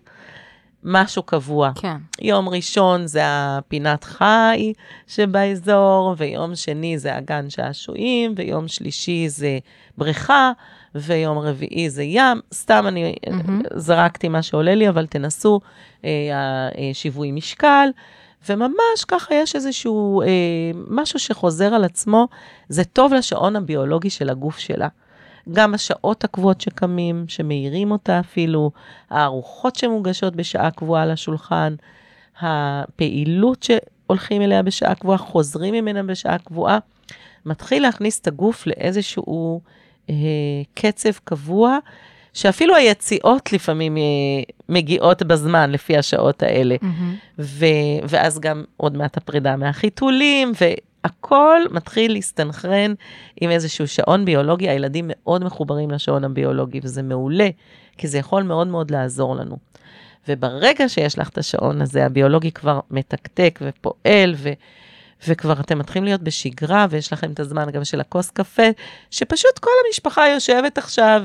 משהו 0.85 1.23
קבוע. 1.23 1.71
כן. 1.75 1.97
יום 2.21 2.49
ראשון 2.49 3.07
זה 3.07 3.21
הפינת 3.25 4.05
חי 4.05 4.73
שבאזור, 5.07 6.15
ויום 6.17 6.55
שני 6.55 6.99
זה 6.99 7.17
הגן 7.17 7.51
שעשועים, 7.51 8.35
ויום 8.37 8.69
שלישי 8.69 9.29
זה 9.29 9.59
בריכה, 9.99 10.53
ויום 10.95 11.39
רביעי 11.39 11.91
זה 11.91 12.03
ים. 12.03 12.41
סתם 12.55 12.85
אני 12.89 13.15
מהמם. 13.31 13.63
זרקתי 13.75 14.29
מה 14.29 14.43
שעולה 14.43 14.75
לי, 14.75 14.89
אבל 14.89 15.07
תנסו 15.07 15.61
אה, 16.05 16.11
השיווי 16.91 17.33
משקל. 17.33 17.89
וממש 18.49 19.05
ככה 19.09 19.35
יש 19.35 19.57
איזשהו 19.57 20.23
אה, 20.23 20.27
משהו 20.89 21.19
שחוזר 21.19 21.75
על 21.75 21.85
עצמו, 21.85 22.29
זה 22.69 22.85
טוב 22.85 23.15
לשעון 23.15 23.57
הביולוגי 23.57 24.11
של 24.11 24.31
הגוף 24.31 24.59
שלה. 24.59 24.89
גם 25.53 25.75
השעות 25.75 26.25
הקבועות 26.25 26.61
שקמים, 26.61 27.25
שמאירים 27.29 27.91
אותה 27.91 28.21
אפילו, 28.21 28.71
הארוחות 29.11 29.77
שמוגשות 29.77 30.37
בשעה 30.37 30.71
קבועה 30.71 31.07
לשולחן, 31.07 31.75
הפעילות 32.41 33.63
שהולכים 33.63 34.43
אליה 34.43 34.63
בשעה 34.63 34.95
קבועה, 34.95 35.19
חוזרים 35.19 35.75
ממנה 35.75 36.03
בשעה 36.03 36.39
קבועה, 36.39 36.79
מתחיל 37.47 37.83
להכניס 37.83 38.21
את 38.21 38.27
הגוף 38.27 38.67
לאיזשהו 38.67 39.61
אה, 40.11 40.15
קצב 40.75 41.11
קבוע, 41.25 41.79
שאפילו 42.33 42.77
היציאות 42.77 43.53
לפעמים 43.53 43.97
אה, 43.97 44.03
מגיעות 44.69 45.23
בזמן 45.23 45.71
לפי 45.71 45.97
השעות 45.97 46.43
האלה. 46.43 46.77
מהמם. 46.83 47.15
ו- 47.39 47.67
ואז 48.09 48.41
גם 48.41 48.65
עוד 48.77 48.97
מעט 48.97 49.17
הפרידה 49.17 49.57
מהחיתולים, 49.57 50.53
והכל 51.05 51.61
מתחיל 51.71 52.13
להסתנכרן 52.13 52.95
עם 53.41 53.51
איזשהו 53.51 53.89
שעון 53.89 54.25
ביולוגי. 54.25 54.69
הילדים 54.69 55.05
מאוד 55.09 55.45
מחוברים 55.45 55.91
לשעון 55.91 56.25
הביולוגי, 56.25 56.81
וזה 56.83 57.03
מעולה, 57.03 57.49
כי 57.99 58.09
זה 58.09 58.19
יכול 58.19 58.43
מאוד 58.43 58.67
מאוד 58.67 58.91
לעזור 58.91 59.37
לנו. 59.37 59.57
וברגע 60.29 60.89
שיש 60.89 61.19
לך 61.19 61.29
את 61.29 61.39
השעון 61.39 61.83
הזה, 61.83 62.07
הביולוגי 62.07 62.53
כבר 62.53 62.81
מתקתק 62.91 63.59
ופועל, 63.63 64.35
ו- 64.37 64.53
וכבר 65.29 65.61
אתם 65.61 65.79
מתחילים 65.79 66.05
להיות 66.05 66.21
בשגרה, 66.21 66.87
ויש 66.91 67.13
לכם 67.13 67.33
את 67.33 67.41
הזמן 67.41 67.71
גם 67.71 67.85
של 67.85 68.01
הכוס 68.01 68.31
קפה, 68.31 68.63
שפשוט 69.11 69.59
כל 69.59 69.71
המשפחה 69.87 70.29
יושבת 70.29 70.79
עכשיו, 70.79 71.23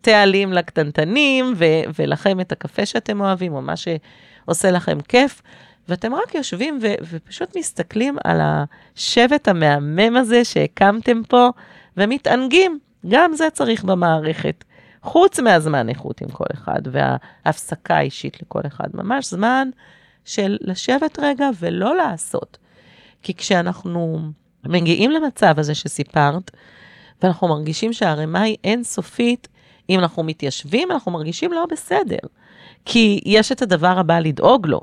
ותעלים 0.00 0.52
לקטנטנים, 0.52 1.54
ו- 1.56 1.64
ולכם 1.98 2.40
את 2.40 2.52
הקפה 2.52 2.86
שאתם 2.86 3.20
אוהבים, 3.20 3.54
או 3.54 3.62
מה 3.62 3.74
שעושה 3.76 4.70
לכם 4.70 5.00
כיף, 5.00 5.42
ואתם 5.88 6.14
רק 6.14 6.34
יושבים 6.34 6.78
ו- 6.82 6.94
ופשוט 7.10 7.56
מסתכלים 7.56 8.16
על 8.24 8.40
השבט 8.42 9.48
המהמם 9.48 10.16
הזה 10.16 10.44
שהקמתם 10.44 11.22
פה, 11.28 11.48
ומתענגים. 11.96 12.78
גם 13.08 13.32
זה 13.34 13.50
צריך 13.50 13.84
במערכת. 13.84 14.64
חוץ 15.02 15.40
מהזמן 15.40 15.88
איכות 15.88 16.20
עם 16.20 16.28
כל 16.28 16.44
אחד, 16.54 16.80
וההפסקה 16.92 17.96
האישית 17.96 18.42
לכל 18.42 18.60
אחד. 18.66 18.88
ממש 18.94 19.30
זמן 19.30 19.68
של 20.24 20.56
לשבת 20.60 21.18
רגע 21.22 21.48
ולא 21.60 21.96
לעשות. 21.96 22.58
כי 23.22 23.34
כשאנחנו 23.34 24.18
מגיעים 24.66 25.10
למצב 25.10 25.58
הזה 25.58 25.74
שסיפרת, 25.74 26.50
ואנחנו 27.22 27.48
מרגישים 27.48 27.92
שהערימה 27.92 28.40
היא 28.40 28.56
אינסופית, 28.64 29.48
אם 29.90 30.00
אנחנו 30.00 30.22
מתיישבים, 30.22 30.90
אנחנו 30.90 31.12
מרגישים 31.12 31.52
לא 31.52 31.66
בסדר. 31.70 32.18
כי 32.84 33.20
יש 33.24 33.52
את 33.52 33.62
הדבר 33.62 33.98
הבא 33.98 34.18
לדאוג 34.18 34.66
לו. 34.66 34.80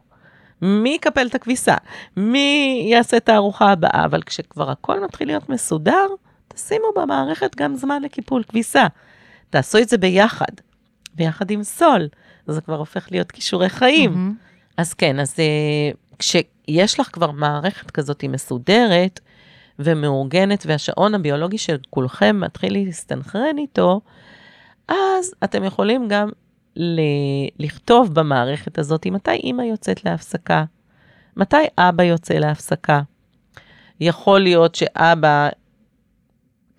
מי 0.62 0.90
יקפל 0.90 1.28
את 1.28 1.36
הכביסה? 1.36 1.76
מי 2.18 2.88
יעשה 2.92 3.18
את 3.18 3.30
הארוחה 3.30 3.72
הבאה? 3.72 4.06
אבל 4.06 4.22
כשכבר 4.22 4.72
הכל 4.72 5.04
מתחיל 5.04 5.28
להיות 5.28 5.50
מסודר, 5.50 6.08
תשימו 6.48 6.88
במערכת 6.96 7.56
גם 7.56 7.76
זמן 7.76 8.02
לקיפול 8.02 8.44
כביסה. 8.44 8.86
תעשו 9.50 9.78
את 9.78 9.90
זה 9.90 9.98
ביחד, 9.98 10.52
ביחד 11.16 11.52
עם 11.52 11.64
סול. 11.64 12.08
זה 12.48 12.62
כבר 12.62 12.76
הופך 12.78 13.08
להיות 13.12 13.32
כישורי 13.32 13.70
חיים. 13.70 14.12
מהמם. 14.12 14.34
אז 14.78 14.94
כן, 14.94 15.20
אז 15.20 15.34
uh, 15.34 16.18
כשיש 16.20 17.00
לך 17.00 17.10
כבר 17.14 17.32
מערכת 17.32 17.92
כזאת 17.92 18.24
מסודרת 18.24 19.20
ומאורגנת, 19.80 20.64
והשעון 20.68 21.16
הביולוגי 21.16 21.58
של 21.58 21.78
כולכם 21.90 22.40
מתחיל 22.40 22.74
להסתנכרן 22.74 23.58
איתו, 23.58 24.02
אז 24.88 25.34
אתם 25.44 25.64
יכולים 25.64 26.08
גם 26.08 26.30
ל- 26.76 27.00
לכתוב 27.60 28.14
במערכת 28.14 28.80
הזאת 28.80 29.08
מתי 29.08 29.32
אימא 29.32 29.62
יוצאת 29.62 30.06
להפסקה, 30.06 30.64
מתי 31.38 31.58
אבא 31.78 32.04
יוצא 32.04 32.34
להפסקה. 32.34 33.02
יכול 34.00 34.40
להיות 34.40 34.76
שאבא 34.76 35.50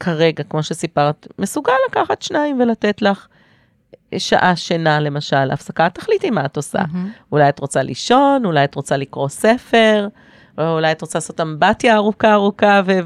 כרגע, 0.01 0.45
כמו 0.45 0.63
שסיפרת, 0.63 1.27
מסוגל 1.39 1.73
לקחת 1.89 2.23
שניים 2.23 2.61
ולתת 2.61 3.03
לך 3.03 3.27
שעה 4.19 4.57
שינה, 4.57 5.01
למשל, 5.01 5.51
הפסקה, 5.51 5.89
תחליטי 5.91 6.31
מה 6.31 6.45
את 6.45 6.57
עושה. 6.57 6.79
מהמם. 6.93 7.11
אולי 7.33 7.49
את 7.49 7.59
רוצה 7.59 7.83
לישון, 7.83 8.45
אולי 8.45 8.65
את 8.65 8.75
רוצה 8.75 8.97
לקרוא 8.97 9.29
ספר, 9.29 10.09
או 10.59 10.75
אולי 10.75 10.93
את 10.93 11.01
רוצה 11.03 11.19
לעשות 11.19 11.41
אמבטיה 11.41 11.95
ארוכה 11.97 12.33
ארוכה 12.33 12.81
ו- 12.87 12.99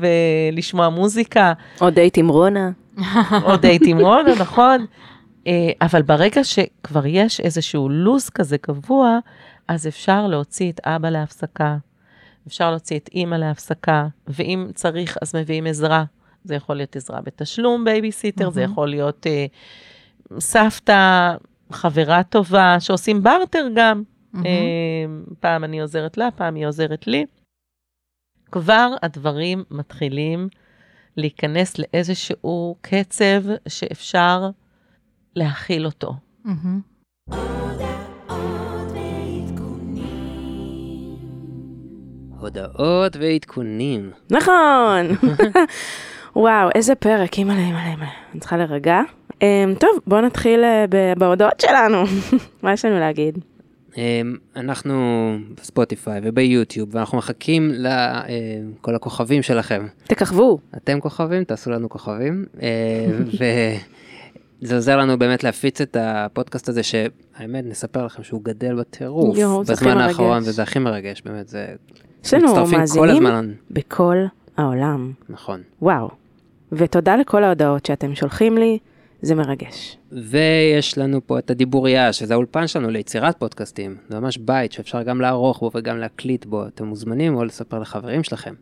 ולשמוע 0.52 0.88
מוזיקה, 0.88 1.52
או 1.80 1.90
דייט 1.90 2.18
עם 2.18 2.28
רונה. 2.28 2.70
או 3.42 3.56
דייט 3.56 3.82
עם 3.86 3.98
רונה, 3.98 4.34
נכון? 4.40 4.86
אה, 5.46 5.70
אבל 5.80 6.02
ברגע 6.02 6.44
שכבר 6.44 7.06
יש 7.06 7.40
איזשהו 7.40 7.88
לו"ז 7.88 8.30
כזה 8.30 8.58
קבוע, 8.58 9.18
אז 9.68 9.86
אפשר 9.86 10.26
להוציא 10.26 10.72
את 10.72 10.80
אבא 10.84 11.10
להפסקה, 11.10 11.76
אפשר 12.46 12.70
להוציא 12.70 12.98
את 12.98 13.10
אימא 13.12 13.34
להפסקה, 13.34 14.06
ואם 14.28 14.66
צריך, 14.74 15.16
אז 15.22 15.34
מביאים 15.36 15.66
עזרה. 15.66 16.04
זה 16.44 16.54
יכול 16.54 16.76
להיות 16.76 16.96
עזרה 16.96 17.20
בתשלום, 17.20 17.84
בייביסיטר, 17.84 18.50
זה 18.50 18.60
מהמם. 18.60 18.72
יכול 18.72 18.88
להיות 18.88 19.26
אה, 19.26 19.46
סבתא, 20.38 21.34
חברה 21.72 22.22
טובה, 22.22 22.76
שעושים 22.80 23.22
בארטר 23.22 23.66
גם. 23.76 24.02
מהמם. 24.32 24.46
אה, 24.46 24.50
פעם 25.40 25.64
אני 25.64 25.80
עוזרת 25.80 26.16
לה, 26.16 26.30
פעם 26.30 26.54
היא 26.54 26.66
עוזרת 26.66 27.06
לי. 27.06 27.26
כבר 28.52 28.94
הדברים 29.02 29.64
מתחילים 29.70 30.48
להיכנס 31.16 31.78
לאיזשהו 31.78 32.76
קצב 32.80 33.42
שאפשר 33.68 34.50
להכיל 35.36 35.86
אותו. 35.86 36.14
הודעות 42.40 43.16
ועדכונים. 43.16 44.10
נכון. 44.30 45.06
וואו, 46.36 46.68
איזה 46.74 46.94
פרק, 46.94 47.38
אימא'לה, 47.38 47.58
אימא'לה, 47.58 47.90
אימא'לה. 47.90 48.10
אני 48.32 48.40
צריכה 48.40 48.56
להירגע. 48.56 49.00
Um, 49.30 49.78
טוב, 49.78 49.90
בואו 50.06 50.20
נתחיל 50.20 50.60
uh, 50.60 50.66
ב- 50.90 51.18
בהודעות 51.18 51.60
שלנו. 51.60 52.02
מה 52.62 52.72
יש 52.72 52.84
לנו 52.84 52.98
להגיד? 52.98 53.38
אמ, 53.96 54.36
אנחנו 54.56 55.36
בספוטיפיי 55.60 56.20
וביוטיוב, 56.24 56.94
ואנחנו 56.94 57.18
מחכים 57.18 57.72
לכל 57.74 58.94
הכוכבים 58.94 59.42
שלכם. 59.42 59.86
תככבו. 60.04 60.58
אתם 60.76 61.00
כוכבים, 61.00 61.44
תעשו 61.44 61.70
לנו 61.70 61.88
כוכבים. 61.88 62.44
אה, 62.62 62.66
זה 64.62 64.74
עוזר 64.74 64.96
לנו 64.96 65.18
באמת 65.18 65.44
להפיץ 65.44 65.80
את 65.80 65.96
הפודקאסט 66.00 66.68
הזה, 66.68 66.82
שהאמת, 66.82 67.64
נספר 67.64 68.06
לכם 68.06 68.22
שהוא 68.22 68.40
גדל 68.44 68.74
בטירוף 68.74 69.38
הכי 69.62 69.84
בזמן. 69.84 69.98
האחרון, 69.98 70.38
וזה 70.38 70.62
הכי 70.62 70.78
מרגש, 70.78 71.22
באמת, 71.24 71.48
זה... 71.48 71.66
יש 72.24 72.34
לנו 72.34 72.66
מאזינים 72.66 73.26
בכל 73.70 74.16
העולם. 74.56 75.12
נכון. 75.28 75.60
וואו. 75.82 76.08
ותודה 76.72 77.16
לכל 77.16 77.44
ההודעות 77.44 77.86
שאתם 77.86 78.14
שולחים 78.14 78.58
לי, 78.58 78.78
זה 79.22 79.34
מרגש. 79.34 79.96
ויש 80.12 80.98
לנו 80.98 81.26
פה 81.26 81.38
את 81.38 81.50
הדיבוריה, 81.50 82.12
שזה 82.12 82.34
האולפן 82.34 82.66
שלנו 82.66 82.90
ליצירת 82.90 83.38
פודקאסטים. 83.38 83.96
זה 84.08 84.20
ממש 84.20 84.38
בית 84.38 84.72
שאפשר 84.72 85.02
גם 85.02 85.20
לערוך 85.20 85.60
בו 85.60 85.70
וגם 85.74 85.98
להקליט 85.98 86.44
בו. 86.44 86.66
אתם 86.66 86.84
מוזמנים 86.84 87.36
או 87.36 87.44
לספר 87.44 87.78
לחברים 87.78 88.22
שלכם. 88.22 88.54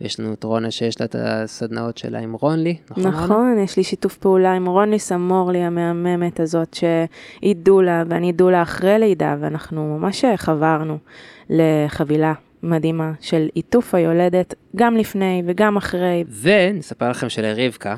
ויש 0.00 0.20
לנו 0.20 0.32
את 0.32 0.44
רונה 0.44 0.70
שיש 0.70 1.00
לה 1.00 1.06
את 1.06 1.16
הסדנאות 1.18 1.98
שלה 1.98 2.18
עם 2.18 2.32
רונלי, 2.32 2.76
נכון? 2.90 3.04
רונה? 3.04 3.24
נכון, 3.24 3.58
יש 3.64 3.76
לי 3.76 3.84
שיתוף 3.84 4.16
פעולה 4.16 4.52
עם 4.52 4.66
רוני 4.66 4.98
סמורלי 4.98 5.62
המהממת 5.62 6.40
הזאת, 6.40 6.74
שהיא 6.74 7.56
דולה 7.56 8.02
ואני 8.08 8.32
דולה 8.32 8.62
אחרי 8.62 8.98
לידה, 8.98 9.36
ואנחנו 9.40 9.98
ממש 9.98 10.24
חברנו 10.36 10.98
לחבילה 11.50 12.32
מדהימה 12.62 13.12
של 13.20 13.48
עיטוף 13.54 13.94
היולדת, 13.94 14.54
גם 14.76 14.96
לפני 14.96 15.42
וגם 15.46 15.76
אחרי. 15.76 16.24
ונספר 16.42 17.10
לכם 17.10 17.28
שלרבקה, 17.28 17.96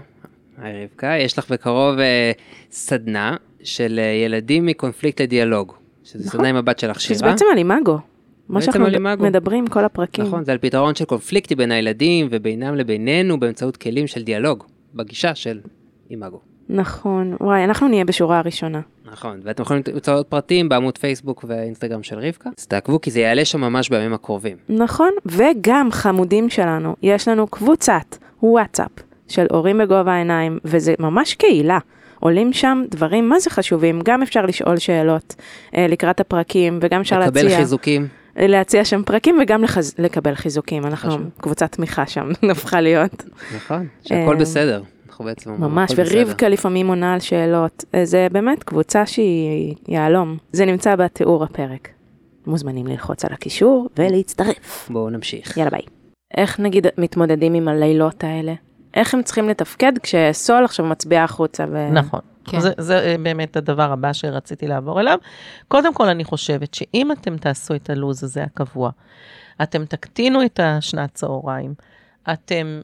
היי 0.58 0.84
רבקה, 0.84 1.14
יש 1.18 1.38
לך 1.38 1.50
בקרוב 1.50 1.98
אה, 1.98 2.32
סדנה 2.70 3.36
של 3.62 4.00
אה, 4.02 4.04
ילדים 4.04 4.66
מקונפליקט 4.66 5.20
לדיאלוג. 5.20 5.72
שזה 6.04 6.18
נכון. 6.18 6.30
סדנה 6.30 6.48
עם 6.48 6.56
הבת 6.56 6.78
שלך 6.78 7.00
שירה. 7.00 7.18
שזה 7.18 7.26
בעצם 7.26 7.44
על 7.52 7.58
אימאגו. 7.58 7.92
מה 7.92 8.00
בעצם 8.48 8.64
שאנחנו 8.72 8.86
על 8.86 8.94
אימאגו. 8.94 9.24
מדברים 9.24 9.66
כל 9.66 9.84
הפרקים. 9.84 10.24
נכון, 10.24 10.44
זה 10.44 10.52
על 10.52 10.58
פתרון 10.58 10.94
של 10.94 11.04
קונפליקטים 11.04 11.58
בין 11.58 11.72
הילדים 11.72 12.28
ובינם 12.30 12.74
לבינינו 12.74 13.40
באמצעות 13.40 13.76
כלים 13.76 14.06
של 14.06 14.22
דיאלוג, 14.22 14.64
בגישה 14.94 15.34
של 15.34 15.60
אימאגו. 16.10 16.40
נכון, 16.68 17.36
וואי, 17.40 17.64
אנחנו 17.64 17.88
נהיה 17.88 18.04
בשורה 18.04 18.38
הראשונה. 18.38 18.80
נכון, 19.12 19.40
ואתם 19.42 19.62
יכולים 19.62 19.82
למצוא 19.94 20.14
עוד 20.14 20.26
פרטים 20.26 20.68
בעמוד 20.68 20.98
פייסבוק 20.98 21.44
והאינסטגרם 21.48 22.02
של 22.02 22.18
רבקה. 22.18 22.50
אז 22.58 22.66
תעקבו 22.66 23.00
כי 23.00 23.10
זה 23.10 23.20
יעלה 23.20 23.44
שם 23.44 23.60
ממש 23.60 23.88
בימים 23.88 24.14
הקרובים. 24.14 24.56
נכון, 24.68 25.10
וגם 25.26 25.88
חמודים 25.92 26.50
שלנו, 26.50 26.96
יש 27.02 27.28
לנו 27.28 27.46
קבוצת 27.46 28.16
וואטסאפ 28.42 28.90
של 29.28 29.46
הורים 29.50 29.78
בגובה 29.78 30.12
העיניים, 30.12 30.58
וזה 30.64 30.94
ממש 30.98 31.34
קהילה. 31.34 31.78
עולים 32.20 32.52
שם 32.52 32.84
דברים 32.90 33.28
מה 33.28 33.40
זה 33.40 33.50
חשובים, 33.50 34.00
גם 34.04 34.22
אפשר 34.22 34.46
לשאול 34.46 34.78
שאלות 34.78 35.34
אה, 35.76 35.86
לקראת 35.86 36.20
הפרקים, 36.20 36.78
וגם 36.82 37.00
אפשר 37.00 37.20
לקבל 37.20 37.42
להציע, 37.42 37.58
חיזוקים. 37.58 38.08
להציע 38.36 38.84
שם 38.84 39.02
פרקים 39.02 39.38
וגם 39.42 39.64
לחז, 39.64 39.94
לקבל 39.98 40.34
חיזוקים. 40.34 40.86
אנחנו 40.86 41.10
חשוב. 41.10 41.22
קבוצת 41.40 41.72
תמיכה 41.72 42.06
שם, 42.06 42.30
הפכה 42.50 42.80
להיות. 42.80 43.24
נכון, 43.56 43.86
שהכל 44.02 44.34
אה, 44.34 44.40
בסדר. 44.40 44.82
אנחנו 45.08 45.24
בעצם 45.24 45.50
ממש. 45.50 45.92
ורבקה 45.96 46.48
לפעמים 46.48 46.88
עונה 46.88 47.14
על 47.14 47.20
שאלות. 47.20 47.84
אה, 47.94 48.04
זה 48.04 48.26
באמת 48.32 48.62
קבוצה 48.62 49.06
שהיא 49.06 49.74
יהלום. 49.88 50.36
זה 50.52 50.64
נמצא 50.64 50.96
בתיאור 50.96 51.44
הפרק. 51.44 51.88
מוזמנים 52.46 52.86
ללחוץ 52.86 53.24
על 53.24 53.32
הקישור 53.32 53.88
ולהצטרף. 53.98 54.88
בואו 54.90 55.10
נמשיך. 55.10 55.56
יאללה 55.56 55.70
ביי. 55.70 55.80
איך 56.36 56.60
נגיד 56.60 56.86
מתמודדים 56.98 57.54
עם 57.54 57.68
הלילות 57.68 58.24
האלה? 58.24 58.54
איך 58.94 59.14
הם 59.14 59.22
צריכים 59.22 59.48
לתפקד 59.48 59.92
כשסול 60.02 60.64
עכשיו 60.64 60.86
מצביע 60.86 61.24
החוצה? 61.24 61.64
ו... 61.72 61.88
נכון. 61.92 62.20
כן. 62.44 62.60
זה, 62.60 62.72
זה 62.78 62.98
אה, 62.98 63.16
באמת 63.22 63.56
הדבר 63.56 63.92
הבא 63.92 64.12
שרציתי 64.12 64.66
לעבור 64.66 65.00
אליו. 65.00 65.18
קודם 65.68 65.94
כל, 65.94 66.08
אני 66.08 66.24
חושבת 66.24 66.74
שאם 66.74 67.12
אתם 67.12 67.36
תעשו 67.36 67.74
את 67.74 67.90
הלו"ז 67.90 68.24
הזה 68.24 68.44
הקבוע, 68.44 68.90
אתם 69.62 69.84
תקטינו 69.84 70.44
את 70.44 70.60
השנת 70.62 71.14
צהריים, 71.14 71.74
אתם 72.32 72.82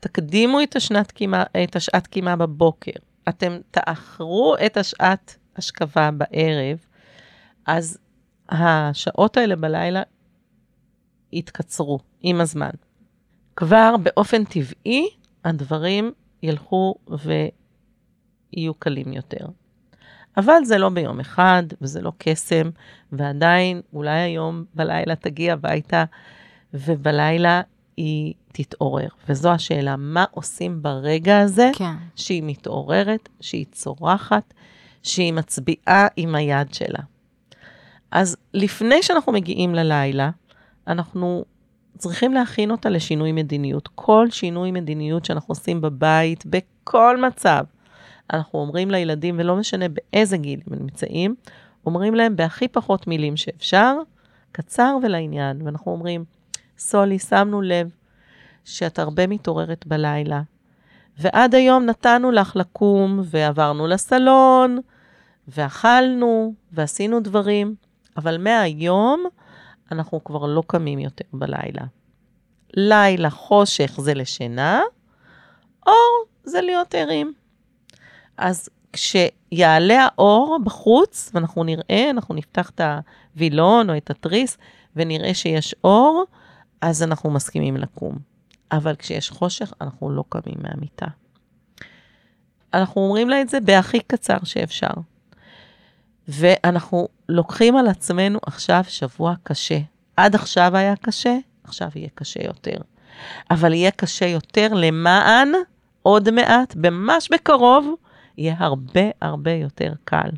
תקדימו 0.00 0.62
את, 0.62 0.76
השנת 0.76 1.12
קימה, 1.12 1.44
את 1.64 1.76
השעת 1.76 2.06
קימה 2.06 2.36
בבוקר, 2.36 2.92
אתם 3.28 3.58
תאחרו 3.70 4.54
את 4.66 4.76
השעת 4.76 5.36
השכבה 5.56 6.10
בערב, 6.10 6.78
אז 7.66 7.98
השעות 8.48 9.36
האלה 9.36 9.56
בלילה 9.56 10.02
יתקצרו 11.32 11.98
עם 12.22 12.40
הזמן. 12.40 12.70
כבר 13.56 13.94
באופן 14.02 14.44
טבעי, 14.44 15.08
הדברים 15.44 16.12
ילכו 16.42 16.94
ויהיו 17.08 18.74
קלים 18.74 19.12
יותר. 19.12 19.46
אבל 20.36 20.64
זה 20.64 20.78
לא 20.78 20.88
ביום 20.88 21.20
אחד, 21.20 21.62
וזה 21.80 22.00
לא 22.00 22.12
קסם, 22.18 22.70
ועדיין, 23.12 23.80
אולי 23.92 24.18
היום 24.20 24.64
בלילה 24.74 25.16
תגיע 25.16 25.52
הביתה, 25.52 26.04
ובלילה 26.74 27.62
היא 27.96 28.34
תתעורר. 28.52 29.08
וזו 29.28 29.50
השאלה, 29.50 29.96
מה 29.96 30.24
עושים 30.30 30.82
ברגע 30.82 31.38
הזה 31.38 31.70
כן. 31.74 31.94
שהיא 32.16 32.42
מתעוררת, 32.42 33.28
שהיא 33.40 33.66
צורחת, 33.72 34.54
שהיא 35.02 35.32
מצביעה 35.32 36.06
עם 36.16 36.34
היד 36.34 36.74
שלה. 36.74 37.02
אז 38.10 38.36
לפני 38.54 39.02
שאנחנו 39.02 39.32
מגיעים 39.32 39.74
ללילה, 39.74 40.30
אנחנו 40.86 41.44
צריכים 41.98 42.32
להכין 42.32 42.70
אותה 42.70 42.88
לשינוי 42.88 43.32
מדיניות. 43.32 43.88
כל 43.94 44.26
שינוי 44.30 44.70
מדיניות 44.70 45.24
שאנחנו 45.24 45.52
עושים 45.52 45.80
בבית, 45.80 46.46
בכל 46.46 47.20
מצב, 47.26 47.64
אנחנו 48.32 48.58
אומרים 48.58 48.90
לילדים, 48.90 49.34
ולא 49.38 49.56
משנה 49.56 49.86
באיזה 49.88 50.36
גיל 50.36 50.60
הם 50.66 50.78
נמצאים, 50.78 51.34
אומרים 51.86 52.14
להם 52.14 52.36
בהכי 52.36 52.68
פחות 52.68 53.06
מילים 53.06 53.36
שאפשר, 53.36 53.96
קצר 54.52 54.96
ולעניין, 55.02 55.62
ואנחנו 55.66 55.92
אומרים, 55.92 56.24
סולי, 56.78 57.18
שמנו 57.18 57.62
לב 57.62 57.90
שאת 58.64 58.98
הרבה 58.98 59.26
מתעוררת 59.26 59.86
בלילה, 59.86 60.42
ועד 61.18 61.54
היום 61.54 61.84
נתנו 61.84 62.30
לך 62.30 62.56
לקום, 62.56 63.20
ועברנו 63.24 63.86
לסלון, 63.86 64.78
ואכלנו, 65.48 66.54
ועשינו 66.72 67.20
דברים, 67.20 67.74
אבל 68.16 68.38
מהיום 68.38 69.24
אנחנו 69.92 70.24
כבר 70.24 70.46
לא 70.46 70.62
קמים 70.66 70.98
יותר 70.98 71.24
בלילה. 71.32 71.84
לילה, 72.76 73.30
חושך 73.30 74.00
זה 74.00 74.14
לשינה, 74.14 74.82
אור 75.86 76.24
זה 76.44 76.60
להיות 76.60 76.94
ערים. 76.94 77.32
אז 78.36 78.68
כשיעלה 78.92 80.06
האור 80.06 80.58
בחוץ, 80.64 81.30
ואנחנו 81.34 81.64
נראה, 81.64 82.10
אנחנו 82.10 82.34
נפתח 82.34 82.70
את 82.70 82.80
הווילון 83.34 83.90
או 83.90 83.96
את 83.96 84.10
התריס, 84.10 84.58
ונראה 84.96 85.34
שיש 85.34 85.74
אור, 85.84 86.24
אז 86.80 87.02
אנחנו 87.02 87.30
מסכימים 87.30 87.76
לקום. 87.76 88.18
אבל 88.72 88.94
כשיש 88.96 89.30
חושך, 89.30 89.72
אנחנו 89.80 90.10
לא 90.10 90.24
קמים 90.28 90.56
מהמיטה. 90.58 91.06
אנחנו 92.74 93.00
אומרים 93.00 93.28
לה 93.28 93.40
את 93.40 93.48
זה 93.48 93.60
בהכי 93.60 94.00
קצר 94.00 94.38
שאפשר. 94.44 94.90
ואנחנו 96.28 97.08
לוקחים 97.28 97.76
על 97.76 97.86
עצמנו 97.86 98.38
עכשיו 98.46 98.84
שבוע 98.88 99.34
קשה. 99.42 99.78
עד 100.16 100.34
עכשיו 100.34 100.76
היה 100.76 100.96
קשה, 100.96 101.36
עכשיו 101.64 101.88
יהיה 101.94 102.08
קשה 102.14 102.44
יותר. 102.44 102.76
אבל 103.50 103.72
יהיה 103.72 103.90
קשה 103.90 104.26
יותר 104.26 104.68
למען 104.74 105.52
עוד 106.02 106.30
מעט, 106.30 106.76
ממש 106.76 107.28
בקרוב, 107.32 107.94
יהיה 108.38 108.54
הרבה 108.58 109.00
הרבה 109.20 109.50
יותר 109.50 109.92
קל. 110.04 110.30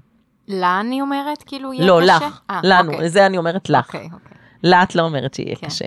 לה 0.49 0.80
אני 0.80 1.01
אומרת, 1.01 1.43
כאילו, 1.43 1.72
יהיה 1.72 1.87
לא, 1.87 2.01
קשה? 2.03 2.16
לך, 2.16 2.41
אה, 2.51 2.61
לנו, 2.64 2.93
אוקיי. 2.93 3.09
זה 3.09 3.26
אני 3.26 3.39
אומרת 3.39 3.70
לך. 3.70 3.87
אוקיי, 3.87 4.09
אוקיי. 4.12 4.37
לה 4.62 4.82
את 4.82 4.95
לא 4.95 5.03
אומרת 5.03 5.34
שיהיה 5.34 5.57
כן. 5.57 5.66
קשה. 5.66 5.87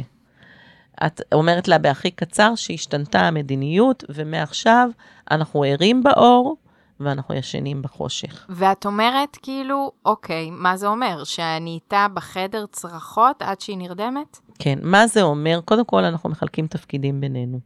את 1.05 1.21
אומרת 1.33 1.67
לה 1.67 1.77
בהכי 1.77 2.11
קצר 2.11 2.55
שהשתנתה 2.55 3.19
המדיניות, 3.19 4.03
ומעכשיו 4.09 4.89
אנחנו 5.31 5.63
ערים 5.63 6.03
באור 6.03 6.57
ואנחנו 6.99 7.35
ישנים 7.35 7.81
בחושך. 7.81 8.45
ואת 8.49 8.85
אומרת, 8.85 9.37
כאילו, 9.41 9.91
אוקיי, 10.05 10.49
מה 10.51 10.77
זה 10.77 10.87
אומר? 10.87 11.23
שאני 11.23 11.69
איתה 11.83 12.07
בחדר 12.13 12.65
צרחות 12.71 13.41
עד 13.41 13.61
שהיא 13.61 13.77
נרדמת? 13.77 14.39
כן, 14.59 14.79
מה 14.81 15.07
זה 15.07 15.21
אומר? 15.21 15.59
קודם 15.65 15.85
כל, 15.85 16.03
אנחנו 16.03 16.29
מחלקים 16.29 16.67
תפקידים 16.67 17.21
בינינו. 17.21 17.59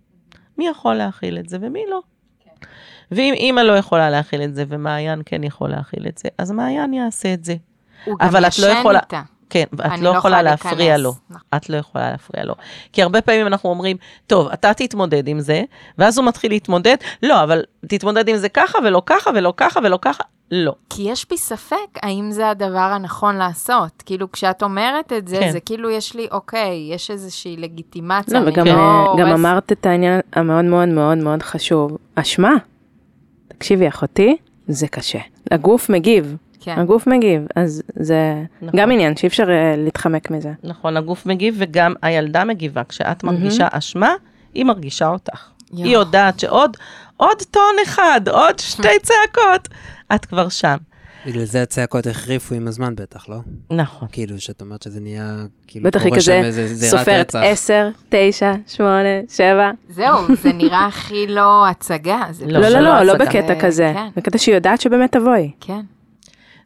מי 0.57 0.67
יכול 0.67 0.95
להכיל 0.95 1.37
את 1.39 1.49
זה 1.49 1.57
ומי 1.61 1.83
לא. 1.89 2.01
ואם 3.11 3.33
אימא 3.33 3.61
לא 3.61 3.73
יכולה 3.77 4.09
להכיל 4.09 4.41
את 4.43 4.55
זה 4.55 4.63
ומעיין 4.67 5.21
כן 5.25 5.43
יכול 5.43 5.69
להכיל 5.69 6.07
את 6.07 6.17
זה, 6.17 6.29
אז 6.37 6.51
מעיין 6.51 6.93
יעשה 6.93 7.33
את 7.33 7.43
זה. 7.43 7.55
הוא 8.05 8.15
גם 8.19 8.35
לא 8.35 8.47
ישן 8.47 8.75
יכולה- 8.79 8.99
איתה. 8.99 9.21
כן, 9.53 9.63
ואת 9.73 9.91
לא 9.99 10.11
לא 10.13 10.17
יכולה 10.17 10.41
להפריע. 10.41 10.97
לו. 10.97 11.13
נכון. 11.29 11.41
את 11.55 11.69
לא 11.69 11.77
יכולה 11.77 12.11
להפריע 12.11 12.43
לו. 12.45 12.55
כי 12.93 13.03
הרבה 13.03 13.21
פעמים 13.21 13.47
אנחנו 13.47 13.69
אומרים, 13.69 13.97
טוב, 14.27 14.47
אתה 14.47 14.73
תתמודד 14.73 15.27
עם 15.27 15.39
זה, 15.39 15.61
ואז 15.97 16.17
הוא 16.17 16.25
מתחיל 16.27 16.51
להתמודד, 16.51 16.95
לא, 17.23 17.43
אבל 17.43 17.63
תתמודד 17.87 18.27
עם 18.27 18.37
זה 18.37 18.49
ככה 18.49 18.77
ולא 18.85 19.01
ככה 19.05 19.31
ולא 19.35 19.53
ככה 19.57 19.79
ולא 19.83 19.99
ככה, 20.01 20.23
לא. 20.51 20.75
כי 20.89 21.01
יש 21.01 21.25
בי 21.29 21.37
ספק 21.37 21.75
האם 22.03 22.31
זה 22.31 22.49
הדבר 22.49 22.79
הנכון 22.79 23.35
לעשות. 23.37 24.03
כאילו, 24.05 24.31
כשאת 24.31 24.63
אומרת 24.63 25.13
את 25.13 25.27
זה, 25.27 25.39
כן. 25.39 25.51
זה 25.51 25.59
כאילו 25.59 25.89
יש 25.89 26.15
לי, 26.15 26.27
אוקיי, 26.31 26.89
יש 26.93 27.11
איזושהי 27.11 27.57
לגיטימציה. 27.57 28.39
לא, 28.39 28.49
וגם 28.49 28.65
כן. 28.65 28.71
אה, 28.75 29.05
גם 29.19 29.27
הורס- 29.27 29.33
אמרת 29.39 29.71
את 29.71 29.85
העניין 29.85 30.19
המאוד 30.33 30.65
מאוד 30.65 30.87
מאוד 30.87 31.17
מאוד 31.17 31.43
חשוב. 31.43 31.97
אשמה. 32.15 32.53
תקשיבי, 33.47 33.87
אחותי, 33.87 34.37
זה 34.67 34.87
קשה. 34.87 35.19
הגוף 35.51 35.89
מגיב, 35.89 36.35
כן. 36.63 36.79
הגוף 36.79 37.07
מגיב, 37.07 37.41
אז 37.55 37.83
זה 37.95 38.33
נכון. 38.61 38.79
גם 38.79 38.91
עניין 38.91 39.15
שאי 39.17 39.27
אפשר 39.27 39.49
אה, 39.51 39.73
להתחמק 39.77 40.31
מזה. 40.31 40.51
נכון, 40.63 40.97
הגוף 40.97 41.25
מגיב 41.25 41.55
וגם 41.57 41.93
הילדה 42.01 42.43
מגיבה. 42.43 42.81
כשאת 42.89 43.23
מרגישה 43.23 43.67
אשמה, 43.71 44.13
היא 44.53 44.65
מרגישה 44.65 45.07
אותך. 45.07 45.47
יואו. 45.73 45.83
היא 45.83 45.93
יודעת 45.93 46.39
שעוד 46.39 46.77
עוד 47.17 47.37
טון 47.51 47.75
אחד, 47.83 48.21
עוד 48.31 48.59
שתי 48.59 48.87
צעקות, 49.07 49.67
את 50.15 50.25
כבר 50.25 50.49
שם. 50.49 50.75
בגלל 51.25 51.43
זה 51.45 51.61
הצעקות 51.61 52.07
החריפו 52.07 52.55
עם 52.55 52.67
הזמן 52.67 52.95
בטח, 52.95 53.29
לא? 53.29 53.35
נכון. 53.71 54.07
כאילו, 54.11 54.39
שאת 54.39 54.61
אומרת 54.61 54.81
שזה 54.81 54.99
נהיה, 54.99 55.35
כאילו, 55.67 55.85
בטח 55.85 56.01
היא 56.01 56.09
קורה 56.09 56.21
שם 56.21 56.41
כזה 56.45 56.61
איזה 56.61 56.75
זירת 56.75 56.99
סופרת 56.99 57.35
רצח. 57.35 57.39
10, 57.43 57.89
9, 58.09 58.53
8, 58.67 58.99
7. 59.29 59.71
זהו, 59.89 60.35
זה 60.41 60.53
נראה 60.53 60.85
הכי 60.85 61.27
לא 61.27 61.67
הצגה. 61.67 62.21
לא, 62.47 62.59
לא, 62.59 62.67
לא, 62.69 62.79
לא 62.79 62.93
לא, 62.93 63.03
לא. 63.03 63.13
בקטע 63.17 63.47
זה- 63.47 63.59
כזה. 63.61 63.91
כן. 63.95 64.07
בקטע 64.17 64.37
שהיא 64.37 64.55
יודעת 64.55 64.81
שבאמת 64.81 65.11
תבואי. 65.11 65.51
כן. 65.61 65.81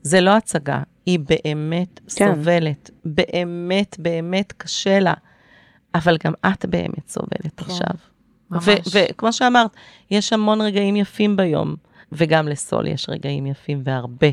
זה 0.08 0.22
לא 0.22 0.38
הצגה, 0.38 0.82
היא 1.06 1.20
באמת 1.20 2.00
כן. 2.00 2.34
סובלת. 2.36 2.92
באמת, 3.06 3.96
באמת 4.00 4.54
קשה 4.58 5.00
לה. 5.00 5.14
אבל 5.96 6.18
גם 6.24 6.34
את 6.46 6.66
באמת 6.66 7.10
סובלת 7.10 7.60
כן, 7.60 7.66
עכשיו. 7.66 7.96
וכמו 8.92 9.34
שאמרת, 9.34 9.72
יש 10.12 10.34
המון 10.34 10.62
רגעים 10.62 10.96
יפים 10.96 11.38
ביום, 11.38 11.76
וגם 12.12 12.48
לסול 12.48 12.88
יש 12.88 13.10
רגעים 13.10 13.46
יפים 13.46 13.82
והרבה. 13.84 14.28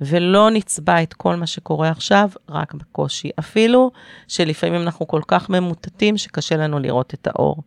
ולא 0.00 0.50
נצבע 0.50 1.02
את 1.02 1.14
כל 1.14 1.36
מה 1.36 1.46
שקורה 1.46 1.90
עכשיו 1.90 2.30
רק 2.48 2.74
בקושי. 2.74 3.30
אפילו 3.38 3.90
שלפעמים 4.28 4.82
אנחנו 4.82 5.06
כל 5.06 5.22
כך 5.28 5.50
ממוטטים 5.50 6.16
שקשה 6.16 6.56
לנו 6.56 6.78
לראות 6.78 7.14
את 7.14 7.26
האור. 7.26 7.62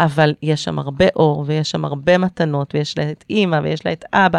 אבל 0.00 0.34
יש 0.42 0.64
שם 0.64 0.78
הרבה 0.78 1.04
אור, 1.16 1.44
ויש 1.46 1.70
שם 1.70 1.84
הרבה 1.84 2.18
מתנות, 2.18 2.74
ויש 2.74 2.98
לה 2.98 3.10
את 3.10 3.24
אימא, 3.30 3.60
ויש 3.62 3.86
לה 3.86 3.92
את 3.92 4.04
אבא, 4.12 4.38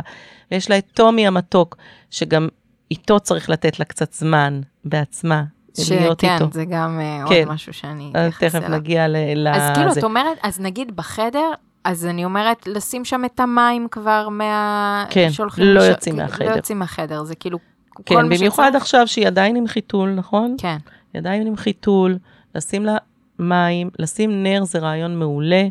ויש 0.51 0.69
לה 0.69 0.77
את 0.77 0.85
טומי 0.93 1.27
המתוק, 1.27 1.77
שגם 2.09 2.47
איתו 2.91 3.19
צריך 3.19 3.49
לתת 3.49 3.79
לה 3.79 3.85
קצת 3.85 4.13
זמן 4.13 4.61
בעצמה, 4.85 5.43
שכן. 5.77 6.37
זה 6.51 6.65
גם 6.65 6.99
אה, 6.99 7.25
כן. 7.29 7.43
עוד 7.45 7.53
משהו 7.53 7.73
שאני 7.73 8.09
אתייחס 8.11 8.43
תכף 8.43 8.55
אליו. 8.63 8.79
נגיע 8.79 9.07
ל... 9.07 9.15
ל- 9.35 9.47
אז 9.47 9.75
כאילו. 9.77 9.91
את 9.91 10.03
אומרת, 10.03 10.37
אז 10.43 10.59
נגיד 10.59 10.95
בחדר, 10.95 11.51
אז 11.83 12.05
אני 12.05 12.25
אומרת, 12.25 12.67
לשים 12.67 13.05
שם 13.05 13.25
את 13.25 13.39
המים 13.39 13.87
כבר 13.91 14.29
מה... 14.29 15.05
כן, 15.09 15.29
לא 15.57 15.81
לש- 15.81 15.89
יוצאים 15.89 16.15
כאילו, 16.15 16.27
מהחדר. 16.29 16.49
לא 16.51 16.55
יוצאים 16.55 16.79
מהחדר, 16.79 17.23
זה 17.23 17.35
כאילו... 17.35 17.59
כן, 18.05 18.15
במיוחד 18.29 18.67
שצריך. 18.69 18.81
עכשיו 18.83 19.07
שהיא 19.07 19.27
עדיין 19.27 19.55
עם 19.55 19.67
חיתול, 19.67 20.09
נכון? 20.09 20.55
כן, 20.59 20.77
היא 21.13 21.19
עדיין 21.19 21.47
עם 21.47 21.55
חיתול, 21.55 22.17
לשים 22.55 22.85
לה 22.85 22.97
מים, 23.39 23.89
לשים 23.99 24.43
נר 24.43 24.63
זה 24.63 24.79
רעיון 24.79 25.19
מעולה. 25.19 25.67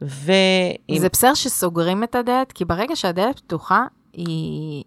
ואם... 0.00 0.98
זה 0.98 1.08
בסדר 1.08 1.34
שסוגרים 1.34 2.04
את 2.04 2.14
הדלת, 2.14 2.52
כי 2.52 2.64
ברגע 2.64 2.96
שהדלת 2.96 3.40
פתוחה, 3.40 3.86
היא... 4.12 4.84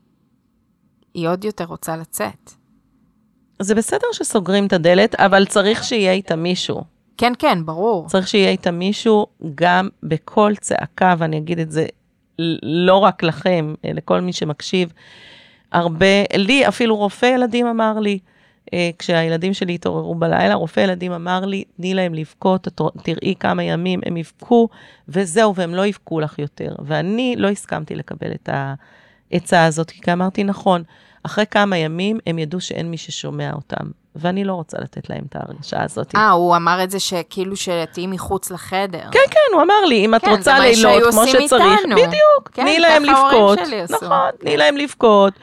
היא 1.13 1.27
עוד 1.27 1.45
יותר 1.45 1.65
רוצה 1.65 1.97
לצאת. 1.97 2.51
זה 3.59 3.75
בסדר 3.75 4.07
שסוגרים 4.13 4.65
את 4.65 4.73
הדלת, 4.73 5.15
אבל 5.15 5.45
צריך 5.45 5.83
שיהיה 5.83 6.11
איתה 6.11 6.35
מישהו. 6.35 6.83
כן, 7.17 7.33
כן, 7.39 7.65
ברור. 7.65 8.07
צריך 8.07 8.27
שיהיה 8.27 8.49
איתה 8.49 8.71
מישהו 8.71 9.27
גם 9.55 9.89
בכל 10.03 10.53
צעקה, 10.59 11.15
ואני 11.17 11.37
אגיד 11.37 11.59
את 11.59 11.71
זה 11.71 11.85
לא 12.63 12.97
רק 12.97 13.23
לכם, 13.23 13.73
לכל 13.83 14.19
מי 14.21 14.33
שמקשיב. 14.33 14.93
הרבה, 15.71 16.05
לי 16.35 16.67
אפילו 16.67 16.95
רופא 16.95 17.25
ילדים 17.25 17.67
אמר 17.67 17.99
לי, 17.99 18.19
כשהילדים 18.99 19.53
שלי 19.53 19.75
התעוררו 19.75 20.15
בלילה, 20.15 20.53
רופא 20.53 20.79
ילדים 20.79 21.11
אמר 21.11 21.45
לי, 21.45 21.63
תני 21.77 21.93
להם 21.93 22.13
לבכות, 22.13 22.67
את 22.67 22.81
תראי 23.03 23.35
כמה 23.39 23.63
ימים 23.63 23.99
הם 24.05 24.17
יבכו, 24.17 24.69
וזהו, 25.09 25.55
והם 25.55 25.75
לא 25.75 25.85
יבכו 25.85 26.19
לך 26.19 26.39
יותר. 26.39 26.75
ואני 26.85 27.35
לא 27.37 27.47
הסכמתי 27.47 27.95
לקבל 27.95 28.31
את 28.31 28.49
העצה 29.31 29.65
הזאת, 29.65 29.91
כי 29.91 30.13
אמרתי, 30.13 30.43
נכון, 30.43 30.83
אחרי 31.23 31.45
כמה 31.51 31.77
ימים 31.77 32.19
הם 32.27 32.39
ידעו 32.39 32.61
שאין 32.61 32.91
מי 32.91 32.97
ששומע 32.97 33.53
אותם, 33.53 33.85
ואני 34.15 34.43
לא 34.43 34.53
רוצה 34.53 34.77
לתת 34.81 35.09
להם 35.09 35.23
את 35.29 35.35
ההרגשה 35.35 35.83
הזאת. 35.83 36.15
אה, 36.15 36.29
הוא 36.29 36.55
אמר 36.55 36.83
את 36.83 36.91
זה 36.91 36.99
שכאילו 36.99 37.55
שתהיי 37.55 38.07
מחוץ 38.07 38.51
לחדר. 38.51 39.03
כן, 39.11 39.19
כן, 39.31 39.53
הוא 39.53 39.61
אמר 39.61 39.85
לי, 39.87 40.05
אם 40.05 40.15
את 40.15 40.21
כן, 40.21 40.31
רוצה 40.31 40.59
מה 40.59 40.75
שהיו 40.75 40.89
לילות 40.89 41.13
כמו 41.13 41.27
שצריך, 41.27 41.79
איתנו. 41.79 41.95
בדיוק, 41.95 42.49
כן, 42.53 42.61
תני 42.61 42.79
להם 42.79 43.03
ככה 43.03 43.17
ההורים 43.17 43.59
לבכות. 43.71 44.03
נכון, 44.03 44.29
תני 44.39 44.57
להם 44.57 44.77
לבכות, 44.77 45.33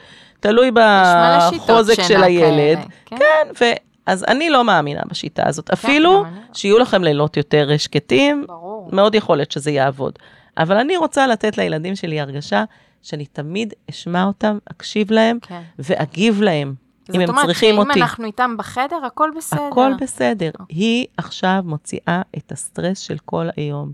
תלוי 0.40 0.70
בחוזק 0.70 2.02
של 2.02 2.22
הילד. 2.22 2.78
כאלה, 2.78 2.88
כן. 3.06 3.16
כן, 3.16 3.48
ו... 3.60 3.64
אז 4.06 4.24
אני 4.28 4.50
לא 4.50 4.64
מאמינה 4.64 5.00
בשיטה 5.10 5.48
הזאת. 5.48 5.70
אפילו 5.70 6.18
גם 6.18 6.24
אני 6.24 6.34
לא. 6.36 6.54
שיהיו 6.54 6.78
לכם 6.78 7.04
לילות 7.04 7.36
יותר 7.36 7.76
שקטים, 7.76 8.44
ברור. 8.48 8.88
מאוד 8.92 9.14
יכול 9.14 9.36
להיות 9.36 9.50
שזה 9.50 9.70
יעבוד. 9.70 10.18
אבל 10.58 10.76
אני 10.76 10.96
רוצה 10.96 11.26
לתת 11.26 11.58
לילדים 11.58 11.96
שלי 11.96 12.20
הרגשה 12.20 12.64
שאני 13.02 13.26
תמיד 13.26 13.74
אשמע 13.90 14.24
אותם, 14.24 14.58
אקשיב 14.70 15.10
להם 15.10 15.38
כן. 15.42 15.60
ואגיב 15.78 16.42
להם, 16.42 16.68
אם 16.68 17.14
זאת 17.14 17.22
הם 17.22 17.28
אומרת 17.28 17.46
צריכים 17.46 17.78
אותי. 17.78 18.00
אנחנו 18.00 18.24
איתם 18.24 18.56
בחדר, 18.56 18.96
הכל 19.06 19.30
בסדר. 19.36 19.62
הכל 19.62 19.92
בסדר. 20.00 20.50
היא 20.68 21.06
עכשיו 21.16 21.62
מוציאה 21.64 22.22
את 22.38 22.52
הסטרס 22.52 22.98
של 22.98 23.16
כל 23.24 23.48
היום. 23.56 23.92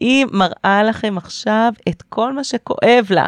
היא 0.00 0.26
מראה 0.32 0.82
לכם 0.82 1.14
עכשיו 1.16 1.72
את 1.88 2.02
כל 2.02 2.32
מה 2.32 2.44
שכואב 2.44 3.06
לה. 3.10 3.26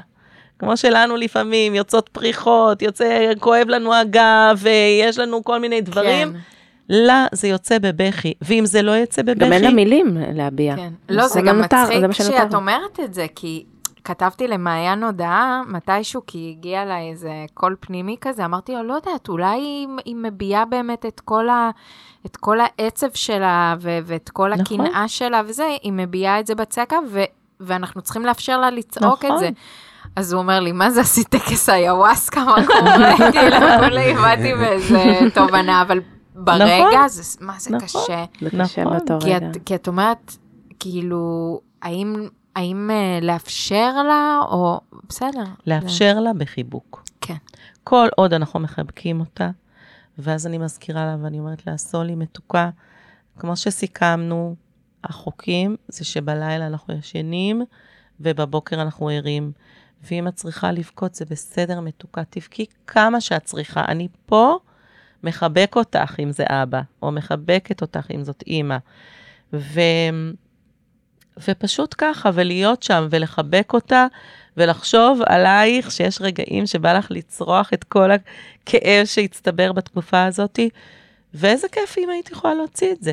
כמו 0.59 0.77
שלנו 0.77 1.17
לפעמים, 1.17 1.75
יוצאות 1.75 2.09
פריחות, 2.09 2.83
יוצא, 2.83 3.33
כואב 3.41 3.69
לנו 3.69 3.95
הגב, 3.95 4.59
ויש 4.59 5.19
לנו 5.19 5.45
כל 5.45 5.61
מיני 5.61 5.81
דברים. 5.81 6.33
כן. 6.33 6.39
לה 6.89 7.27
זה 7.33 7.49
יוצא 7.49 7.79
בבכי, 7.79 8.35
ואם 8.43 8.67
זה 8.67 8.83
לא 8.83 8.91
יוצא 8.91 9.23
בבכי, 9.23 9.39
גם 9.39 9.53
אין 9.53 9.65
לה 9.65 9.71
מילים 9.71 10.17
להביע. 10.35 10.77
כן. 10.77 10.93
לא, 11.09 11.29
זה 11.29 11.41
גם 11.41 11.61
מצחיק. 11.61 12.13
שאת 12.13 12.55
אומרת 12.55 13.01
את 13.01 13.15
זה, 13.15 13.27
כי 13.35 13.65
כתבתי 14.05 14.49
למעיין 14.49 15.03
הודעה 15.03 15.63
מתישהו, 15.69 16.23
כי 16.27 16.55
הגיע 16.59 16.85
לה 16.85 17.01
איזה 17.01 17.31
קול 17.55 17.77
פנימי 17.81 18.17
כזה, 18.21 18.45
אמרתי 18.45 18.73
לו, 18.73 18.83
לא 18.83 18.95
יודעת, 18.95 19.29
אולי 19.29 19.61
היא, 19.61 19.89
היא 20.05 20.17
מביעה 20.17 20.65
באמת 20.65 21.07
את 21.07 21.21
כל, 21.21 21.49
ה, 21.49 21.71
את 22.27 22.37
כל 22.37 22.59
העצב 22.61 23.07
שלה 23.15 23.75
ו, 23.81 23.99
ואת 24.05 24.31
כל 24.31 24.55
נכון. 24.55 24.81
הקנאה 24.81 25.09
שלה 25.09 25.43
וזה, 25.47 25.67
היא 25.83 25.93
מביעה 25.93 26.41
את 26.41 26.47
זה 26.47 26.55
בצעקה, 26.55 26.97
ו, 27.11 27.23
ואנחנו 27.61 28.03
צריכים 28.03 28.27
לאפשר 28.27 28.59
לה 28.59 28.71
לצעוק 28.71 29.25
נכון. 29.25 29.35
את 29.35 29.39
זה. 29.39 29.51
אז 30.17 30.33
הוא 30.33 30.43
אומר 30.43 30.61
לי, 30.61 30.73
מה 30.73 30.91
זה 30.91 31.01
עשית 31.01 31.29
טקס 31.29 31.69
היוואסקה, 31.69 32.45
מה 32.45 32.67
קורה? 32.67 33.17
כאילו, 33.33 33.57
כולי 33.81 34.15
באתי 34.15 34.55
באיזה 34.55 35.19
תובנה, 35.35 35.83
אבל 35.83 36.01
ברגע, 36.35 36.89
נכון. 36.89 37.09
זה, 37.09 37.39
מה 37.41 37.55
זה 37.59 37.71
נכון. 37.71 37.89
קשה. 37.89 38.25
זה 38.41 38.51
קשה 38.51 38.85
נכון. 38.85 38.99
באותו 38.99 39.19
כי 39.21 39.35
רגע. 39.35 39.51
את, 39.51 39.57
כי 39.67 39.75
את 39.75 39.89
אומרת, 39.89 40.37
כאילו, 40.81 41.61
האם, 41.83 42.29
האם 42.57 42.91
אה, 42.91 43.19
לאפשר 43.23 43.93
לה, 44.09 44.39
או 44.51 44.81
בסדר. 45.09 45.45
לאפשר 45.67 46.21
לה 46.21 46.33
בחיבוק. 46.33 47.05
כן. 47.21 47.37
כל 47.85 48.09
עוד 48.17 48.33
אנחנו 48.33 48.61
מחבקים 48.61 49.21
אותה, 49.21 49.51
ואז 50.19 50.47
אני 50.47 50.59
מזכירה 50.59 51.07
לה 51.07 51.17
ואני 51.23 51.39
אומרת 51.39 51.67
לה, 51.67 51.77
סולי 51.77 52.15
מתוקה, 52.15 52.71
כמו 53.39 53.57
שסיכמנו, 53.57 54.55
החוקים 55.05 55.77
זה 55.89 56.05
שבלילה 56.05 56.67
אנחנו 56.67 56.95
ישנים 56.95 57.63
ובבוקר 58.21 58.83
אנחנו 58.83 59.09
ערים. 59.09 59.53
ואם 60.03 60.29
את 60.29 60.35
צריכה 60.35 60.73
לבכות, 60.73 61.15
זה 61.15 61.25
בסדר, 61.25 61.81
מתוקה, 61.81 62.23
תבכי 62.31 62.67
כמה 62.87 63.21
שאת 63.21 63.45
צריכה. 63.45 63.85
אני 63.89 64.09
פה 64.27 64.59
מחבק 65.23 65.73
אותך 65.77 66.15
אם 66.19 66.33
זה 66.33 66.45
אבא, 66.49 66.81
או 67.03 67.13
מחבקת 67.13 67.83
אותך 67.83 68.07
אם 68.15 68.25
זאת 68.25 68.45
אימא. 68.47 68.77
ו... 69.53 69.81
ופשוט 71.49 71.95
ככה, 71.99 72.31
ולהיות 72.35 72.83
שם 72.83 73.07
ולחבק 73.11 73.73
אותה, 73.75 74.07
ולחשוב 74.57 75.21
עלייך 75.27 75.91
שיש 75.91 76.21
רגעים 76.21 76.67
שבא 76.67 76.93
לך 76.93 77.07
לצרוח 77.11 77.71
את 77.75 77.85
כל 77.85 78.11
הכאב 78.13 79.07
שהצטבר 79.07 79.73
בתקופה 79.73 80.25
הזאת, 80.25 80.61
ואיזה 81.35 81.69
כיף 81.69 81.99
אם 81.99 82.11
הייתי 82.11 82.33
יכולה 82.33 82.55
להוציא 82.55 82.93
את 82.93 83.03
זה. 83.03 83.13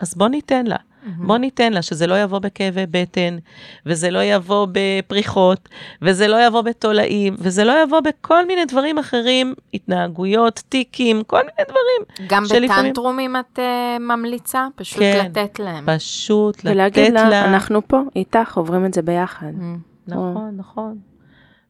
אז 0.00 0.14
בוא 0.14 0.28
ניתן 0.28 0.66
לה. 0.66 0.76
בוא 1.16 1.38
ניתן 1.38 1.72
לה 1.72 1.82
שזה 1.82 2.06
לא 2.06 2.22
יבוא 2.22 2.38
בכאבי 2.38 2.84
בטן, 2.90 3.38
וזה 3.86 4.10
לא 4.10 4.22
יבוא 4.22 4.66
בפריחות, 4.72 5.68
וזה 6.02 6.28
לא 6.28 6.46
יבוא 6.46 6.60
בתולעים, 6.62 7.36
וזה 7.38 7.64
לא 7.64 7.82
יבוא 7.82 8.00
בכל 8.00 8.46
מיני 8.46 8.64
דברים 8.64 8.98
אחרים, 8.98 9.54
התנהגויות, 9.74 10.62
טיקים, 10.68 11.22
כל 11.26 11.38
מיני 11.40 11.68
דברים. 11.68 12.28
גם 12.28 12.44
שלפעמים- 12.44 12.84
בטנטרומים 12.84 13.36
את 13.36 13.58
uh, 13.58 13.62
ממליצה? 14.00 14.66
פשוט 14.76 14.98
כן. 14.98 15.26
לתת 15.26 15.58
להם. 15.58 15.84
פשוט 15.96 16.58
לתת 16.58 16.70
ולהגיד 16.70 17.12
לה, 17.12 17.28
לה... 17.28 17.44
אנחנו 17.44 17.88
פה, 17.88 18.00
איתך, 18.16 18.56
עוברים 18.56 18.86
את 18.86 18.94
זה 18.94 19.02
ביחד. 19.02 19.52
Mm. 19.58 20.08
נכון, 20.08 20.56
נכון. 20.56 20.98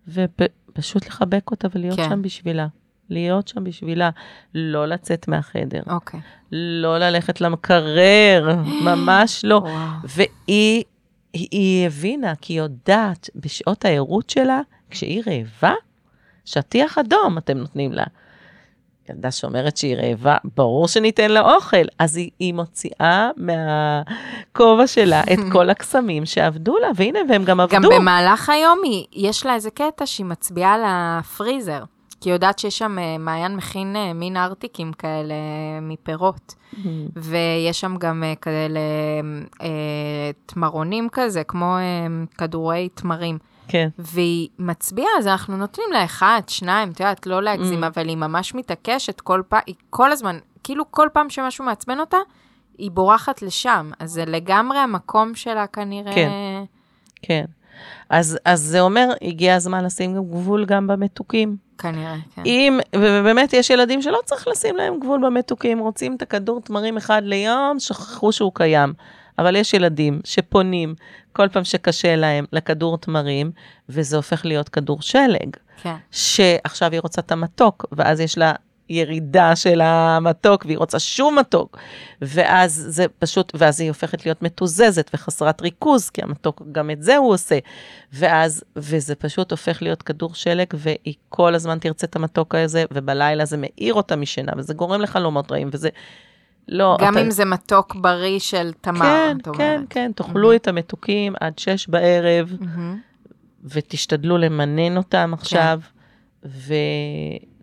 ופשוט 0.09 1.07
לחבק 1.07 1.51
אותה 1.51 1.69
ולהיות 1.75 1.97
כן. 1.97 2.09
שם 2.09 2.23
בשבילה. 2.23 2.67
להיות 3.11 3.49
שם 3.49 3.65
בשבילה. 3.65 4.11
לא 4.55 4.87
לצאת 4.87 5.29
מהחדר. 5.29 5.83
אוקיי. 5.91 6.21
לא 6.53 6.99
ללכת 6.99 7.41
למקרר, 7.41 8.57
ממש 8.87 9.45
לא. 9.45 9.55
וואו. 9.55 9.73
והיא 10.05 10.85
היא, 11.33 11.49
היא 11.51 11.87
הבינה, 11.87 12.33
כי 12.41 12.53
היא 12.53 12.61
יודעת 12.61 13.31
בשעות 13.37 13.85
הערות 13.85 14.31
שלה, 14.31 14.61
כשהיא 14.91 15.23
רעבה, 15.27 15.75
שטיח 16.45 16.99
אדום 16.99 17.39
אתם 17.39 17.59
נותנים 17.59 17.93
לה. 17.93 18.05
ילדה 19.11 19.31
שאומרת 19.31 19.77
שהיא 19.77 19.97
רעבה, 19.97 20.37
ברור 20.57 20.89
שניתן 20.89 21.31
לה 21.31 21.41
אוכל. 21.41 21.85
אז 21.99 22.17
היא, 22.17 22.31
היא 22.39 22.55
מוציאה 22.55 23.31
מהכובע 23.37 24.87
שלה 24.87 25.23
את 25.23 25.39
כל 25.53 25.71
הקסמים 25.71 26.27
שעבדו 26.27 26.77
לה, 26.79 26.89
והנה, 26.97 27.19
והם 27.29 27.45
גם 27.45 27.61
עבדו. 27.61 27.77
גם 27.77 27.83
במהלך 27.83 28.49
היום 28.49 28.79
היא, 28.85 29.07
יש 29.13 29.47
לה 29.47 29.55
איזה 29.55 29.71
קטע 29.71 30.07
שהיא 30.07 30.27
מצביעה 30.27 30.75
על 30.75 30.83
הפריזר. 30.87 31.85
כי 32.21 32.31
יודעת 32.31 32.59
שיש 32.59 32.79
שם, 32.79 32.99
אה, 32.99 33.19
מעיין 33.19 33.57
מכין 33.57 33.97
אה, 33.97 34.13
מין 34.13 34.37
ארטיקים 34.37 34.93
כאלה 34.93 35.35
אה, 35.35 35.81
מפירות. 35.83 36.55
ויש 37.17 37.81
שם 37.81 37.97
גם 37.97 38.25
כאלה 38.41 38.81
תמרונים 40.47 41.09
כזה, 41.13 41.45
כמו 41.45 41.77
כדורי 42.39 42.89
תמרים. 42.95 43.39
כן. 43.69 43.89
והיא 43.99 44.49
מצביעה, 44.59 45.09
אז 45.19 45.27
אנחנו 45.27 45.57
נותנים 45.57 45.87
לה 45.93 46.05
אחד, 46.05 46.41
שניים, 46.47 46.91
את 46.91 47.01
יודעת, 47.01 47.27
לא 47.27 47.43
להגזים, 47.43 47.85
Mm. 47.85 47.87
אבל 47.87 48.09
היא 48.09 48.17
ממש 48.17 48.55
מתעקשת 48.55 49.21
כל 49.21 49.43
פעם, 49.49 49.61
היא 49.67 49.75
כל 49.91 50.13
הזמן, 50.13 50.39
כאילו 50.65 50.85
כל 50.91 51.09
פעם 51.13 51.31
שמשהו 51.31 51.65
מעצבן 51.65 52.01
אותה, 52.01 52.17
היא 52.79 52.91
בורחת 52.91 53.43
לשם. 53.43 53.91
אז 53.99 54.11
זה 54.11 54.25
לגמרי 54.25 54.79
המקום 54.79 55.35
שלה 55.35 55.67
כנראה. 55.67 56.15
כן. 56.15 56.31
כן. 57.23 57.45
אז, 58.11 58.39
אז 58.45 58.61
זה 58.61 58.81
אומר, 58.81 59.09
הגיע 59.23 59.55
הזמן 59.55 59.85
לשים 59.85 60.15
גם 60.15 60.25
גבול 60.25 60.65
גם 60.65 60.87
במתוקים. 60.87 61.68
כנראה, 61.79 62.15
כן. 62.35 62.43
אם, 62.47 62.79
ובאמת 62.97 63.53
יש 63.53 63.71
ילדים 63.71 64.03
שלא 64.03 64.19
צריך 64.25 64.49
לשים 64.49 64.77
להם 64.77 65.01
גבול 65.01 65.27
במתוקים, 65.27 65.79
רוצים 65.79 66.17
את 66.17 66.23
הכדור 66.23 66.61
תמרים 66.61 66.97
אחד 66.97 67.23
ליום, 67.25 67.79
שכחו 67.79 68.33
שהוא 68.33 68.53
קיים. 68.55 68.93
אבל 69.39 69.57
יש 69.57 69.75
ילדים 69.75 70.21
שפונים 70.25 70.95
כל 71.33 71.49
פעם 71.49 71.65
שקשה 71.65 72.17
להם 72.17 72.45
לכדור 72.53 72.99
תמרים, 72.99 73.51
וזה 73.89 74.17
הופך 74.17 74.45
להיות 74.45 74.69
כדור 74.69 75.03
שלג. 75.03 75.57
כן. 75.83 75.95
שעכשיו 76.11 76.93
היא 76.93 77.01
רוצה 77.01 77.21
את 77.21 77.33
המתוק, 77.33 77.87
ואז 77.93 78.21
יש 78.21 78.39
לה 78.39 78.53
ירידה 78.89 79.57
של 79.57 79.81
המתוק, 79.81 80.65
והיא 80.65 80.79
רוצה 80.79 80.99
שום 80.99 81.39
מתוק. 81.39 81.79
ואז 82.23 82.85
זה 82.89 83.07
פשוט, 83.19 83.53
ואז 83.55 83.81
היא 83.81 83.89
הופכת 83.89 84.27
להיות 84.27 84.43
מתוזזת 84.43 85.11
וחסרת 85.15 85.63
ריכוז, 85.63 86.11
כי 86.11 86.23
המתוק, 86.23 86.63
גם 86.73 86.91
את 86.91 87.03
זה 87.03 87.17
הוא 87.17 87.33
עושה. 87.33 87.59
ואז, 88.13 88.65
וזה 88.77 89.15
פשוט 89.15 89.51
הופך 89.51 89.83
להיות 89.83 90.03
כדור 90.03 90.35
שלג, 90.35 90.67
והיא 90.75 91.15
כל 91.29 91.55
הזמן 91.55 91.79
תרצה 91.79 92.07
את 92.07 92.17
המתוק 92.17 92.55
הזה, 92.55 92.85
ובלילה 92.93 93.45
זה 93.45 93.57
מאיר 93.57 93.95
אותה 93.95 94.17
משינה, 94.17 94.53
וזה 94.57 94.75
גורם 94.75 95.01
לחלומות 95.01 95.53
רעים, 95.53 95.69
וזה... 95.73 95.89
לא, 96.69 96.97
גם 97.01 97.13
אתה- 97.13 97.23
אם 97.23 97.31
זה 97.31 97.45
מתוק 97.45 97.95
בריא 97.95 98.39
של 98.39 98.73
תמר, 98.81 99.01
כן, 99.01 99.37
את 99.41 99.47
אומרת. 99.47 99.59
כן, 99.59 99.83
כן, 99.91 100.11
תאכלו 100.15 100.55
את 100.55 100.69
המתוקים 100.69 101.35
עד 101.41 101.59
שש 101.59 101.89
בערב, 101.89 102.53
מהמם. 102.61 102.99
ותשתדלו 103.65 104.39
למנן 104.39 104.97
אותם 104.97 105.31
עכשיו, 105.35 105.81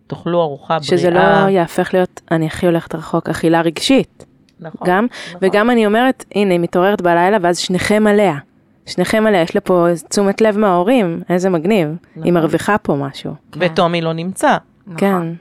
ותאכלו 0.08 0.42
ארוחה 0.42 0.80
בריאה. 0.80 0.84
שזה 0.84 1.10
לא 1.10 1.50
יהפך 1.50 1.90
להיות, 1.94 2.22
אני 2.32 2.46
הכי 2.46 2.66
הולכת 2.66 2.96
רחוק, 2.96 3.30
אכילה 3.30 3.62
רגשית. 3.62 4.26
נכון, 4.60 4.88
גם, 4.88 5.08
נכון. 5.30 5.40
וגם 5.42 5.70
אני 5.70 5.86
אומרת, 5.86 6.26
הנה, 6.36 6.52
היא 6.52 6.60
מתעוררת 6.60 7.02
בלילה, 7.02 7.38
ואז 7.42 7.58
שניכם 7.58 8.08
עליה. 8.08 8.38
שניכם 8.86 9.28
עליה, 9.28 9.42
יש 9.42 9.56
לה 9.56 9.62
פה 9.62 9.88
תשומת 10.10 10.42
לב 10.42 10.58
מההורים, 10.58 11.22
איזה 11.30 11.50
מגניב. 11.50 11.88
היא 11.88 12.22
נכון. 12.22 12.34
מרוויחה 12.34 12.78
פה 12.78 12.96
משהו. 12.96 13.34
וטומי 13.60 14.02
לא 14.02 14.14
נמצא, 14.14 14.58
נכון, 14.88 14.98
כן. 14.98 15.34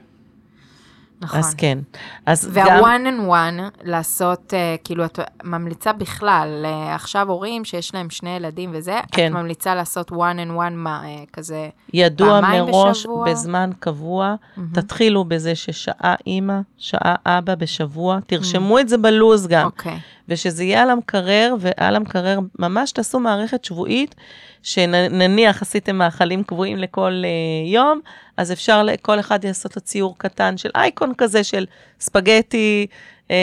נכון. 1.25 1.39
אז 1.39 1.53
כן. 1.53 1.77
אז 2.25 2.51
גם... 2.53 2.67
וה-one 2.67 3.07
and 3.07 3.29
one, 3.29 3.79
לעשות, 3.83 4.53
uh, 4.53 4.83
כאילו, 4.83 5.05
את 5.05 5.19
ממליצה 5.43 5.93
בכלל, 5.93 6.65
uh, 6.65 6.95
עכשיו 6.95 7.29
הורים 7.29 7.65
שיש 7.65 7.95
להם 7.95 8.09
שני 8.09 8.29
ילדים 8.29 8.69
וזה, 8.73 8.99
כן. 9.11 9.27
את 9.27 9.31
ממליצה 9.31 9.75
לעשות 9.75 10.11
one 10.11 10.37
and 10.47 10.57
one, 10.57 10.73
מה, 10.73 11.03
uh, 11.03 11.31
כזה, 11.33 11.69
ידוע 11.93 12.41
פעמיים 12.41 12.63
מראש, 12.63 12.99
בשבוע? 12.99 13.31
בזמן 13.31 13.69
קבוע, 13.79 14.35
מהמם. 14.57 14.69
תתחילו 14.73 15.25
בזה 15.25 15.55
ששעה 15.55 16.15
אימא, 16.27 16.59
שעה 16.77 17.15
אבא 17.25 17.55
בשבוע, 17.55 18.19
תרשמו 18.27 18.79
את 18.79 18.89
זה 18.89 18.97
בלוז 18.97 19.47
גם. 19.47 19.65
אוקיי, 19.65 19.99
ושזה 20.29 20.63
יהיה 20.63 20.81
על 20.81 20.89
המקרר, 20.89 21.55
ועל 21.59 21.95
המקרר 21.95 22.39
ממש 22.59 22.91
תעשו 22.91 23.19
מערכת 23.19 23.65
שבועית, 23.65 24.15
שנניח 24.63 25.61
עשיתם 25.61 25.95
מאכלים 25.95 26.43
קבועים 26.43 26.77
לכל 26.77 27.21
uh, 27.23 27.69
יום, 27.73 27.99
אז 28.37 28.51
אפשר 28.51 28.83
לכל 28.83 29.19
אחד 29.19 29.45
לעשות 29.45 29.75
לו 29.75 29.81
ציור 29.81 30.15
קטן 30.17 30.57
של 30.57 30.69
אייקון 30.75 31.13
כזה 31.17 31.43
של 31.43 31.65
ספגטי, 31.99 32.87
אה, 33.31 33.35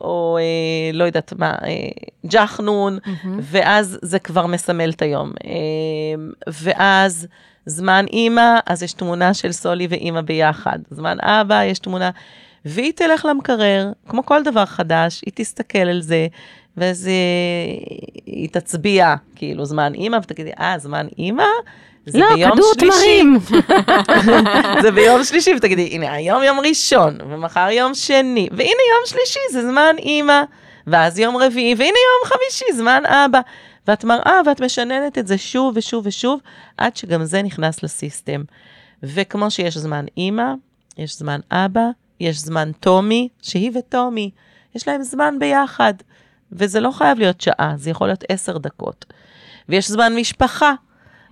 או 0.00 0.38
אה, 0.40 0.92
לא 0.92 1.04
יודעת 1.04 1.32
מה, 1.38 1.54
אה, 1.64 1.88
ג'חנון, 2.26 2.98
מהמם. 3.06 3.38
ואז 3.42 3.98
זה 4.02 4.18
כבר 4.18 4.46
מסמל 4.46 4.90
את 4.90 5.02
היום. 5.02 5.32
אה, 5.46 5.52
ואז 6.46 7.26
זמן 7.66 8.04
אימא, 8.12 8.58
אז 8.66 8.82
יש 8.82 8.92
תמונה 8.92 9.34
של 9.34 9.52
סולי 9.52 9.86
ואימא 9.90 10.20
ביחד. 10.20 10.78
זמן 10.90 11.16
אבא, 11.20 11.64
יש 11.64 11.78
תמונה, 11.78 12.10
והיא 12.64 12.92
תלך 12.92 13.24
למקרר, 13.24 13.92
כמו 14.08 14.26
כל 14.26 14.42
דבר 14.42 14.66
חדש, 14.66 15.22
היא 15.26 15.32
תסתכל 15.34 15.78
על 15.78 16.00
זה, 16.00 16.26
ואז 16.76 17.08
אה, 17.08 17.12
היא 18.26 18.48
תצביע, 18.52 19.14
כאילו, 19.36 19.64
זמן 19.64 19.94
אימא, 19.94 20.16
ותגידי, 20.16 20.50
אה, 20.60 20.78
זמן 20.78 21.06
אימא? 21.18 21.44
זה 22.06 22.18
לא, 22.18 22.34
ביום 22.34 22.52
כדור 22.52 22.72
שלישי." 22.80 23.22
זה 24.82 24.90
ביום 24.90 25.24
שלישי, 25.24 25.54
ותגידי, 25.56 25.88
הנה, 25.92 26.12
היום 26.12 26.42
יום 26.42 26.60
ראשון, 26.60 27.18
ומחר 27.30 27.68
יום 27.70 27.94
שני, 27.94 28.48
והנה 28.52 28.70
יום 28.70 29.06
שלישי, 29.06 29.40
זה 29.52 29.70
זמן 29.70 29.96
אימא, 29.98 30.42
ואז 30.86 31.18
יום 31.18 31.36
רביעי, 31.36 31.74
והנה 31.74 31.86
יום 31.88 32.32
חמישי, 32.32 32.72
זמן 32.72 33.02
אבא. 33.06 33.40
ואת 33.88 34.04
מראה 34.04 34.40
ואת 34.46 34.60
משננת 34.60 35.18
את 35.18 35.26
זה 35.26 35.38
שוב 35.38 35.72
ושוב 35.76 36.06
ושוב, 36.06 36.40
עד 36.76 36.96
שגם 36.96 37.24
זה 37.24 37.42
נכנס 37.42 37.82
לסיסטם. 37.82 38.42
וכמו 39.02 39.50
שיש 39.50 39.76
זמן 39.78 40.04
אימא, 40.16 40.52
יש 40.98 41.18
זמן 41.18 41.40
אבא, 41.50 41.86
יש 42.20 42.38
זמן 42.38 42.70
טומי, 42.80 43.28
שהיא 43.42 43.70
וטומי, 43.78 44.30
יש 44.74 44.88
להם 44.88 45.02
זמן 45.02 45.34
ביחד. 45.38 45.94
וזה 46.52 46.80
לא 46.80 46.90
חייב 46.90 47.18
להיות 47.18 47.40
שעה, 47.40 47.72
זה 47.76 47.90
יכול 47.90 48.06
להיות 48.06 48.24
עשר 48.28 48.58
דקות. 48.58 49.04
ויש 49.68 49.90
זמן 49.90 50.16
משפחה, 50.16 50.74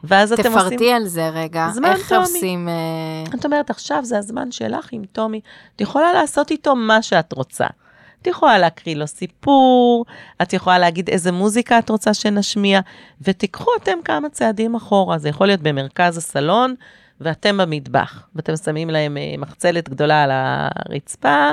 ואז 0.04 0.32
אתם 0.32 0.52
עושים... 0.52 0.68
תפרטי 0.68 0.92
על 0.92 1.06
זה 1.06 1.28
רגע, 1.28 1.68
זמן 1.74 1.90
איך 1.90 2.08
טומי. 2.08 2.20
עושים, 2.20 2.68
אה, 2.68 3.34
את 3.34 3.44
אומרת, 3.44 3.70
עכשיו 3.70 4.04
זה 4.04 4.18
הזמן 4.18 4.52
שלך 4.52 4.88
עם 4.92 5.02
טומי, 5.12 5.40
את 5.76 5.80
יכולה 5.80 6.12
לעשות 6.12 6.50
איתו 6.50 6.76
מה 6.76 7.02
שאת 7.02 7.32
רוצה. 7.32 7.66
את 8.22 8.26
יכולה 8.26 8.58
להקריא 8.58 8.96
לו 8.96 9.06
סיפור, 9.06 10.04
את 10.42 10.52
יכולה 10.52 10.78
להגיד 10.78 11.08
איזה 11.08 11.32
מוזיקה 11.32 11.78
את 11.78 11.90
רוצה 11.90 12.14
שנשמיע, 12.14 12.80
ותיקחו 13.22 13.70
אתם 13.82 13.98
כמה 14.04 14.28
צעדים 14.28 14.74
אחורה. 14.74 15.18
זה 15.18 15.28
יכול 15.28 15.46
להיות 15.46 15.60
במרכז 15.60 16.16
הסלון, 16.16 16.74
ואתם 17.20 17.56
במטבח, 17.56 18.26
ואתם 18.34 18.56
שמים 18.56 18.90
להם 18.90 19.16
אה, 19.16 19.34
מחצלת 19.38 19.88
גדולה 19.88 20.22
על 20.22 20.30
הרצפה. 20.32 21.50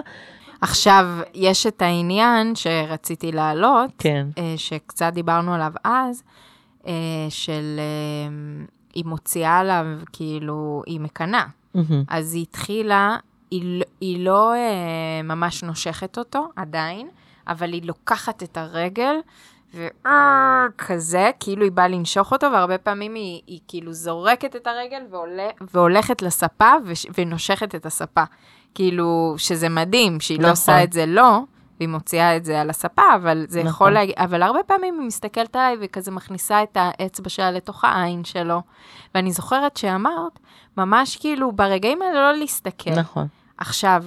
עכשיו, 0.62 1.06
יש 1.34 1.68
את 1.68 1.82
העניין 1.82 2.56
שרציתי 2.56 3.32
להעלות, 3.32 3.90
כן, 3.98 4.28
אה, 4.38 4.54
שקצת 4.58 5.12
דיברנו 5.14 5.54
עליו 5.54 5.72
אז, 5.84 6.24
של 7.30 7.80
אה, 7.80 8.34
היא 8.94 9.06
מוציאה 9.06 9.58
עליו, 9.58 9.86
כאילו, 10.14 10.82
היא 10.86 11.00
מקנאה. 11.00 11.46
מהמם. 11.74 12.04
אז 12.08 12.34
היא 12.34 12.42
התחילה, 12.42 13.18
היא, 13.52 13.62
לא- 13.80 13.86
היא 14.02 14.26
לא 14.26 14.54
אה, 14.54 14.60
ממש 15.24 15.64
נושכת 15.64 16.18
אותו 16.18 16.50
עדיין, 16.56 17.08
אבל 17.48 17.74
היא 17.74 17.82
לוקחת 17.86 18.44
את 18.44 18.58
הרגל, 18.58 19.16
וכזה, 19.74 21.32
כאילו 21.40 21.64
היא 21.64 21.72
באה 21.72 21.88
לנשוך 21.88 22.32
אותו, 22.32 22.48
והרבה 22.52 22.78
פעמים 22.78 23.16
היא, 23.16 23.42
היא 23.48 23.60
כאילו 23.68 23.94
זורקת 23.94 24.56
את 24.56 24.68
הרגל 24.68 25.02
והולה, 25.12 25.48
והולכת 25.74 26.22
לספה 26.22 26.72
וש, 26.86 27.06
ונושכת 27.18 27.76
את 27.76 27.86
הספה. 27.86 28.24
כאילו, 28.76 29.36
שזה 29.38 29.70
מדהים, 29.70 30.20
שהיא 30.20 30.38
לא 30.38 30.42
נכון. 30.42 30.52
עושה 30.52 30.84
את 30.84 30.94
זה 30.94 31.06
לא, 31.06 31.40
והיא 31.80 31.90
מוציאה 31.90 32.38
את 32.38 32.46
זה 32.46 32.62
על 32.62 32.70
הספה, 32.70 33.02
אבל 33.16 33.46
זה 33.50 33.60
נכון. 33.60 33.70
יכול 33.70 33.92
להגיד, 33.92 34.16
אבל 34.18 34.42
הרבה 34.42 34.60
פעמים 34.64 35.00
היא 35.00 35.08
מסתכלת 35.08 35.56
עליי 35.56 35.78
וכזה 35.82 36.12
מכניסה 36.12 36.64
את 36.64 36.78
האצבע 36.80 37.30
שלה 37.30 37.52
לתוך 37.52 37.86
העין 37.86 38.24
שלו. 38.24 38.62
ואני 39.16 39.32
זוכרת 39.32 39.78
שאמרת, 39.78 40.40
ממש 40.78 41.16
כאילו, 41.16 41.52
ברגעים 41.52 42.02
האלה 42.02 42.32
לא 42.32 42.38
להסתכל. 42.38 42.92
נכון. 42.92 43.28
עכשיו, 43.58 44.04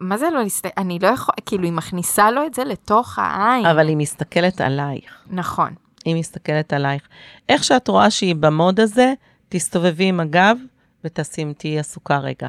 מה 0.00 0.18
זה 0.18 0.30
לא 0.30 0.42
להסתכל? 0.42 0.80
אני 0.80 0.98
לא 0.98 1.08
יכול, 1.08 1.34
כאילו, 1.46 1.64
היא 1.64 1.72
מכניסה 1.72 2.30
לו 2.30 2.46
את 2.46 2.54
זה 2.54 2.64
לתוך 2.64 3.18
העין. 3.18 3.66
אבל 3.66 3.88
היא 3.88 3.96
מסתכלת 3.96 4.60
עלייך. 4.60 5.24
נכון. 5.30 5.74
היא 6.04 6.16
מסתכלת 6.16 6.72
עלייך. 6.72 7.02
איך 7.48 7.64
שאת 7.64 7.88
רואה 7.88 8.10
שהיא 8.10 8.34
במוד 8.34 8.80
הזה, 8.80 9.12
תסתובבי 9.48 10.04
עם 10.04 10.20
הגב 10.20 10.56
ותשים, 11.04 11.52
תהיי 11.52 11.78
עסוקה 11.78 12.18
רגע. 12.18 12.48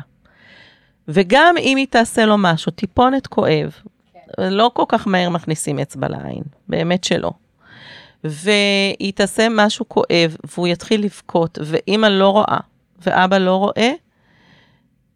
וגם 1.07 1.55
אם 1.59 1.77
היא 1.77 1.87
תעשה 1.89 2.25
לו 2.25 2.37
משהו, 2.37 2.71
טיפונת 2.71 3.27
כואב, 3.27 3.71
לא 4.39 4.71
כל 4.73 4.83
כך 4.87 5.07
מהר 5.07 5.29
מכניסים 5.29 5.79
אצבע 5.79 6.07
לעין, 6.09 6.43
באמת 6.67 7.03
שלא. 7.03 7.31
והיא 8.23 9.13
תעשה 9.15 9.47
משהו 9.49 9.89
כואב, 9.89 10.37
והוא 10.43 10.67
יתחיל 10.67 11.03
לבכות, 11.03 11.57
ואימא 11.61 12.07
לא 12.07 12.29
רואה, 12.29 12.57
ואבא 13.01 13.37
לא 13.37 13.55
רואה, 13.55 13.91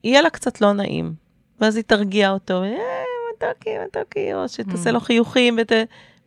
יהיה 0.03 0.21
לה 0.21 0.29
קצת 0.29 0.61
לא 0.61 0.73
נעים. 0.73 1.13
ואז 1.59 1.75
היא 1.75 1.83
תרגיע 1.87 2.31
אותו, 2.31 2.63
אה, 2.63 2.77
מתוקי, 3.33 3.69
מתוקי, 3.85 4.33
או 4.33 4.49
שתעשה 4.49 4.91
לו 4.91 4.99
חיוכים, 4.99 5.57
ות... 5.61 5.71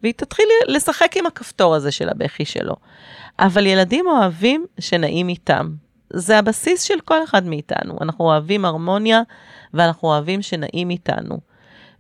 והיא 0.03 0.14
תתחיל 0.16 0.47
לשחק 0.66 1.16
עם 1.16 1.26
הכפתור 1.26 1.74
הזה 1.74 1.91
של 1.91 2.09
הבכי 2.09 2.45
שלו. 2.45 2.74
אבל 3.39 3.66
ילדים 3.66 4.07
אוהבים 4.07 4.66
שנעים 4.80 5.28
איתם. 5.28 5.70
זה 6.11 6.39
הבסיס 6.39 6.82
של 6.82 7.01
כל 7.05 7.24
אחד 7.24 7.47
מאיתנו. 7.47 7.99
אנחנו 8.01 8.24
אוהבים 8.24 8.64
הרמוניה, 8.64 9.22
ואנחנו 9.74 10.09
אוהבים 10.09 10.43
שנעים 10.43 10.91
איתנו. 10.91 11.39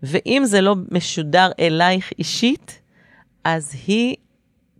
ואם 0.02 0.42
זה 0.44 0.60
לא 0.60 0.76
משודר 0.90 1.50
אלייך 1.60 2.10
אישית, 2.18 2.80
אז 3.44 3.74
היא 3.86 4.16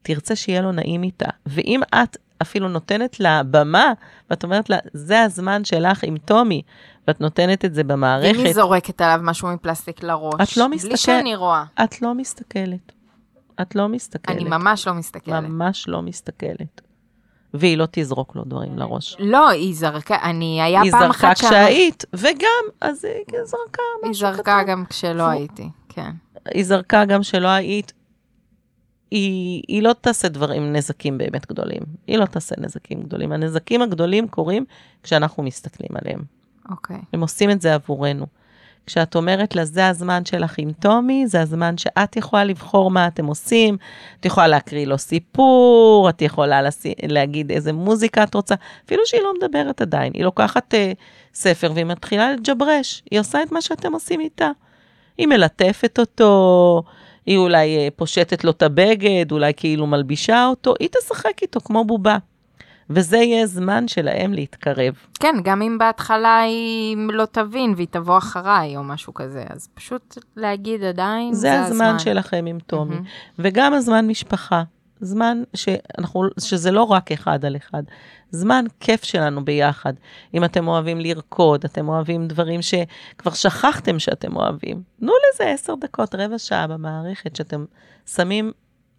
תרצה 0.03 0.37
שיהיה 0.37 0.63
לו 0.63 0.73
נעים 0.73 1.03
איתה. 1.03 1.29
ואם 1.47 1.81
את 1.95 2.17
אפילו 2.43 2.69
נותנת 2.69 3.21
לה 3.21 3.43
במה, 3.43 3.93
ואת 4.31 4.45
אומרת 4.45 4.71
לה, 4.71 4.79
זה 4.93 5.23
הזמן 5.23 5.65
שלך 5.65 6.05
עם 6.05 6.19
טומי, 6.19 6.63
ואת 7.09 7.21
נותנת 7.21 7.65
את 7.65 7.75
זה 7.75 7.81
אם 7.81 7.89
במערכת, 7.89 8.39
היא 8.39 8.53
זורקת 8.55 9.01
עליו 9.01 9.21
משהו 9.23 9.49
מפלסטיק 9.49 10.03
לראש. 10.03 10.35
את 10.43 10.57
לא 10.57 10.67
בלי 10.67 10.77
מסתכלת. 10.77 10.99
שאני 10.99 11.37
רואה. 11.37 11.65
את 11.85 12.03
לא 12.03 12.15
מסתכלת. 12.15 12.93
את 13.61 13.75
לא 13.75 13.89
מסתכלת. 13.89 14.37
אני 14.37 14.45
ממש 14.45 14.87
לא 14.87 14.95
מסתכלת. 14.95 15.43
ממש 15.43 15.89
לא 15.89 16.03
מסתכלת. 16.03 16.81
והיא 17.55 17.79
לא 17.79 17.87
תזרוק 17.91 18.37
לו 18.37 18.45
דברים 18.45 18.79
לראש. 18.79 19.17
לא, 19.21 19.49
היא 19.49 19.75
זרקה, 19.75 20.17
אני, 20.23 20.63
היה 20.63 20.81
היא 20.81 20.91
פעם 20.93 21.01
זרקה 21.01 21.11
אחת 21.29 21.37
שה- 21.37 21.49
כשהיית, 21.49 22.05
וגם, 22.13 22.65
אז 22.81 23.05
היא 23.05 23.15
זרקה 23.45 23.83
היא 24.03 24.11
משהו 24.11 24.27
זרקה 24.31 24.43
קטן. 24.63 24.71
גם 24.73 24.85
כשלא 24.89 25.23
הייתי, 25.23 25.69
כן. 25.89 26.11
היא 26.55 26.65
זרקה 26.65 27.05
גם 27.05 27.23
שלא 27.23 27.49
היית. 27.49 27.93
היא, 29.11 29.63
היא 29.69 29.83
לא 29.83 29.93
תעשה 30.01 30.29
דברים, 30.29 30.73
נזקים 30.73 31.19
באמת 31.19 31.47
גדולים. 31.53 31.83
היא 32.07 32.19
לא 32.19 32.25
תעשה 32.25 32.55
נזקים 32.59 33.03
גדולים. 33.03 33.33
הנזקים 33.33 33.83
הגדולים 33.83 34.29
קורים 34.29 34.65
כשאנחנו 35.03 35.43
מסתכלים 35.43 35.91
עליהם. 36.03 36.21
אוקיי. 36.71 36.97
הם 37.13 37.21
עושים 37.21 37.51
את 37.51 37.61
זה 37.61 37.75
עבורנו. 37.75 38.27
כשאת 38.89 39.17
אומרת 39.17 39.57
לה, 39.57 39.65
זה 39.65 39.89
הזמן 39.89 40.25
שלך 40.25 40.55
עם 40.59 40.73
טומי, 40.73 41.27
זה 41.27 41.41
הזמן 41.41 41.79
שאת 41.79 42.17
יכולה 42.17 42.45
לבחור 42.45 42.91
מה 42.91 43.07
אתם 43.07 43.27
עושים, 43.27 43.77
את 44.21 44.27
יכולה 44.27 44.49
להקריא 44.49 44.87
לו 44.87 44.99
סיפור, 44.99 46.09
את 46.09 46.23
יכולה 46.23 46.63
לסי... 46.63 46.95
להגיד 47.03 47.53
איזה 47.53 47.73
מוזיקה 47.73 48.23
את 48.23 48.35
רוצה, 48.35 48.55
אפילו 48.87 49.03
שהיא 49.07 49.21
לא 49.23 49.33
מדברת 49.39 49.81
עדיין, 49.81 50.13
היא 50.15 50.25
לוקחת 50.25 50.75
uh, 50.75 50.77
ספר 51.35 51.73
והיא 51.75 51.85
מתחילה 51.85 52.33
לג'ברש, 52.33 53.03
היא 53.11 53.21
עושה 53.21 53.43
את 53.43 53.53
מה 53.53 53.63
שאתם 53.63 53.93
עושים 53.93 54.21
איתה. 54.21 54.51
היא 55.19 55.27
מלטפת 55.27 55.99
אותו, 55.99 56.83
היא 57.27 57.39
אולי 57.39 57.89
uh, 57.89 57.91
פושטת 57.97 58.45
לו 58.45 58.51
את 58.51 58.63
הבגד, 58.63 59.33
אולי 59.33 59.53
כאילו 59.57 59.87
מלבישה 59.87 60.47
אותו, 60.47 60.75
היא 60.81 60.89
תשחק 60.99 61.43
איתו 61.43 61.61
כמו 61.61 61.85
בובה. 61.85 62.17
וזה 62.91 63.17
יהיה 63.17 63.47
זמן 63.47 63.89
שלהם 63.89 64.33
להתקרב. 64.33 64.95
כן, 65.21 65.35
גם 65.43 65.63
אם 65.63 65.79
בהתחלה 65.79 66.41
היא 66.41 66.97
לא 67.13 67.25
תבין 67.25 67.75
והיא 67.77 67.87
תבוא 67.91 68.19
אחריי 68.19 68.77
או 68.77 68.85
משהו 68.85 69.15
כזה, 69.15 69.45
אז 69.49 69.69
פשוט 69.75 70.19
להגיד 70.37 70.83
עדיין, 70.83 71.33
זה 71.33 71.61
הזמן 71.65 71.99
שלכם 71.99 72.47
עם 72.47 72.59
טומי. 72.67 72.95
מהמם. 72.95 73.07
וגם 73.39 73.75
הזמן 73.75 74.07
משפחה. 74.07 74.63
זמן 75.01 75.43
שאנחנו, 75.55 76.23
שזה 76.41 76.71
לא 76.71 76.83
רק 76.83 77.13
אחד 77.13 77.45
על 77.45 77.57
אחד, 77.57 77.83
זמן 78.31 78.65
כיף 78.81 79.05
שלנו 79.05 79.45
ביחד. 79.45 79.93
אם 80.35 80.45
אתם 80.45 80.69
אוהבים 80.69 81.01
לרקוד, 81.01 81.65
אתם 81.65 81.89
אוהבים 81.89 82.29
דברים 82.29 82.61
שכבר 82.63 83.33
שכחתם 83.33 83.99
שאתם 83.99 84.37
אוהבים, 84.37 84.83
תנו 85.01 85.13
לזה 85.35 85.51
עשר 85.51 85.75
דקות, 85.81 86.15
רבע 86.15 86.39
שעה 86.39 86.67
במערכת, 86.67 87.37
שאתם 87.37 87.65
שמים 88.07 88.53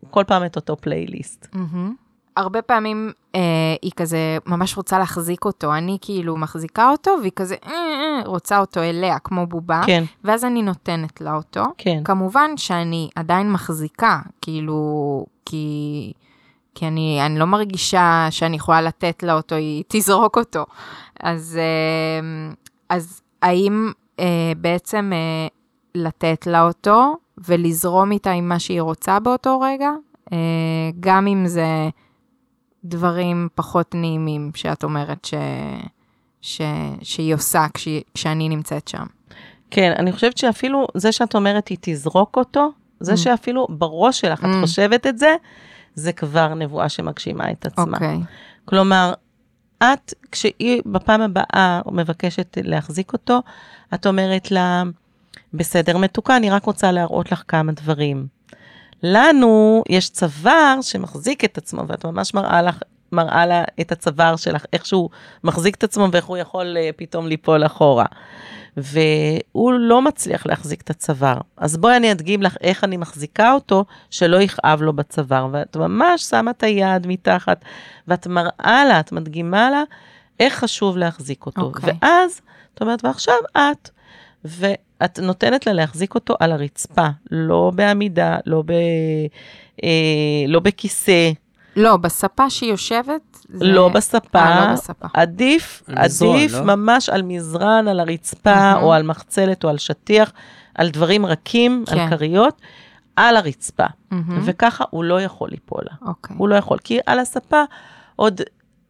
כל 0.10 0.24
פעם 0.28 0.46
את 0.46 0.56
אותו 0.56 0.78
פלייליסט. 0.78 1.48
מהמם. 1.54 1.96
הרבה 2.38 2.62
פעמים 2.62 3.12
אה, 3.36 3.42
היא 3.82 3.92
כזה 3.96 4.38
ממש 4.46 4.78
רוצה 4.78 5.00
להחזיק 5.00 5.46
אותו, 5.46 5.76
אני 5.76 5.98
כאילו 6.02 6.38
מחזיקה 6.38 6.90
אותו, 6.90 7.12
והיא 7.22 7.32
כזה 7.36 7.56
אה, 7.66 7.72
אה, 7.72 8.22
רוצה 8.26 8.60
אותו 8.60 8.82
אליה, 8.82 9.20
כמו 9.20 9.48
בובה, 9.48 9.82
כן, 9.86 10.04
ואז 10.24 10.46
אני 10.46 10.62
נותנת 10.62 11.22
לה 11.22 11.36
אותו. 11.36 11.64
כן. 11.78 12.02
כמובן 12.04 12.58
שאני 12.58 13.10
עדיין 13.16 13.52
מחזיקה, 13.52 14.20
כאילו, 14.42 15.26
כי, 15.46 16.14
כי 16.76 16.88
אני, 16.88 17.20
אני 17.26 17.40
לא 17.40 17.46
מרגישה 17.46 18.28
שאני 18.30 18.56
יכולה 18.56 18.82
לתת 18.82 19.24
לה 19.24 19.34
אותו, 19.34 19.56
היא 19.56 19.84
תזרוק 19.88 20.38
אותו. 20.38 20.66
אז, 21.20 21.60
אה, 21.62 22.54
אז 22.90 23.22
האם 23.42 23.92
אה, 24.20 24.52
בעצם 24.58 25.12
אה, 25.14 25.48
לתת 25.96 26.48
לה 26.48 26.64
אותו 26.64 27.18
ולזרום 27.48 28.12
איתה 28.12 28.32
עם 28.32 28.50
מה 28.50 28.60
שהיא 28.60 28.82
רוצה 28.82 29.20
באותו 29.20 29.60
רגע, 29.60 29.92
אה, 30.34 30.38
גם 31.00 31.28
אם 31.28 31.48
זה 31.48 31.90
דברים 32.84 33.48
פחות 33.56 33.96
נעימים 33.96 34.52
שאת 34.56 34.84
אומרת 34.84 35.26
ש, 35.26 35.34
ש, 36.42 36.62
שהיא 37.02 37.34
עושה 37.36 37.66
כשהיא, 37.74 38.02
כשאני 38.14 38.50
נמצאת 38.50 38.88
שם. 38.88 39.04
כן, 39.72 39.94
אני 40.00 40.12
חושבת 40.12 40.38
שאפילו 40.38 40.88
זה 40.96 41.12
שאת 41.12 41.36
אומרת 41.36 41.68
היא 41.68 41.78
תזרוק 41.82 42.38
אותו, 42.38 42.72
זה 43.00 43.14
Mm. 43.14 43.18
שאפילו 43.18 43.68
בראש 43.70 44.20
שלך 44.22 44.40
את 44.40 44.46
Mm. 44.46 44.62
חושבת 44.62 45.08
את 45.08 45.18
זה, 45.20 45.36
זה 45.96 46.12
כבר 46.14 46.54
נבואה 46.54 46.90
שמגשימה 46.90 47.52
את 47.52 47.66
עצמה. 47.66 47.98
אוקיי. 47.98 48.20
כלומר, 48.66 49.14
את, 49.84 50.14
כשהיא 50.32 50.82
בפעם 50.86 51.22
הבאה 51.22 51.82
מבקשת 51.92 52.58
להחזיק 52.64 53.14
אותו, 53.14 53.40
את 53.94 54.08
אומרת 54.08 54.52
לה, 54.52 54.84
בסדר 55.54 55.98
מתוקה, 55.98 56.38
אני 56.38 56.50
רק 56.50 56.64
רוצה 56.66 56.92
להראות 56.92 57.32
לך 57.32 57.44
כמה 57.48 57.72
דברים. 57.72 58.28
לנו 59.04 59.84
יש 59.90 60.10
צוואר 60.10 60.80
שמחזיק 60.82 61.46
את 61.46 61.58
עצמו, 61.58 61.88
ואת 61.88 62.06
ממש 62.06 62.34
מראה 62.34 62.62
לך, 62.62 62.80
מראה 63.12 63.46
לה 63.46 63.64
את 63.82 63.92
הצוואר 63.92 64.36
שלך, 64.36 64.66
איך 64.74 64.86
שהוא 64.86 65.10
מחזיק 65.44 65.76
את 65.76 65.84
עצמו 65.84 66.08
ואיך 66.12 66.26
הוא 66.26 66.38
יכול 66.38 66.78
uh, 66.78 66.94
פתאום 66.98 67.28
ליפול 67.28 67.66
אחורה. 67.66 68.06
והוא 68.78 69.74
לא 69.74 70.02
מצליח 70.02 70.46
להחזיק 70.46 70.82
את 70.82 70.90
הצוואר. 70.90 71.38
אז 71.58 71.78
בואי 71.78 71.98
אני 71.98 72.12
אדגים 72.12 72.44
לך 72.44 72.58
איך 72.62 72.84
אני 72.84 72.98
מחזיקה 72.98 73.54
אותו, 73.54 73.86
שלא 74.10 74.42
יכאב 74.42 74.82
לו 74.82 74.94
בצוואר. 74.94 75.48
ואת 75.52 75.78
ממש 75.78 76.24
שמה 76.24 76.52
את 76.52 76.64
היד 76.64 77.08
מתחת, 77.08 77.66
ואת 78.08 78.28
מראה 78.28 78.86
לה, 78.88 79.00
את 79.00 79.12
מדגימה 79.12 79.70
לה, 79.70 79.84
איך 80.40 80.54
חשוב 80.54 80.98
להחזיק 80.98 81.46
אותו. 81.46 81.62
אוקיי. 81.62 81.94
ואז, 82.02 82.42
את 82.74 82.82
אומרת, 82.82 83.06
ועכשיו 83.06 83.36
את. 83.58 83.90
ואת 84.46 85.20
נותנת 85.20 85.68
לה 85.68 85.74
להחזיק 85.74 86.16
אותו 86.16 86.36
על 86.40 86.52
הרצפה, 86.52 87.08
לא 87.32 87.72
בעמידה, 87.76 88.38
לא, 88.46 88.64
ב, 88.66 88.72
אה, 89.84 89.90
לא 90.48 90.60
בכיסא, 90.60 91.32
לא, 91.76 91.98
בספה 91.98 92.50
שהיא 92.50 92.70
יושבת? 92.70 93.38
זה... 93.50 93.66
לא 93.66 93.90
בספה. 93.90 94.40
אה, 94.40 94.68
לא 94.68 94.74
בספה. 94.74 95.08
עדיף, 95.14 95.84
על 95.88 96.06
מזרון, 96.06 96.36
עדיף 96.36 96.54
לא? 96.54 96.62
ממש 96.62 97.10
על 97.10 97.22
מזרן, 97.22 97.88
על 97.88 98.00
הרצפה, 98.00 98.50
אהה. 98.50 98.82
או 98.82 98.94
על 98.94 99.04
מחצלת, 99.04 99.64
או 99.64 99.70
על 99.70 99.78
שטיח, 99.78 100.32
על 100.76 100.90
דברים 100.90 101.26
רכים, 101.26 101.84
כן. 101.88 102.00
על 102.00 102.10
כריות, 102.10 102.62
על 103.16 103.38
הרצפה. 103.38 103.86
מהמם. 104.12 104.42
וככה 104.46 104.84
הוא 104.90 105.04
לא 105.04 105.22
יכול 105.22 105.50
ליפול 105.50 105.84
לה. 105.90 106.08
אוקיי. 106.10 106.36
הוא 106.40 106.50
לא 106.50 106.56
יכול, 106.56 106.78
כי 106.84 107.00
על 107.06 107.20
הספה 107.20 107.64
עוד, 108.16 108.42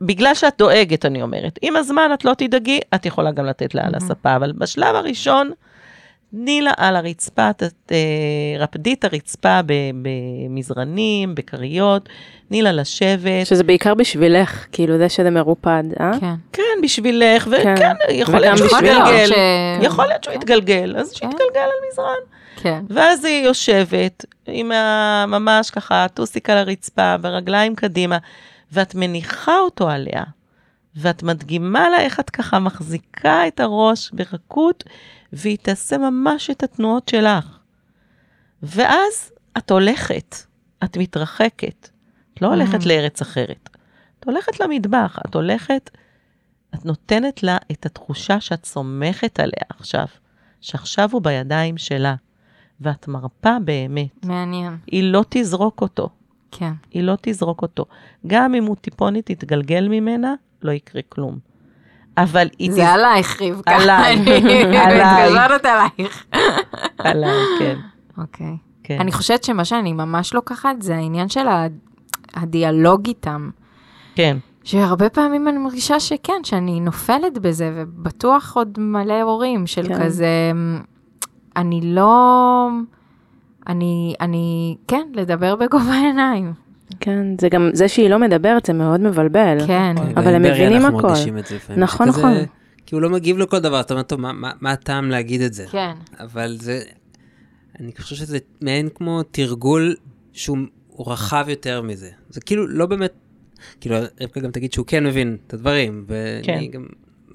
בגלל 0.02 0.34
שאת 0.36 0.54
דואגת, 0.58 1.06
אני 1.06 1.22
אומרת, 1.22 1.60
עם 1.62 1.76
הזמן 1.76 2.10
את 2.14 2.26
לא 2.26 2.34
תדאגי, 2.34 2.80
את 2.95 3.06
יכולה 3.06 3.32
גם 3.32 3.45
לתת 3.45 3.76
לה 3.76 3.82
על. 3.86 3.95
הספה, 3.95 4.36
אבל 4.36 4.52
בשלב 4.52 4.95
הראשון, 4.95 5.52
תני 6.32 6.62
לה 6.62 6.72
על 6.78 6.95
הרצפה, 6.95 7.54
ת- 7.54 7.64
ת- 7.64 7.91
רפדי 8.60 8.93
את 8.93 9.04
הרצפה 9.04 9.60
ב- 9.66 9.74
במזרנים, 10.02 11.36
בכריות, 11.36 12.10
תני 12.50 12.62
לה 12.62 12.72
לשבת. 12.72 13.45
שזה 13.45 13.64
בעיקר 13.64 13.93
בשבילך, 13.93 14.66
כאילו 14.72 14.97
זה 14.97 15.10
שזה 15.10 15.30
מרופד, 15.30 15.84
אה? 16.00 16.12
כן. 16.20 16.34
כן, 16.54 16.64
בשבילך, 16.84 17.43
כן. 17.43 17.50
וכן, 17.52 17.93
יכול 18.10 18.36
וגם 18.36 18.41
להיות 18.43 18.58
שהוא. 18.58 18.80
יתגלגל. 18.80 19.28
ש- 19.28 19.34
יכול 19.86 20.06
להיות 20.06 20.24
שהוא 20.24 20.34
כן. 20.34 20.39
יתגלגל, 20.41 20.95
אז 20.97 21.10
כן. 21.12 21.16
שיתגלגל 21.16 21.60
על 21.62 21.70
מזרן. 21.91 22.16
כן. 22.62 22.80
ואז 22.89 23.26
היא 23.26 23.45
יושבת 23.45 24.26
עם 24.47 24.72
ממש 25.28 25.70
ככה 25.70 26.06
טוסיק 26.14 26.50
על 26.50 26.58
הרצפה, 26.58 27.18
ברגליים 27.18 27.76
קדימה, 27.76 28.18
ואת 28.72 28.95
מניחה 28.95 29.57
אותו 29.59 29.89
עליה, 29.89 30.24
ואת 30.95 31.24
מדגימה 31.24 31.89
לה 31.89 31.99
איך 31.99 32.20
את 32.20 32.30
ככה 32.30 32.59
מחזיקה 32.59 33.47
את 33.47 33.59
הראש 33.59 34.11
ברכות, 34.11 34.84
והיא 35.34 35.57
תעשה 35.61 35.97
ממש 35.97 36.49
את 36.49 36.63
התנועות 36.63 37.09
שלך. 37.09 37.57
ואז 38.63 39.32
את 39.57 39.72
הולכת, 39.72 40.36
את 40.84 40.97
מתרחקת. 40.97 41.89
את 42.34 42.41
לא 42.41 42.47
הולכת 42.47 42.82
Mm. 42.82 42.88
לארץ 42.88 43.22
אחרת. 43.22 43.70
את 44.20 44.26
הולכת 44.26 44.59
למטבח, 44.59 45.20
את 45.28 45.36
הולכת, 45.36 45.89
את 46.76 46.86
נותנת 46.86 47.43
לה 47.43 47.57
את 47.72 47.86
התחושה 47.86 48.39
שאת 48.41 48.65
סומכת 48.65 49.39
עליה 49.39 49.63
עכשיו, 49.70 50.05
שעכשיו 50.61 51.09
הוא 51.11 51.22
בידיים 51.22 51.78
שלה, 51.78 52.15
ואת 52.82 53.07
מרפה 53.07 53.57
באמת. 53.65 54.26
מעניין. 54.26 54.78
היא 54.88 55.03
לא 55.11 55.26
תזרוק 55.30 55.82
אותו, 55.82 56.09
כן. 56.52 56.72
היא 56.91 57.04
לא 57.04 57.14
תזרוק 57.22 57.62
אותו. 57.62 57.86
גם 58.28 58.56
אם 58.56 58.64
הוא 58.66 58.76
טיפונת 58.76 59.30
יתגלגל 59.30 59.88
ממנה, 59.89 60.34
לא 60.62 60.72
יקרה 60.72 61.02
כלום. 61.10 61.38
אבל 62.18 62.47
היא 62.60 62.72
זה 62.72 62.88
עלייך, 62.89 63.41
רבקה. 63.41 63.72
עליי, 63.76 64.14
אני 64.14 64.78
עליי. 64.78 65.30
מתקשרת 65.30 65.66
עלייך. 65.66 66.26
עליי, 66.97 67.38
כן, 67.60 67.76
אוקיי. 68.18 68.58
כן. 68.84 68.97
אני 69.00 69.12
חושבת 69.12 69.43
שמה 69.43 69.66
שאני 69.66 69.93
ממש 69.93 70.34
לוקחת 70.34 70.76
זה 70.82 70.95
העניין 70.95 71.30
של 71.30 71.47
ה- 71.47 71.68
הדיאלוג 72.34 73.08
איתם. 73.08 73.50
כן, 74.16 74.38
שהרבה 74.64 75.10
פעמים 75.10 75.47
אני 75.47 75.58
מרגישה 75.58 76.00
שכן, 76.00 76.43
שאני 76.43 76.80
נופלת 76.80 77.38
בזה, 77.38 77.74
ובטוח 77.76 78.56
עוד 78.58 78.80
מלא 78.80 79.22
הורים 79.22 79.68
של 79.68 79.88
כן. 79.88 80.04
כזה, 80.06 80.52
אני 81.56 81.82
לא, 81.84 82.68
אני, 83.68 84.16
אני, 84.22 84.76
כן, 84.88 85.07
לדבר 85.14 85.55
בגובה 85.55 85.91
העיניים. 85.93 86.53
כן, 86.99 87.26
זה 87.41 87.49
גם, 87.49 87.70
זה 87.74 87.88
שהיא 87.88 88.10
לא 88.10 88.20
מדברת 88.20 88.66
זה 88.66 88.74
מאוד 88.74 88.99
מבלבל. 89.01 89.57
כן, 89.68 89.95
אבל 90.18 90.34
הם 90.36 90.41
מבינים 90.41 90.82
אנחנו 90.86 90.99
הכל. 90.99 91.07
מרגישים 91.07 91.38
את 91.38 91.45
זה 91.45 91.55
לפעמים. 91.55 91.84
נכון, 91.84 92.07
נכון. 92.07 92.34
כי 92.86 92.95
הוא 92.95 93.01
לא 93.01 93.10
מגיב 93.10 93.38
לכל 93.38 93.60
דבר, 93.60 93.80
אתה 93.80 93.93
אומר, 93.93 94.03
טוב, 94.03 94.22
מה- 94.22 94.34
מה 94.34 94.51
מה 94.62 94.72
הטעם 94.72 95.10
להגיד 95.10 95.41
את 95.41 95.53
זה? 95.53 95.66
כן, 95.72 95.91
אבל 96.20 96.57
זה, 96.60 96.82
אני 97.80 97.91
חושב 97.99 98.16
שזה 98.16 98.38
מעין 98.62 98.89
כמו 98.95 99.24
תרגול 99.24 99.95
שהוא 100.34 100.57
הוא 100.89 101.12
רחב 101.12 101.45
יותר 101.49 101.82
מזה. 101.82 102.10
זה 102.30 102.41
כאילו 102.41 102.68
לא 102.68 102.86
באמת, 102.86 103.14
כאילו 103.82 103.95
רבקה 104.22 104.39
גם 104.39 104.51
תגיד 104.51 104.74
שהוא 104.74 104.86
כן 104.86 105.03
מבין 105.03 105.38
את 105.47 105.53
הדברים, 105.53 106.05
ואני 106.07 106.43
כן. 106.43 106.60
גם 106.72 106.86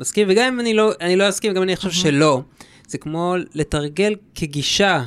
מסכים, 0.00 0.26
וגם 0.30 0.52
אם 0.54 0.60
אני 0.60 0.74
לא, 0.74 0.92
אני 1.00 1.16
לא 1.16 1.28
אסכים, 1.28 1.52
גם 1.54 1.62
אני 1.62 1.76
חושב 1.76 1.90
שלא, 1.90 2.42
זה 2.88 2.98
כמו 2.98 3.34
לתרגל 3.54 4.14
כגישה 4.34 5.02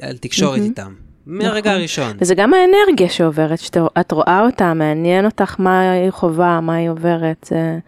על 0.00 0.16
תקשורת 0.16 0.58
מהמם. 0.58 0.64
איתם. 0.70 0.92
מהרגע 1.26 1.58
נכון. 1.70 1.80
הראשון. 1.80 2.16
וזה 2.20 2.34
גם 2.34 2.52
האנרגיה 2.54 3.08
שעוברת, 3.08 3.58
שאת 3.58 4.12
רואה 4.12 4.40
אותה, 4.46 4.74
מעניין 4.74 5.24
אותך 5.24 5.56
מה 5.58 5.90
היא 5.90 6.10
חווה, 6.10 6.60
מה 6.60 6.74
היא 6.74 6.90
עוברת, 6.90 7.46
זה, 7.50 7.78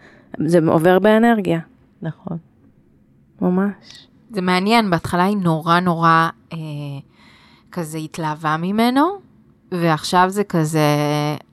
זה 0.47 0.59
עובר 0.67 0.99
באנרגיה, 0.99 1.59
נכון. 2.01 2.37
ממש. 3.41 3.73
זה 4.31 4.41
מעניין, 4.41 4.89
בהתחלה 4.89 5.23
היא 5.23 5.37
נורא 5.37 5.79
נורא 5.79 6.29
אה, 6.53 6.57
כזה 7.71 7.97
התלהבה 7.97 8.55
ממנו, 8.59 9.05
ועכשיו 9.71 10.25
זה 10.29 10.43
כזה, 10.43 10.79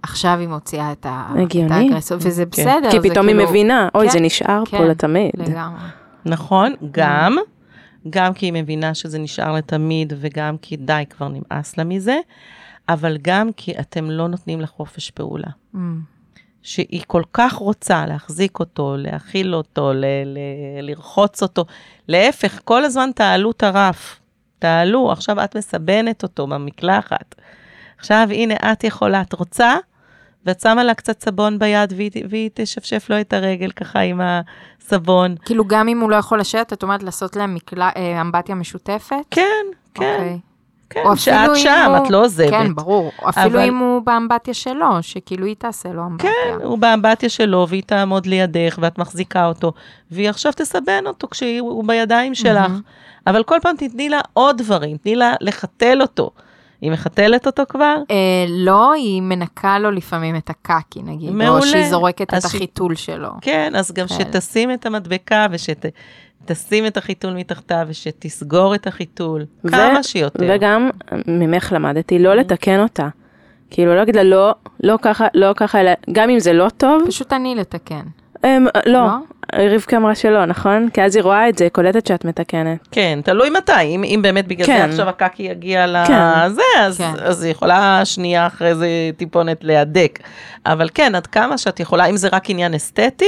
עכשיו 0.02 0.36
היא 0.40 0.48
מוציאה 0.48 0.92
את 0.92 1.06
ה- 1.06 1.26
הגיוני. 1.36 1.66
את 1.66 1.70
האגרסיות, 1.72 2.20
וזה 2.24 2.44
כן. 2.44 2.50
בסדר. 2.50 2.90
כי 2.90 3.10
פתאום 3.10 3.28
היא 3.28 3.36
כאילו- 3.36 3.48
מבינה, 3.50 3.88
אוי, 3.94 4.06
כן, 4.06 4.12
זה 4.12 4.20
נשאר 4.20 4.62
פה 4.64 4.78
כן, 4.78 4.84
לתמיד. 4.86 5.30
לגמרי. 5.34 5.80
נכון, 6.26 6.72
גם, 6.90 7.36
גם 8.10 8.34
כי 8.34 8.46
היא 8.46 8.52
מבינה 8.52 8.94
שזה 8.94 9.18
נשאר 9.18 9.52
לתמיד, 9.52 10.12
וגם 10.16 10.58
כי 10.58 10.76
די, 10.76 11.04
כבר 11.10 11.28
נמאס 11.28 11.76
לה 11.76 11.84
מזה, 11.84 12.18
אבל 12.88 13.18
גם 13.22 13.52
כי 13.56 13.78
אתם 13.80 14.10
לא 14.10 14.28
נותנים 14.28 14.60
לה 14.60 14.66
חופש 14.66 15.10
פעולה. 15.10 15.48
Mm. 15.74 15.78
שהיא 16.62 17.02
כל 17.06 17.22
כך 17.32 17.54
רוצה 17.54 18.06
להחזיק 18.06 18.60
אותו, 18.60 18.94
להכיל 18.98 19.54
אותו, 19.54 19.92
ל- 19.92 20.04
ל- 20.24 20.80
לרחוץ 20.82 21.42
אותו. 21.42 21.64
להפך, 22.08 22.60
כל 22.64 22.84
הזמן 22.84 23.10
תעלו 23.14 23.50
את 23.50 23.62
הרף. 23.62 24.20
תעלו, 24.58 25.12
עכשיו 25.12 25.44
את 25.44 25.56
מסבנת 25.56 26.22
אותו 26.22 26.46
במקלחת. 26.46 27.34
עכשיו, 27.98 28.28
הנה, 28.30 28.54
את 28.72 28.84
יכולה, 28.84 29.20
את 29.20 29.32
רוצה? 29.32 29.74
ואת 30.46 30.60
שמה 30.60 30.84
לה 30.84 30.94
קצת 30.94 31.22
סבון 31.22 31.58
ביד, 31.58 31.92
והיא, 31.96 32.10
והיא 32.30 32.50
תשפשף 32.54 33.06
לו 33.10 33.20
את 33.20 33.32
הרגל 33.32 33.70
ככה 33.70 33.98
עם 34.00 34.20
הסבון. 34.24 35.34
כאילו 35.44 35.64
גם 35.66 35.88
אם 35.88 36.00
הוא 36.00 36.10
לא 36.10 36.16
יכול 36.16 36.40
לשבת, 36.40 36.72
את 36.72 36.82
אומרת 36.82 37.02
לעשות 37.02 37.36
להם 37.36 37.54
מקלע, 37.54 37.88
אה, 37.96 38.20
אמבטיה 38.20 38.54
משותפת? 38.54 39.14
כן, 39.30 39.42
כן, 39.94 40.14
אוקיי. 40.14 40.38
כן, 40.90 41.02
שאת 41.16 41.56
שם, 41.56 41.92
הוא- 41.96 42.04
את 42.06 42.10
לא 42.10 42.24
עוזבת. 42.24 42.50
כן, 42.50 42.74
ברור. 42.74 43.10
אפילו 43.28 43.46
אבל- 43.58 43.68
אם 43.68 43.78
הוא 43.78 44.02
באמבטיה 44.02 44.54
שלו, 44.54 44.86
שכאילו 45.00 45.46
היא 45.46 45.56
תעשה 45.58 45.88
לו 45.88 46.06
אמבטיה. 46.06 46.30
כן, 46.30 46.64
הוא 46.64 46.78
באמבטיה 46.78 47.28
שלו, 47.28 47.66
והיא 47.68 47.82
תעמוד 47.86 48.26
לידך, 48.26 48.78
ואת 48.82 48.98
מחזיקה 48.98 49.46
אותו, 49.46 49.72
והיא 50.10 50.28
עכשיו 50.30 50.52
תסבן 50.52 51.04
אותו 51.06 51.28
כשהוא 51.30 51.84
בידיים 51.84 52.34
שלך. 52.34 52.72
אבל 53.26 53.42
כל 53.42 53.58
פעם 53.62 53.76
תתני 53.76 54.08
לה 54.08 54.20
עוד 54.32 54.58
דברים, 54.58 54.96
תני 54.96 55.16
לה 55.16 55.32
לחתל 55.40 55.98
אותו. 56.02 56.30
היא 56.80 56.90
מחתלת 56.90 57.46
אותו 57.46 57.62
כבר? 57.68 57.96
אה, 58.10 58.16
לא, 58.48 58.92
היא 58.92 59.22
מנקה 59.22 59.78
לו 59.78 59.90
לפעמים 59.90 60.36
את 60.36 60.50
הקקי, 60.50 61.02
נגיד. 61.02 61.30
מעולה. 61.30 61.48
או 61.50 61.62
שהיא 61.62 61.86
זורקת 61.86 62.22
את 62.34 62.42
שהיא- 62.42 62.44
החיתול 62.46 62.94
שלו. 62.94 63.28
כן, 63.40 63.72
אז 63.76 63.92
גם 63.92 64.06
כאלה. 64.06 64.20
שתשים 64.20 64.72
את 64.72 64.86
המדבקה 64.86 65.46
ושתשים 65.50 66.86
את 66.86 66.96
החיתול 66.96 67.32
מתחתיו 67.32 67.86
ושתסגור 67.88 68.74
את 68.74 68.86
החיתול. 68.86 69.44
ו- 69.64 69.68
כמה 69.70 70.02
שיותר. 70.02 70.46
וגם 70.54 70.90
ממך 71.26 71.72
למדתי 71.76 72.18
לא 72.18 72.34
לתקן 72.34 72.80
אותה. 72.80 73.08
כאילו 73.70 73.90
לא 73.92 73.96
להגיד 73.98 74.16
לה 74.16 74.22
לא, 74.22 74.54
לא 74.82 74.96
ככה, 75.02 75.26
לא 75.34 75.52
ככה, 75.56 75.80
אלא 75.80 75.90
גם 76.12 76.30
אם 76.30 76.38
זה 76.38 76.52
לא 76.52 76.68
טוב, 76.76 77.02
פשוט 77.06 77.32
אני 77.32 77.54
לתקן. 77.54 78.02
הם, 78.44 78.64
לא, 78.86 78.92
לא? 78.92 79.08
רבקה 79.54 79.96
אמרה 79.96 80.14
שלא, 80.14 80.46
נכון? 80.46 80.88
כי 80.92 81.02
אז 81.02 81.16
היא 81.16 81.22
רואה 81.22 81.48
את 81.48 81.58
זה, 81.58 81.68
קולטת 81.72 82.06
שאת 82.06 82.24
מתקנת. 82.24 82.88
כן, 82.90 83.18
תלוי 83.24 83.50
מתי, 83.50 83.82
אם, 83.82 84.04
אם 84.04 84.20
באמת 84.22 84.48
בגלל 84.48 84.66
כן. 84.66 84.78
זה 84.78 84.84
עכשיו 84.84 85.08
הקקי 85.08 85.42
יגיע 85.42 85.86
כן. 86.06 86.14
לזה, 86.46 86.62
אז, 86.78 86.98
כן. 86.98 87.12
אז 87.22 87.42
היא 87.42 87.50
יכולה 87.50 88.04
שנייה 88.04 88.46
אחרי 88.46 88.74
זה 88.74 88.88
טיפונת 89.16 89.64
להדק. 89.64 90.18
אבל 90.66 90.88
כן, 90.94 91.14
עד 91.14 91.26
כמה 91.26 91.58
שאת 91.58 91.80
יכולה, 91.80 92.06
אם 92.06 92.16
זה 92.16 92.28
רק 92.32 92.50
עניין 92.50 92.74
אסתטי, 92.74 93.24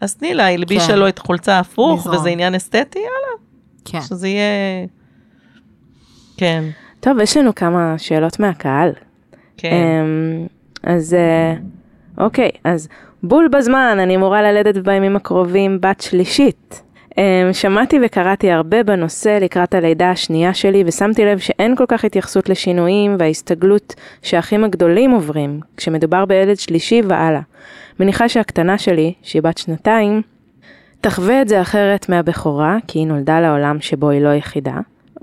אז 0.00 0.14
תני 0.14 0.34
לה, 0.34 0.48
הלבישה 0.48 0.86
כן. 0.86 0.98
לו 0.98 1.08
את 1.08 1.18
חולצה 1.18 1.58
הפוך, 1.58 2.00
לזרום. 2.00 2.16
וזה 2.16 2.28
עניין 2.28 2.54
אסתטי, 2.54 2.98
יאללה, 2.98 3.36
כן. 3.84 4.00
שזה 4.00 4.28
יהיה... 4.28 4.86
כן, 6.36 6.64
טוב, 7.00 7.20
יש 7.20 7.36
לנו 7.36 7.54
כמה 7.54 7.94
שאלות 7.98 8.40
מהקהל. 8.40 8.92
כן. 9.56 9.72
אמ, 9.72 10.46
אז 10.82 11.14
אה, 11.14 11.54
אוקיי, 12.18 12.50
אז 12.64 12.88
בול 13.22 13.48
בזמן, 13.48 13.98
אני 14.00 14.16
אמורה 14.16 14.42
ללדת 14.42 14.76
בימים 14.76 15.16
הקרובים 15.16 15.80
בת 15.80 16.00
שלישית. 16.00 16.82
אמ, 17.18 17.22
שמעתי 17.52 17.98
וקראתי 18.04 18.50
הרבה 18.50 18.82
בנושא 18.82 19.38
לקראת 19.40 19.74
הלידה 19.74 20.10
השנייה 20.10 20.54
שלי, 20.54 20.84
ושמתי 20.86 21.24
לב 21.24 21.38
שאין 21.38 21.76
כל 21.76 21.84
כך 21.88 22.04
התייחסות 22.04 22.48
לשינויים 22.48 23.16
וההסתגלות 23.18 23.94
שהאחים 24.22 24.64
הגדולים 24.64 25.10
עוברים, 25.10 25.60
כשמדובר 25.76 26.24
בילד 26.24 26.58
שלישי 26.58 27.02
והלאה. 27.08 27.40
מניחה 28.00 28.28
שהקטנה 28.28 28.78
שלי, 28.78 29.12
שהיא 29.22 29.42
בת 29.42 29.58
שנתיים, 29.58 30.22
תחווה 31.00 31.42
את 31.42 31.48
זה 31.48 31.60
אחרת 31.60 32.08
מהבכורה, 32.08 32.76
כי 32.86 32.98
היא 32.98 33.06
נולדה 33.06 33.40
לעולם 33.40 33.80
שבו 33.80 34.10
היא 34.10 34.20
לא 34.20 34.34
יחידה. 34.34 34.76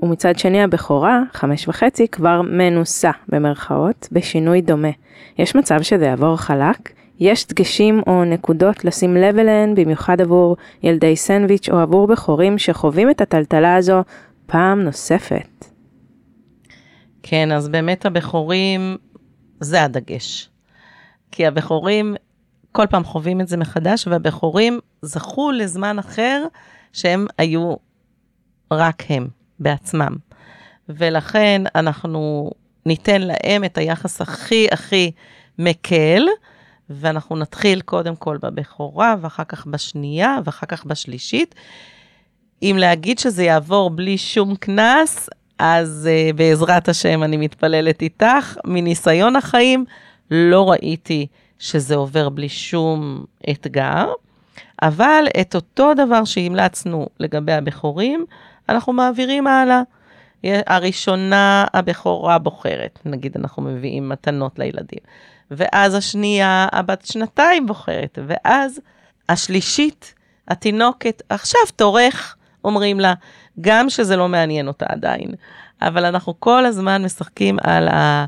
ומצד 0.04 0.39
שני 0.39 0.64
הבכורה, 0.64 1.22
חמש 1.34 1.68
וחצי, 1.68 2.08
כבר 2.08 2.41
מנוסה 2.41 3.12
במרכאות, 3.30 4.08
בשינוי 4.12 4.62
דומה. 4.62 4.91
יש 5.38 5.56
מצב 5.56 5.82
שזה 5.82 6.06
יעבור 6.06 6.38
חלק? 6.38 7.03
יש 7.24 7.48
דגשים 7.48 8.02
או 8.08 8.26
נקודות 8.26 8.86
לשים 8.86 9.16
לב 9.16 9.38
אליהן, 9.38 9.76
במיוחד 9.76 10.22
עבור 10.22 10.58
ילדי 10.84 11.16
סנדוויץ' 11.16 11.70
או 11.70 11.80
עבור 11.80 12.08
בכורים 12.08 12.58
שחווים 12.58 13.10
את 13.10 13.22
הטלטלה 13.22 13.76
הזו 13.76 14.04
פעם 14.46 14.82
נוספת. 14.82 15.66
כן, 17.24 17.52
אז 17.52 17.70
באמת 17.70 18.06
הבכורים, 18.06 18.98
זה 19.60 19.84
הדגש. 19.84 20.50
כי 21.32 21.48
הבכורים 21.48 22.16
כל 22.72 22.88
פעם 22.88 23.04
חווים 23.04 23.42
את 23.42 23.48
זה 23.48 23.58
מחדש, 23.58 24.08
והבכורים 24.08 24.80
זכו 25.02 25.52
לזמן 25.52 26.00
אחר 26.00 26.46
שהם 26.94 27.28
היו 27.38 27.76
רק 28.72 29.04
הם 29.10 29.28
בעצמם. 29.60 30.16
ולכן 30.90 31.62
אנחנו 31.76 32.52
ניתן 32.86 33.22
להם 33.22 33.64
את 33.64 33.78
היחס 33.78 34.22
הכי 34.22 34.68
הכי 34.72 35.12
מקל, 35.60 36.26
ואנחנו 36.94 37.36
נתחיל 37.36 37.82
קודם 37.82 38.16
כל 38.16 38.38
בבכורה, 38.38 39.16
ואחר 39.22 39.44
כך 39.44 39.66
בשנייה, 39.66 40.38
ואחר 40.44 40.68
כך 40.68 40.86
בשלישית. 40.86 41.56
אם 42.62 42.76
להגיד 42.80 43.20
שזה 43.20 43.44
יעבור 43.44 43.89
בלי 43.89 44.18
שום 44.18 44.56
קנס, 44.56 45.30
אז 45.60 46.10
uh, 46.10 46.36
בעזרת 46.36 46.89
השם 46.89 47.24
אני 47.24 47.38
מתפללת 47.38 48.02
איתך. 48.02 48.58
מניסיון 48.66 49.36
החיים, 49.36 49.86
לא 50.32 50.72
ראיתי 50.72 51.28
שזה 51.60 51.96
עובר 51.96 52.30
בלי 52.30 52.50
שום 52.50 53.26
אתגר, 53.50 54.12
אבל 54.82 55.24
את 55.41 55.56
אותו 55.56 55.94
דבר 55.94 56.24
שהמלצנו 56.24 57.08
לגבי 57.20 57.52
הבכורים, 57.54 58.26
אנחנו 58.70 58.94
מעבירים 58.94 59.48
הלאה. 59.48 59.82
הראשונה, 60.44 61.66
הבכורה 61.74 62.38
בוחרת, 62.38 63.00
נגיד 63.06 63.38
אנחנו 63.38 63.64
מביאים 63.64 64.10
מתנות 64.10 64.60
לילדים, 64.60 65.00
ואז 65.58 65.95
השנייה, 65.95 66.68
הבת 66.72 67.06
שנתיים 67.06 67.68
בוחרת, 67.68 68.20
ואז 68.28 68.80
השלישית, 69.30 70.14
התינוקת, 70.47 71.22
עכשיו 71.30 71.62
תורך, 71.76 72.36
אומרים 72.66 72.99
לה, 72.99 73.14
גם 73.62 73.89
שזה 73.89 74.16
לא 74.16 74.30
מעניין 74.30 74.68
אותה 74.68 74.86
עדיין, 74.89 75.32
אבל 75.82 76.06
אנחנו 76.06 76.39
כל 76.39 76.66
הזמן 76.66 77.04
משחקים 77.04 77.58
על 77.64 77.88
ה... 77.88 78.26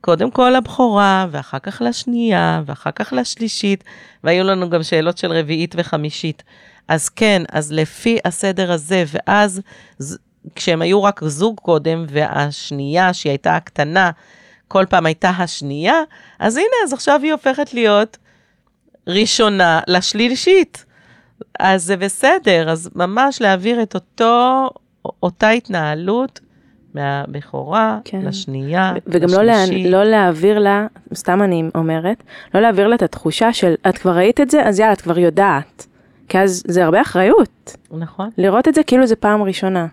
קודם 0.00 0.30
כל 0.30 0.52
לבכורה, 0.56 1.26
ואחר 1.30 1.58
כך 1.58 1.82
לשנייה, 1.84 2.62
ואחר 2.66 2.90
כך 2.90 3.12
לשלישית, 3.12 3.84
והיו 4.24 4.44
לנו 4.44 4.70
גם 4.70 4.82
שאלות 4.82 5.18
של 5.18 5.32
רביעית 5.32 5.74
וחמישית. 5.78 6.42
אז 6.88 7.08
כן, 7.08 7.42
אז 7.52 7.72
לפי 7.72 8.18
הסדר 8.24 8.72
הזה, 8.72 9.04
ואז 9.06 9.60
כשהם 10.54 10.82
היו 10.82 11.02
רק 11.02 11.20
זוג 11.24 11.60
קודם, 11.62 12.04
והשנייה, 12.08 13.12
שהיא 13.12 13.30
הייתה 13.30 13.56
הקטנה, 13.56 14.10
כל 14.70 14.84
פעם 14.88 15.06
הייתה 15.06 15.30
השנייה, 15.30 16.02
אז 16.38 16.56
הנה, 16.56 16.76
אז 16.84 16.92
עכשיו 16.92 17.20
היא 17.22 17.32
הופכת 17.32 17.74
להיות 17.74 18.18
ראשונה 19.06 19.80
לשלישית. 19.88 20.84
אז 21.60 21.84
זה 21.84 21.96
בסדר, 21.96 22.70
אז 22.70 22.90
ממש 22.94 23.42
להעביר 23.42 23.82
את 23.82 23.94
אותו, 23.94 24.70
אותה 25.22 25.48
התנהלות 25.48 26.40
מהבכורה 26.94 27.98
כן. 28.04 28.20
לשנייה, 28.22 28.92
וגם 29.06 29.28
לא, 29.28 29.42
לשלישית. 29.42 29.90
לה, 29.90 30.04
לא 30.04 30.10
להעביר 30.10 30.58
לה, 30.58 30.86
סתם 31.14 31.42
אני 31.42 31.62
אומרת, 31.74 32.22
לא 32.54 32.60
להעביר 32.60 32.88
לה 32.88 32.94
את 32.94 33.02
התחושה 33.02 33.52
של 33.52 33.74
את 33.88 33.98
כבר 33.98 34.16
ראית 34.16 34.40
את 34.40 34.50
זה, 34.50 34.62
אז 34.64 34.78
יאללה, 34.78 34.92
את 34.92 35.00
כבר 35.00 35.18
יודעת. 35.18 35.86
כי 36.28 36.38
אז 36.38 36.62
זה 36.66 36.84
הרבה 36.84 37.00
אחריות, 37.00 37.76
נכון. 37.90 38.30
לראות 38.38 38.68
את 38.68 38.74
זה 38.74 38.82
כאילו 38.82 39.06
זה 39.06 39.16
פעם 39.16 39.42
ראשונה. 39.42 39.86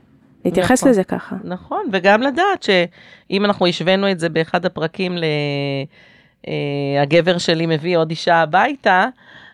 להתייחס 0.47 0.79
נכון. 0.79 0.91
לזה 0.91 1.03
ככה. 1.03 1.35
נכון, 1.43 1.85
וגם 1.91 2.21
לדעת 2.21 2.63
שאם 2.63 3.45
אנחנו 3.45 3.67
השווינו 3.67 4.11
את 4.11 4.19
זה 4.19 4.29
באחד 4.29 4.65
הפרקים 4.65 5.17
להגבר 6.47 7.37
שלי 7.37 7.65
מביא 7.65 7.97
עוד 7.97 8.09
אישה 8.09 8.35
הביתה, 8.35 9.05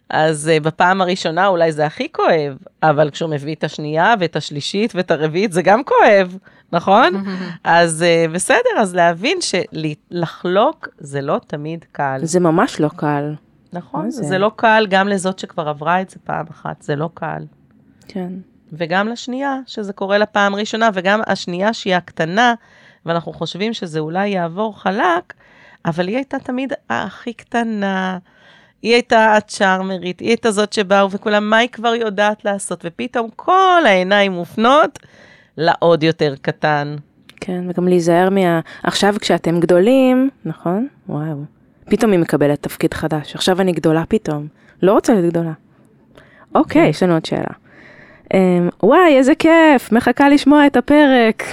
אז 0.10 0.52
uh, 0.58 0.64
בפעם 0.64 1.02
הראשונה 1.02 1.48
אולי 1.48 1.72
זה 1.72 1.86
הכי 1.86 2.12
כואב, 2.12 2.58
אבל 2.84 3.10
כשהוא 3.10 3.30
מביא 3.30 3.56
את 3.56 3.64
השנייה 3.64 4.14
ואת 4.20 4.36
השלישית 4.36 4.96
ואת 4.96 5.12
הרביעית 5.12 5.52
זה 5.52 5.62
גם 5.62 5.82
כואב, 5.84 6.38
נכון? 6.72 7.24
אז 7.64 8.06
uh, 8.06 8.32
בסדר, 8.34 8.80
אז 8.80 8.96
להבין 8.96 9.38
שלחלוק 9.41 10.88
זה 10.98 11.22
לא 11.22 11.39
תמיד 11.48 11.86
קל. 11.91 12.20
זה 12.24 12.39
ממש 12.39 12.80
לא 12.80 12.89
קל. 12.96 13.34
נכון? 13.74 14.10
זה? 14.10 14.24
זה 14.24 14.38
לא 14.38 14.52
קל 14.56 14.88
גם 14.89 15.08
לזאת 15.08 15.39
שכבר 15.39 15.70
עברה 15.70 16.02
את 16.02 16.10
זה 16.10 16.16
פעם 16.24 16.46
אחת, 16.52 16.82
זה 16.82 16.96
לא 16.96 17.10
קל. 17.14 17.46
כן. 18.08 18.34
וגם 18.74 19.07
לשנייה, 19.07 19.59
שזה 19.67 19.93
קורה 19.93 20.17
לה 20.17 20.26
פעם 20.26 20.55
ראשונה, 20.55 20.89
וגם 20.93 21.21
השנייה 21.28 21.74
שהיא 21.74 21.95
הקטנה, 21.95 22.53
ואנחנו 23.05 23.34
חושבים 23.34 23.74
שזה 23.74 23.99
אולי 23.99 24.28
יעבור 24.28 24.82
חלק, 24.82 25.34
אבל 25.86 26.07
היא 26.07 26.15
הייתה 26.15 26.39
תמיד 26.39 26.74
הכי 26.89 27.34
קטנה, 27.34 28.17
היא 28.82 28.93
הייתה 28.93 29.36
הצ'ארמרית, 29.36 30.19
היא 30.19 30.30
הייתה 30.30 30.51
זאת 30.51 30.74
שבאו 30.74 31.11
וכולם, 31.11 31.49
מה 31.49 31.57
היא 31.57 31.69
כבר 31.69 31.95
יודעת 31.95 32.45
לעשות? 32.45 32.82
ופתאום 32.86 33.30
כל 33.36 33.82
העיניים 33.86 34.32
מופנות 34.32 34.99
לעוד 35.57 36.03
יותר 36.03 36.34
קטן. 36.41 36.95
כן, 37.41 37.65
וגם 37.69 37.88
להיזהר 37.88 38.30
מה... 38.30 38.59
עכשיו 38.84 39.15
כשאתם 39.19 39.59
גדולים, 39.59 40.30
נכון? 40.45 40.88
וואו. 41.09 41.43
פתאום 41.86 42.11
היא 42.11 42.19
מקבלת 42.19 42.63
תפקיד 42.63 42.93
חדש. 42.93 43.36
עכשיו 43.36 43.61
אני 43.61 43.71
גדולה 43.71 44.03
פתאום. 44.07 44.47
לא 44.82 44.93
רוצה 44.93 45.13
להיות 45.13 45.26
גדולה. 45.26 45.51
אוקיי, 46.55 46.88
יש 46.89 47.03
לנו 47.03 47.13
עוד 47.13 47.26
שאלה. 47.26 47.62
אמ, 48.34 48.70
וואי, 48.84 49.18
איזה 49.18 49.36
כיף, 49.36 49.92
מחכה 49.92 50.30
לשמוע 50.30 50.68
את 50.68 50.78
הפרק. 50.78 51.44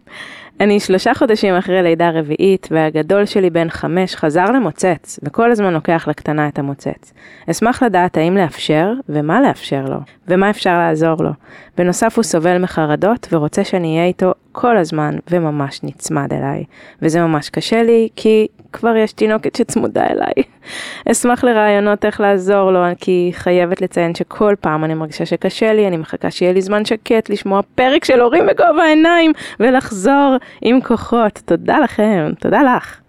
אני 0.60 0.80
שלושה 0.80 1.14
חודשים 1.14 1.54
אחרי 1.54 1.82
לידה 1.82 2.10
רביעית, 2.10 2.68
והגדול 2.70 3.26
שלי 3.26 3.50
בן 3.50 3.70
חמש 3.70 4.16
חזר 4.16 4.44
למוצץ, 4.44 5.20
וכל 5.22 5.50
הזמן 5.50 5.72
לוקח 5.72 6.04
לקטנה 6.08 6.48
את 6.48 6.58
המוצץ. 6.58 7.12
אשמח 7.50 7.82
לדעת 7.82 8.16
האם 8.16 8.36
לאפשר, 8.36 8.92
ומה 9.08 9.40
לאפשר 9.40 9.84
לו, 9.84 9.96
ומה 10.28 10.50
אפשר 10.50 10.78
לעזור 10.78 11.16
לו. 11.20 11.30
בנוסף 11.78 12.16
הוא 12.16 12.22
סובל 12.22 12.58
מחרדות, 12.58 13.28
ורוצה 13.32 13.64
שאני 13.64 13.96
אהיה 13.96 14.06
איתו 14.06 14.32
כל 14.54 14.76
הזמן, 14.76 15.16
וממש 15.30 15.80
נצמד 15.82 16.32
אליי. 16.32 16.64
וזה 17.02 17.20
ממש 17.20 17.48
קשה 17.48 17.82
לי, 17.82 18.08
כי 18.16 18.46
כבר 18.72 18.96
יש 18.96 19.12
תינוקת 19.12 19.54
שצמודה 19.54 20.06
אליי. 20.06 20.32
אשמח 21.10 21.44
לרעיונות 21.44 22.04
איך 22.04 22.20
לעזור 22.20 22.70
לו, 22.70 22.80
כי 23.00 23.30
חייבת 23.34 23.80
לציין 23.80 24.14
שכל 24.14 24.54
פעם 24.60 24.84
אני 24.84 24.94
מרגישה 24.94 25.26
שקשה 25.26 25.72
לי, 25.72 25.88
אני 25.88 25.96
מחכה 25.96 26.30
שיהיה 26.30 26.52
לי 26.52 26.62
זמן 26.62 26.84
שקט 26.84 27.30
לשמוע 27.30 27.60
פרק 27.74 28.04
של 28.04 28.20
הורים 28.20 28.46
בגובה 28.46 28.82
העיניים, 28.82 29.32
ולחזור 29.60 30.36
עם 30.62 30.80
כוחות. 30.80 31.40
תודה 31.44 31.78
לכם, 31.78 32.32
תודה 32.40 32.62
לך. 32.62 33.00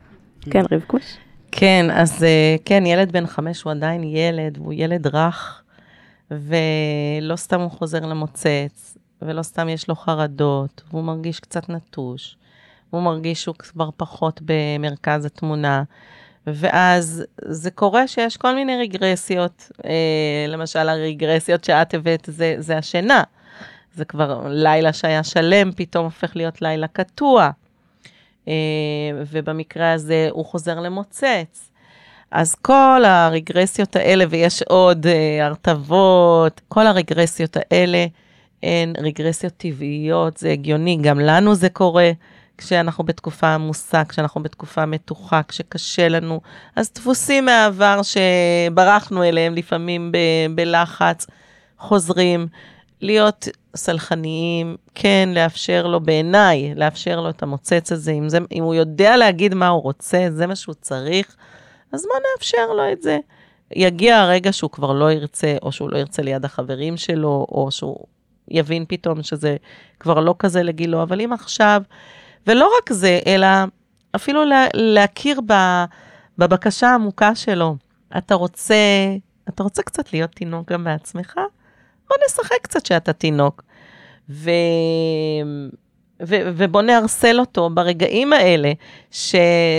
כן, 0.52 0.64
רבקוש? 0.72 1.18
כן, 1.52 1.86
אז 1.94 2.24
אה, 2.24 2.56
כן, 2.66 2.86
ילד 2.86 3.12
בן 3.12 3.28
חמש 3.28 3.62
הוא 3.62 3.72
עדיין 3.72 4.04
ילד, 4.04 4.58
והוא 4.58 4.74
ילד 4.74 5.08
רך, 5.16 5.62
ולא 6.32 7.36
סתם 7.36 7.60
הוא 7.62 7.72
חוזר 7.72 8.00
למוצץ, 8.00 8.98
ולא 9.22 9.44
סתם 9.44 9.70
יש 9.70 9.90
לו 9.90 9.96
חרדות, 9.96 10.82
והוא 10.90 11.04
מרגיש 11.04 11.40
קצת 11.40 11.70
נטוש, 11.70 12.38
הוא 12.90 13.02
מרגיש 13.02 13.44
שהוא 13.44 13.56
כבר 13.56 13.90
פחות 13.98 14.42
במרכז 14.46 15.26
התמונה. 15.26 15.84
ואז 16.48 17.24
זה 17.46 17.72
קורה 17.72 18.08
שיש 18.08 18.38
כל 18.38 18.56
מיני 18.56 18.78
רגרסיות, 18.78 19.72
אה, 19.86 20.46
למשל 20.48 20.90
הרגרסיות 20.90 21.64
שאת 21.64 21.94
הבאת 21.94 22.30
זה, 22.32 22.56
זה 22.58 22.78
השינה. 22.78 23.24
זה 23.96 24.06
כבר 24.06 24.48
לילה 24.48 24.94
שהיה 24.94 25.24
שלם, 25.24 25.72
פתאום 25.72 26.06
הופך 26.06 26.36
להיות 26.36 26.62
לילה 26.62 26.88
קטוע. 26.88 27.50
אה, 28.48 28.54
ובמקרה 29.32 29.94
הזה 29.94 30.28
הוא 30.32 30.46
חוזר 30.46 30.80
למוצץ. 30.80 31.72
אז 32.32 32.56
כל 32.56 33.02
הרגרסיות 33.06 33.96
האלה, 33.96 34.26
ויש 34.30 34.62
עוד 34.62 35.08
אה, 35.08 35.46
הרטבות, 35.46 36.62
כל 36.68 36.88
הרגרסיות 36.88 37.58
האלה 37.58 38.06
הן 38.66 38.94
רגרסיות 39.02 39.54
טבעיות, 39.58 40.38
זה 40.38 40.52
הגיוני, 40.52 40.98
גם 41.02 41.20
לנו 41.20 41.56
זה 41.56 41.70
קורה. 41.70 42.12
כשאנחנו 42.58 43.04
בתקופה 43.04 43.54
עמוסה, 43.54 44.04
כשאנחנו 44.10 44.44
בתקופה 44.44 44.86
מתוחה, 44.86 45.42
כשקשה 45.48 46.08
לנו, 46.08 46.42
אז 46.76 46.92
דפוסים 46.96 47.46
מהעבר 47.46 48.02
שברחנו 48.04 49.24
אליהם 49.24 49.56
לפעמים 49.56 50.12
ב- 50.12 50.56
בלחץ, 50.56 51.28
חוזרים. 51.80 52.48
להיות 53.02 53.48
סלחניים, 53.76 54.76
כן, 54.96 55.30
לאפשר 55.34 55.88
לו, 55.88 56.00
בעיניי, 56.00 56.74
לאפשר 56.76 57.22
לו 57.22 57.30
את 57.30 57.44
המוצץ 57.44 57.92
הזה, 57.92 58.12
אם, 58.12 58.30
זה, 58.30 58.38
אם 58.52 58.64
הוא 58.64 58.76
יודע 58.76 59.18
להגיד 59.18 59.54
מה 59.54 59.68
הוא 59.68 59.82
רוצה, 59.82 60.28
זה 60.30 60.48
מה 60.48 60.56
שהוא 60.56 60.76
צריך, 60.82 61.36
אז 61.92 62.04
בוא 62.04 62.20
נאפשר 62.32 62.74
לו 62.78 62.92
את 62.92 63.02
זה. 63.02 63.18
יגיע 63.72 64.18
הרגע 64.18 64.54
שהוא 64.54 64.72
כבר 64.72 64.94
לא 64.94 65.12
ירצה, 65.12 65.56
או 65.62 65.72
שהוא 65.72 65.90
לא 65.92 65.98
ירצה 65.98 66.22
ליד 66.22 66.46
החברים 66.46 66.98
שלו, 66.98 67.46
או 67.52 67.72
שהוא 67.72 68.06
יבין 68.48 68.86
פתאום 68.88 69.24
שזה 69.24 69.58
כבר 70.00 70.20
לא 70.20 70.36
כזה 70.40 70.64
לגילו, 70.64 71.04
אבל 71.04 71.22
אם 71.22 71.34
עכשיו, 71.34 71.82
ולא 72.48 72.72
רק 72.78 72.94
זה, 72.94 73.20
אלא 73.28 73.48
אפילו 74.16 74.46
לה, 74.46 74.68
להכיר 74.74 75.42
ב, 75.46 75.54
בבקשה 76.38 76.90
העמוקה 76.90 77.36
שלו. 77.36 77.76
אתה 78.18 78.36
רוצה, 78.36 78.76
אתה 79.50 79.64
רוצה 79.64 79.84
קצת 79.84 80.14
להיות 80.14 80.32
תינוק 80.32 80.72
גם 80.72 80.84
בעצמך? 80.84 81.36
בוא 82.10 82.18
נשחק 82.28 82.58
קצת 82.62 82.86
שאתה 82.86 83.14
תינוק. 83.14 83.64
ו... 84.30 84.50
ו... 86.22 86.36
ובוא 86.56 86.82
נערסל 86.82 87.40
אותו 87.40 87.70
ברגעים 87.70 88.34
האלה, 88.34 88.72
ש... 89.12 89.36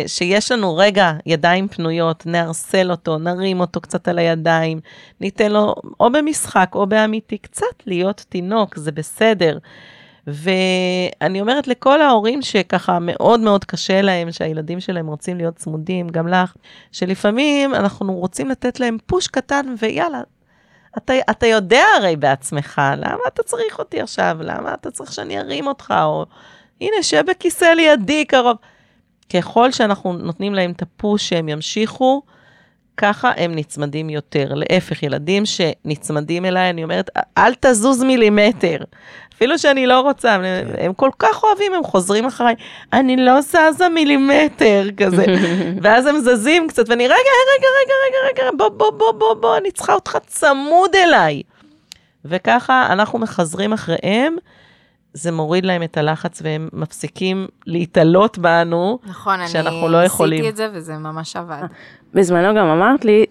שיש 0.07 0.53
לנו 0.53 0.76
רגע 0.76 1.12
ידיים 1.26 1.68
פנויות, 1.68 2.26
נערסל 2.26 2.91
אותו, 2.91 3.18
נרים 3.18 3.61
אותו 3.61 3.80
קצת 3.80 4.09
על 4.09 4.18
הידיים, 4.18 4.80
ניתן 5.20 5.53
לו, 5.53 5.74
או 6.01 6.12
במשחק 6.12 6.70
או 6.74 6.87
באמיתי, 6.87 7.39
קצת 7.39 7.87
להיות 7.87 8.24
תינוק, 8.28 8.76
זה 8.76 8.93
בסדר. 8.93 9.59
ואני 10.26 11.41
אומרת 11.41 11.68
לכל 11.68 12.03
ההורים 12.03 12.43
שככה 12.43 12.99
מאוד 13.01 13.41
מאוד 13.41 13.64
קשה 13.64 14.03
להם, 14.03 14.32
שהילדים 14.32 14.80
שלהם 14.80 15.07
רוצים 15.07 15.37
להיות 15.37 15.57
צמודים, 15.57 16.09
גם 16.09 16.28
לך, 16.28 16.55
שלפעמים 16.93 17.74
אנחנו 17.74 18.14
רוצים 18.14 18.49
לתת 18.49 18.80
להם 18.80 18.97
פוש 19.07 19.28
קטן 19.28 19.74
ויאללה, 19.82 20.20
אתה, 20.99 21.13
אתה 21.31 21.47
יודע 21.47 21.83
הרי 21.97 22.17
בעצמך, 22.17 22.83
למה 22.97 23.21
אתה 23.29 23.43
צריך 23.43 23.79
אותי 23.79 24.01
עכשיו? 24.01 24.37
למה 24.41 24.75
אתה 24.75 24.91
צריך 24.91 25.13
שאני 25.13 25.39
ארים 25.39 25.67
אותך? 25.67 25.95
או 26.03 26.27
הנה, 26.81 27.03
שב 27.03 27.23
בכיסא 27.31 27.65
לידי 27.65 28.25
קרוב. 28.25 28.57
ככל 29.33 29.73
שאנחנו 29.73 30.13
נותנים 30.13 30.55
להם 30.55 30.71
את 30.71 30.83
הפוש 30.83 31.29
שהם 31.29 31.49
ימשיכו, 31.49 32.23
ככה 32.97 33.33
הם 33.37 33.55
נצמדים 33.55 34.11
יותר. 34.11 34.55
להפך, 34.55 35.03
ילדים 35.03 35.43
שנצמדים 35.47 36.45
אליי, 36.45 36.71
אני 36.71 36.85
אומרת, 36.85 37.11
אל 37.39 37.55
תזוז 37.61 38.03
מילימטר. 38.03 38.79
אפילו 39.37 39.59
שאני 39.59 39.87
לא 39.87 40.01
רוצה, 40.01 40.34
הם, 40.34 40.43
הם 40.78 40.95
כל 40.95 41.11
כך 41.18 41.45
אוהבים, 41.45 41.74
הם 41.74 41.84
חוזרים 41.84 42.26
אחריי, 42.26 42.55
אני 42.93 43.16
לא 43.16 43.41
זזה 43.41 43.89
מילימטר 43.89 44.89
כזה. 44.97 45.24
ואז 45.82 46.07
הם 46.07 46.18
זזים 46.18 46.68
קצת, 46.68 46.89
ואני, 46.89 47.05
רגע, 47.05 47.14
רגע, 47.14 47.68
רגע, 47.82 47.95
רגע, 48.07 48.45
רגע, 48.45 48.57
בוא, 48.57 48.68
בוא, 48.68 48.91
בוא, 48.91 49.12
בוא, 49.12 49.34
בוא, 49.34 49.57
אני 49.57 49.70
צריכה 49.70 49.95
אותך 49.95 50.18
צמוד 50.26 50.91
אליי. 50.95 51.43
וככה 52.24 52.87
אנחנו 52.93 53.18
מחזרים 53.18 53.72
אחריהם. 53.72 54.37
זה 55.12 55.32
מוריד 55.32 55.66
להם 55.66 55.82
את 55.82 55.97
הלחץ 55.97 56.43
והם 56.45 56.68
מפסיקים 56.72 57.47
להתעלות 57.66 58.39
בנו, 58.39 58.99
נכון, 59.07 59.47
שאנחנו 59.49 59.89
לא 59.89 59.99
אני 59.99 60.07
יכולים. 60.07 60.39
עשיתי 60.39 60.49
את 60.51 60.57
זה 60.57 60.68
וזה 60.72 60.93
ממש 60.93 61.37
עבד. 61.37 61.62
בזמנו 62.14 62.55
גם 62.55 62.66
אמרת 62.66 63.05
לי 63.05 63.24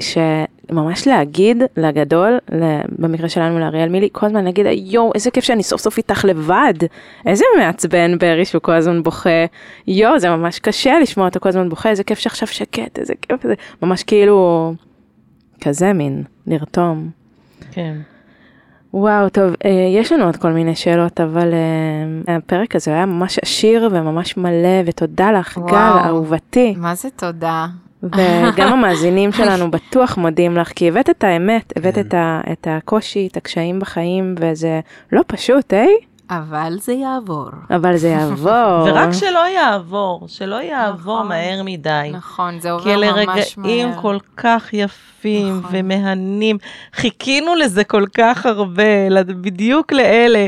שממש 0.70 1.07
להגיד 1.07 1.63
לגדול, 1.78 2.38
במקרה 2.99 3.30
שלנו 3.30 3.59
לאריאל 3.59 3.89
מילי, 3.89 4.09
כל 4.11 4.26
הזמן 4.26 4.43
להגיד, 4.43 4.66
יואו, 4.70 5.11
איזה 5.16 5.32
כיף 5.32 5.43
שאני 5.43 5.63
סוף 5.63 5.82
סוף 5.82 5.97
איתך 5.97 6.26
לבד. 6.26 6.74
איזה 7.26 7.45
מעצבן 7.57 8.18
ברי 8.18 8.45
שהוא 8.45 8.61
כל 8.61 8.72
הזמן 8.72 9.03
בוכה. 9.03 9.45
יואו, 9.88 10.20
זה 10.20 10.30
ממש 10.30 10.59
קשה 10.59 11.00
לשמוע 11.00 11.28
אותו 11.28 11.39
כל 11.39 11.50
הזמן 11.50 11.70
בוכה, 11.70 11.89
איזה 11.89 12.04
כיף 12.04 12.20
שעכשיו 12.20 12.47
שקט, 12.47 13.00
איזה 13.00 13.13
כיף, 13.21 13.43
זה 13.43 13.54
ממש 13.82 14.04
כאילו, 14.04 14.74
כזה 15.62 15.93
מין, 15.93 16.24
לרתום. 16.47 17.09
כן. 17.71 17.96
וואו, 18.93 19.29
טוב, 19.29 19.54
אה, 19.66 19.70
יש 20.01 20.12
לנו 20.12 20.25
עוד 20.25 20.36
כל 20.36 20.51
מיני 20.51 20.75
שאלות, 20.75 21.21
אבל 21.21 21.54
אה, 22.28 22.36
הפרק 22.36 22.75
הזה 22.75 22.92
היה 22.92 23.05
ממש 23.05 23.39
עשיר 23.39 23.89
וממש 23.92 24.37
מלא, 24.37 24.82
ותודה 24.86 25.32
לך, 25.32 25.58
וואו. 25.58 25.67
גל, 25.67 26.08
אהובתי. 26.08 26.75
מה 26.78 26.96
זה 26.96 27.09
תודה? 27.16 27.67
וגם 28.05 28.67
המאזינים 28.73 29.32
שלנו 29.32 29.71
בטוח 29.71 30.17
מודים 30.17 30.57
לך, 30.57 30.71
כי 30.75 30.87
הבאת 30.87 31.09
את 31.09 31.23
האמת, 31.23 31.73
הבאת 31.75 31.95
כן. 31.95 32.01
את, 32.01 32.13
ה, 32.13 32.41
את 32.51 32.67
הקושי, 32.69 33.27
את 33.32 33.37
הקשיים 33.37 33.79
בחיים, 33.79 34.36
וזה 34.39 34.79
לא 35.11 35.21
פשוט, 35.27 35.73
אה? 35.73 35.86
אבל 36.29 36.75
זה 36.79 36.93
יעבור. 36.93 37.49
אבל 37.69 37.97
זה 37.97 38.07
יעבור. 38.07 38.83
ורק 38.86 39.11
שלא 39.11 39.47
יעבור, 39.47 40.25
שלא 40.27 40.55
יעבור 40.55 41.15
נכון. 41.15 41.27
מהר 41.27 41.61
מדי. 41.65 42.09
נכון, 42.13 42.59
זה 42.59 42.69
כי 42.69 42.69
עובר 42.69 42.93
אלה 42.93 43.25
ממש 43.25 43.57
רגעים 43.57 43.89
מהר. 43.89 44.01
כל 44.01 44.17
כך 44.37 44.73
יפים 44.73 45.59
נכון. 45.59 45.71
ומהנים. 45.73 46.57
חיכינו 46.93 47.55
לזה 47.55 47.83
כל 47.83 48.05
כך 48.17 48.45
הרבה, 48.45 49.23
בדיוק 49.27 49.93
לאלה. 49.93 50.47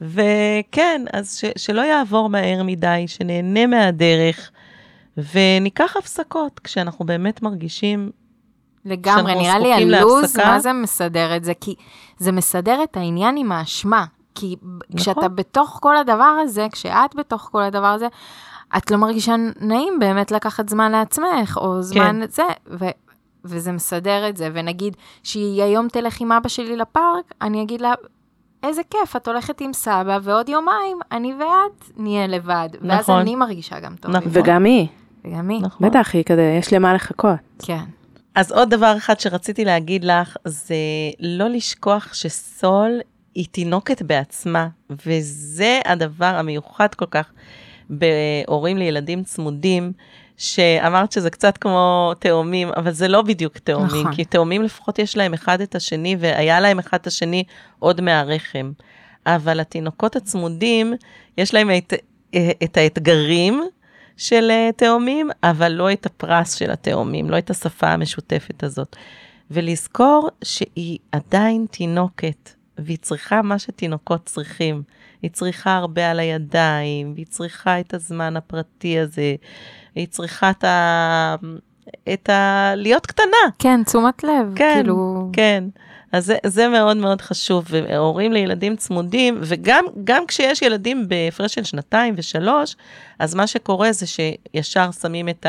וכן, 0.00 1.02
אז 1.12 1.36
ש, 1.36 1.44
שלא 1.56 1.80
יעבור 1.80 2.28
מהר 2.28 2.62
מדי, 2.62 3.04
שנהנה 3.06 3.66
מהדרך, 3.66 4.50
וניקח 5.16 5.96
הפסקות 5.96 6.60
כשאנחנו 6.60 7.04
באמת 7.04 7.42
מרגישים 7.42 8.10
לגמרי, 8.84 9.34
נראה 9.34 9.58
לי 9.58 9.72
הלו"ז. 9.72 10.36
מה 10.36 10.60
זה 10.60 10.72
מסדר 10.72 11.36
את 11.36 11.44
זה? 11.44 11.52
כי 11.60 11.74
זה 12.18 12.32
מסדר 12.32 12.82
את 12.82 12.96
העניין 12.96 13.36
עם 13.36 13.52
האשמה. 13.52 14.04
כי 14.34 14.56
נכון. 14.62 14.96
כשאתה 14.96 15.28
בתוך 15.28 15.78
כל 15.82 15.96
הדבר 15.96 16.38
הזה, 16.42 16.66
כשאת 16.72 17.14
בתוך 17.14 17.48
כל 17.52 17.62
הדבר 17.62 17.86
הזה, 17.86 18.08
את 18.76 18.90
לא 18.90 18.96
מרגישה 18.96 19.34
נעים 19.60 19.98
באמת 19.98 20.32
לקחת 20.32 20.68
זמן 20.68 20.92
לעצמך, 20.92 21.58
או 21.60 21.82
זמן 21.82 22.20
כן. 22.20 22.30
זה, 22.30 22.42
ו, 22.70 22.84
וזה 23.44 23.72
מסדר 23.72 24.28
את 24.28 24.36
זה. 24.36 24.50
ונגיד 24.54 24.96
שהיא 25.22 25.62
היום 25.62 25.88
תלך 25.88 26.20
עם 26.20 26.32
אבא 26.32 26.48
שלי 26.48 26.76
לפארק, 26.76 27.34
אני 27.42 27.62
אגיד 27.62 27.80
לה, 27.80 27.92
איזה 28.62 28.82
כיף, 28.90 29.16
את 29.16 29.28
הולכת 29.28 29.60
עם 29.60 29.72
סבא, 29.72 30.18
ועוד 30.22 30.48
יומיים 30.48 30.98
אני 31.12 31.34
ואת 31.34 31.90
נהיה 31.96 32.26
לבד. 32.26 32.68
ואז 32.82 33.00
נכון. 33.00 33.20
אני 33.20 33.36
מרגישה 33.36 33.80
גם 33.80 33.96
טוב. 33.96 34.10
נכון. 34.10 34.30
וגם 34.34 34.64
היא, 34.64 34.86
וגם 35.26 35.48
היא. 35.48 35.60
נכון. 35.62 35.88
בטח, 35.88 36.14
היא 36.14 36.24
כזה, 36.24 36.56
יש 36.58 36.72
למה 36.72 36.94
לחכות. 36.94 37.38
כן. 37.58 37.84
אז 38.34 38.52
עוד 38.52 38.70
דבר 38.70 38.94
אחד 38.96 39.20
שרציתי 39.20 39.64
להגיד 39.64 40.04
לך, 40.04 40.36
זה 40.44 40.76
לא 41.20 41.48
לשכוח 41.48 42.14
שסול 42.14 43.00
היא 43.34 43.46
תינוקת 43.50 44.02
בעצמה, 44.02 44.68
וזה 45.06 45.80
הדבר 45.84 46.34
המיוחד 46.36 46.94
כל 46.94 47.06
כך 47.10 47.32
בהורים 47.90 48.76
לילדים 48.76 49.24
צמודים, 49.24 49.92
שאמרת 50.36 51.12
שזה 51.12 51.30
קצת 51.30 51.58
כמו 51.58 52.12
תאומים, 52.18 52.68
אבל 52.76 52.90
זה 52.90 53.08
לא 53.08 53.22
בדיוק 53.22 53.58
תאומים, 53.58 54.00
נכון. 54.00 54.14
כי 54.14 54.24
תאומים 54.24 54.62
לפחות 54.62 54.98
יש 54.98 55.16
להם 55.16 55.34
אחד 55.34 55.60
את 55.60 55.74
השני, 55.74 56.16
והיה 56.18 56.60
להם 56.60 56.78
אחד 56.78 56.98
את 57.00 57.06
השני 57.06 57.44
עוד 57.78 58.00
מהרחם. 58.00 58.72
אבל 59.26 59.60
התינוקות 59.60 60.16
הצמודים, 60.16 60.94
יש 61.38 61.54
להם 61.54 61.70
את, 61.70 61.92
את 62.64 62.76
האתגרים 62.76 63.62
של 64.16 64.50
אה, 64.50 64.70
תאומים, 64.76 65.30
אבל 65.42 65.72
לא 65.72 65.92
את 65.92 66.06
הפרס 66.06 66.54
של 66.54 66.70
התאומים, 66.70 67.30
לא 67.30 67.38
את 67.38 67.50
השפה 67.50 67.88
המשותפת 67.88 68.62
הזאת. 68.62 68.96
ולזכור 69.50 70.30
שהיא 70.44 70.98
עדיין 71.12 71.66
תינוקת, 71.70 72.50
והיא 72.78 72.98
צריכה 73.02 73.42
מה 73.42 73.58
שתינוקות 73.58 74.24
צריכים. 74.24 74.82
היא 75.22 75.30
צריכה 75.30 75.76
הרבה 75.76 76.10
על 76.10 76.20
הידיים, 76.20 77.12
והיא 77.14 77.26
צריכה 77.26 77.80
את 77.80 77.94
הזמן 77.94 78.36
הפרטי 78.36 78.98
הזה, 78.98 79.34
היא 79.94 80.06
צריכה 80.08 80.50
את 80.50 80.64
ה... 80.64 81.34
את 82.12 82.28
ה... 82.28 82.72
להיות 82.76 83.06
קטנה. 83.06 83.46
כן, 83.58 83.84
תשומת 83.84 84.24
לב. 84.24 84.52
כן, 84.54 84.74
כאילו... 84.74 85.30
כן. 85.32 85.64
אז 86.12 86.26
זה, 86.26 86.36
זה 86.46 86.68
מאוד 86.68 86.96
מאוד 86.96 87.20
חשוב, 87.20 87.64
והורים 87.70 88.32
לילדים 88.32 88.76
צמודים, 88.76 89.38
וגם 89.42 89.84
גם 90.04 90.26
כשיש 90.26 90.62
ילדים 90.62 91.08
בהפרש 91.08 91.54
של 91.54 91.64
שנתיים 91.64 92.14
ושלוש, 92.16 92.76
אז 93.18 93.34
מה 93.34 93.46
שקורה 93.46 93.92
זה 93.92 94.06
שישר 94.06 94.90
שמים 94.90 95.28
את 95.28 95.46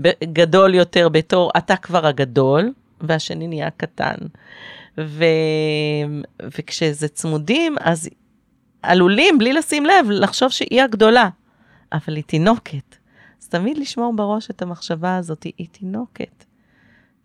הגדול 0.00 0.74
יותר 0.74 1.08
בתור, 1.08 1.50
אתה 1.56 1.76
כבר 1.76 2.06
הגדול, 2.06 2.72
והשני 3.00 3.46
נהיה 3.48 3.70
קטן. 3.70 4.14
ו... 4.98 5.24
וכשזה 6.42 7.08
צמודים, 7.08 7.76
אז 7.80 8.08
עלולים, 8.82 9.38
בלי 9.38 9.52
לשים 9.52 9.86
לב, 9.86 10.06
לחשוב 10.10 10.50
שהיא 10.50 10.82
הגדולה, 10.82 11.28
אבל 11.92 12.16
היא 12.16 12.24
תינוקת. 12.24 12.96
אז 13.42 13.48
תמיד 13.48 13.78
לשמור 13.78 14.12
בראש 14.16 14.50
את 14.50 14.62
המחשבה 14.62 15.16
הזאת, 15.16 15.42
היא 15.42 15.68
תינוקת. 15.72 16.44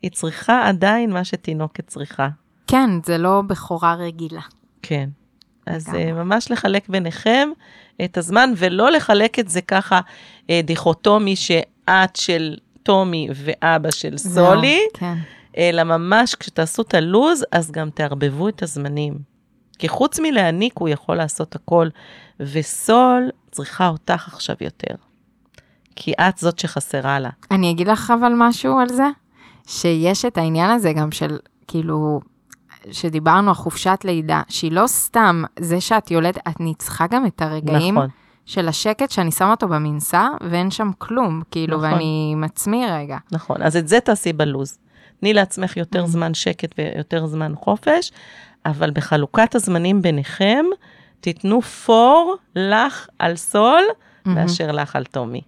היא 0.01 0.11
צריכה 0.11 0.67
עדיין 0.67 1.11
מה 1.11 1.23
שתינוקת 1.23 1.87
צריכה. 1.87 2.29
כן, 2.69 2.89
זה 3.05 3.17
לא 3.17 3.41
בכורה 3.47 3.95
רגילה. 3.95 4.41
כן. 4.81 5.09
אז 5.65 5.87
לגמרי. 5.87 6.11
uh, 6.11 6.13
ממש 6.13 6.51
לחלק 6.51 6.89
ביניכם 6.89 7.49
את 8.05 8.17
הזמן, 8.17 8.53
ולא 8.57 8.91
לחלק 8.91 9.39
את 9.39 9.49
זה 9.49 9.61
ככה 9.61 9.99
uh, 10.41 10.45
דיכוטומי 10.63 11.35
שאת 11.35 12.15
של 12.15 12.57
טומי 12.83 13.27
ואבא 13.35 13.91
של 13.91 14.17
סולי, 14.17 14.79
לא, 14.93 14.99
כן. 14.99 15.15
אלא 15.57 15.83
ממש 15.83 16.35
כשתעשו 16.35 16.81
את 16.81 16.93
הלוז, 16.93 17.45
אז 17.51 17.71
גם 17.71 17.89
תערבבו 17.89 18.49
את 18.49 18.63
הזמנים. 18.63 19.17
כי 19.79 19.87
חוץ 19.87 20.19
מלהעניק, 20.19 20.77
הוא 20.77 20.89
יכול 20.89 21.15
לעשות 21.15 21.55
הכל, 21.55 21.87
וסול 22.39 23.29
צריכה 23.51 23.87
אותך 23.87 24.27
עכשיו 24.33 24.55
יותר. 24.61 24.95
כי 25.95 26.13
את 26.13 26.37
זאת 26.37 26.59
שחסרה 26.59 27.19
לה. 27.19 27.29
אני 27.51 27.71
אגיד 27.71 27.87
לך 27.87 28.13
אבל 28.19 28.33
משהו 28.35 28.79
על 28.79 28.89
זה, 28.89 29.07
שיש 29.67 30.25
את 30.25 30.37
העניין 30.37 30.69
הזה 30.69 30.93
גם 30.93 31.11
של, 31.11 31.37
כאילו, 31.67 32.19
שדיברנו 32.91 33.49
על 33.49 33.55
חופשת 33.55 33.99
לידה, 34.03 34.41
שהיא 34.49 34.71
לא 34.71 34.87
סתם 34.87 35.43
זה 35.59 35.81
שאת 35.81 36.11
יולדת, 36.11 36.37
את 36.47 36.59
צריכה 36.59 37.07
גם 37.07 37.25
את 37.25 37.41
הרגעים 37.41 37.95
נכון. 37.95 38.09
של 38.45 38.67
השקט 38.67 39.11
שאני 39.11 39.31
שמה 39.31 39.51
אותו 39.51 39.67
במנשא, 39.67 40.27
ואין 40.49 40.71
שם 40.71 40.91
כלום, 40.97 41.41
כאילו, 41.51 41.77
נכון. 41.77 41.93
ואני 41.93 42.29
עם 42.33 42.43
עצמי 42.43 42.85
רגע. 42.91 43.17
נכון, 43.31 43.61
אז 43.61 43.77
את 43.77 43.87
זה 43.87 43.99
תעשי 43.99 44.33
בלו"ז. 44.33 44.77
תני 45.19 45.33
לעצמך 45.33 45.77
יותר 45.77 46.03
Mm. 46.03 46.07
זמן 46.07 46.33
שקט 46.33 46.75
ויותר 46.77 47.25
זמן 47.25 47.53
חופש, 47.55 48.11
אבל 48.65 48.91
בחלוקת 48.91 49.55
הזמנים 49.55 50.01
ביניכם, 50.01 50.65
תיתנו 51.19 51.61
פור 51.61 52.35
לך 52.55 53.07
על 53.19 53.35
סול, 53.35 53.83
מאשר 54.25 54.71
לך 54.71 54.95
על 54.95 55.05
טומי. 55.05 55.41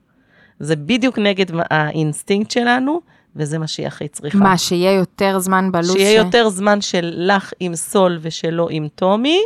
זה 0.59 0.75
בדיוק 0.75 1.19
נגד 1.19 1.45
האינסטינקט 1.69 2.51
שלנו, 2.51 3.01
וזה 3.35 3.57
מה 3.57 3.67
שהיא 3.67 3.87
הכי 3.87 4.07
צריכה. 4.07 4.37
מה, 4.37 4.57
שיהיה 4.57 4.91
יותר 4.93 5.39
זמן 5.39 5.71
בלו"ז? 5.71 5.91
שיהיה 5.91 6.21
ש- 6.21 6.25
יותר 6.25 6.49
זמן 6.49 6.81
של 6.81 7.13
לך 7.15 7.53
עם 7.59 7.75
סול 7.75 8.17
ושלו 8.21 8.67
עם 8.71 8.87
טומי, 8.95 9.39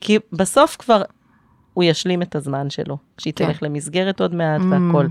כי 0.00 0.18
בסוף 0.32 0.76
כבר 0.78 1.02
הוא 1.74 1.84
ישלים 1.84 2.22
את 2.22 2.36
הזמן 2.36 2.70
שלו, 2.70 2.96
כשהיא 3.16 3.32
כן. 3.36 3.46
תלך 3.46 3.62
למסגרת 3.62 4.20
עוד 4.20 4.34
מעט 4.34 4.60
Mm. 4.60 4.64
והכל. 4.70 5.06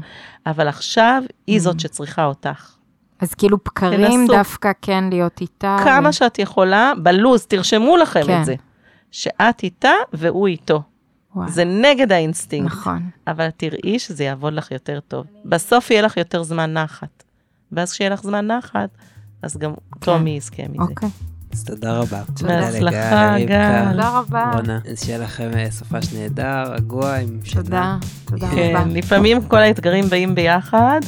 אבל 0.45 0.67
עכשיו 0.67 1.23
היא 1.47 1.59
זאת 1.61 1.79
שצריכה 1.79 2.25
אותך. 2.25 2.75
אז 3.19 3.33
כאילו 3.33 3.57
בקרים 3.65 4.01
תנסו. 4.21 4.33
דווקא 4.33 4.71
כן 4.81 5.03
להיות 5.09 5.41
איתה. 5.41 5.77
כמה 5.83 6.09
ו- 6.09 6.13
שאת 6.13 6.39
יכולה, 6.39 6.93
בלו"ז, 7.03 7.45
תרשמו 7.45 7.97
לכם 7.97 8.21
כן. 8.27 8.39
את 8.39 8.45
זה. 8.45 8.55
שאת 9.11 9.63
איתה 9.63 9.91
והוא 10.13 10.47
איתו. 10.47 10.81
וואו, 11.35 11.49
זה 11.49 11.63
נגד 11.65 12.11
האינסטינקט, 12.11 12.71
נכון. 12.75 13.09
אבל 13.27 13.49
תראי 13.57 13.99
שזה 13.99 14.23
יעבוד 14.23 14.53
לך 14.53 14.71
יותר 14.71 14.99
טוב. 15.07 15.25
בסוף 15.45 15.91
יהיה 15.91 16.01
לך 16.01 16.17
יותר 16.17 16.43
זמן 16.43 16.73
נחת. 16.73 17.23
ואז 17.71 17.91
כשיהיה 17.91 18.09
לך 18.09 18.21
זמן 18.23 18.47
נחת, 18.47 18.89
אז 19.41 19.57
גם 19.57 19.71
טומי 19.99 20.29
יזכה 20.29 20.63
מזה. 20.69 20.81
אוקיי. 20.81 21.09
אז 21.53 21.63
תודה 21.63 21.99
רבה. 21.99 22.21
בהצלחה, 22.41 23.35
גל. 23.39 23.91
תודה 23.91 24.19
רבה. 24.19 24.51
רונה. 24.55 24.79
אז 24.91 25.03
שיהיה 25.03 25.17
לכם 25.17 25.49
אה, 25.55 25.71
סופש 25.71 26.13
נהדר, 26.13 26.63
רגוע, 26.73 27.15
עם 27.15 27.39
שינה. 27.43 27.63
תודה, 27.63 27.97
תודה 28.25 28.47
כן, 28.55 28.75
רבה. 28.75 28.85
לפעמים 28.93 29.41
כל 29.41 29.57
האתגרים 29.57 30.09
באים 30.09 30.35
ביחד, 30.35 30.99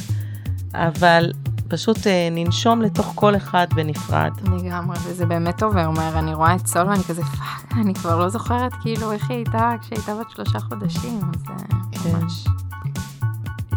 אבל 0.74 1.32
פשוט 1.68 2.06
אה, 2.06 2.28
ננשום 2.30 2.82
לתוך 2.82 3.12
כל 3.14 3.36
אחד 3.36 3.66
בנפרד. 3.74 4.30
לגמרי, 4.52 4.96
וזה 5.08 5.26
באמת 5.26 5.62
עובר 5.62 5.90
מהר, 5.90 6.18
אני 6.18 6.34
רואה 6.34 6.54
את 6.54 6.66
סול 6.66 6.88
ואני 6.88 7.02
כזה, 7.02 7.22
fuck, 7.22 7.72
אני 7.80 7.94
כבר 7.94 8.18
לא 8.18 8.28
זוכרת 8.28 8.72
כאילו 8.82 9.12
איך 9.12 9.30
היא 9.30 9.36
הייתה 9.36 9.72
כשהיא 9.80 9.98
הייתה 9.98 10.14
בת 10.14 10.30
שלושה 10.30 10.60
חודשים, 10.60 11.20
אז 11.34 11.40
זה 11.40 12.10
כן. 12.10 12.16
ממש... 12.16 12.46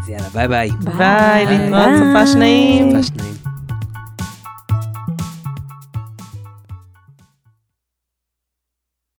אז 0.05 0.09
יאללה, 0.09 0.29
ביי 0.29 0.47
ביי. 0.47 0.69
ביי, 0.97 1.45
להתראות, 1.45 1.89
סופש 1.97 2.35
נעים. 2.35 3.01
סופש 3.01 3.11
נעים. 3.17 3.44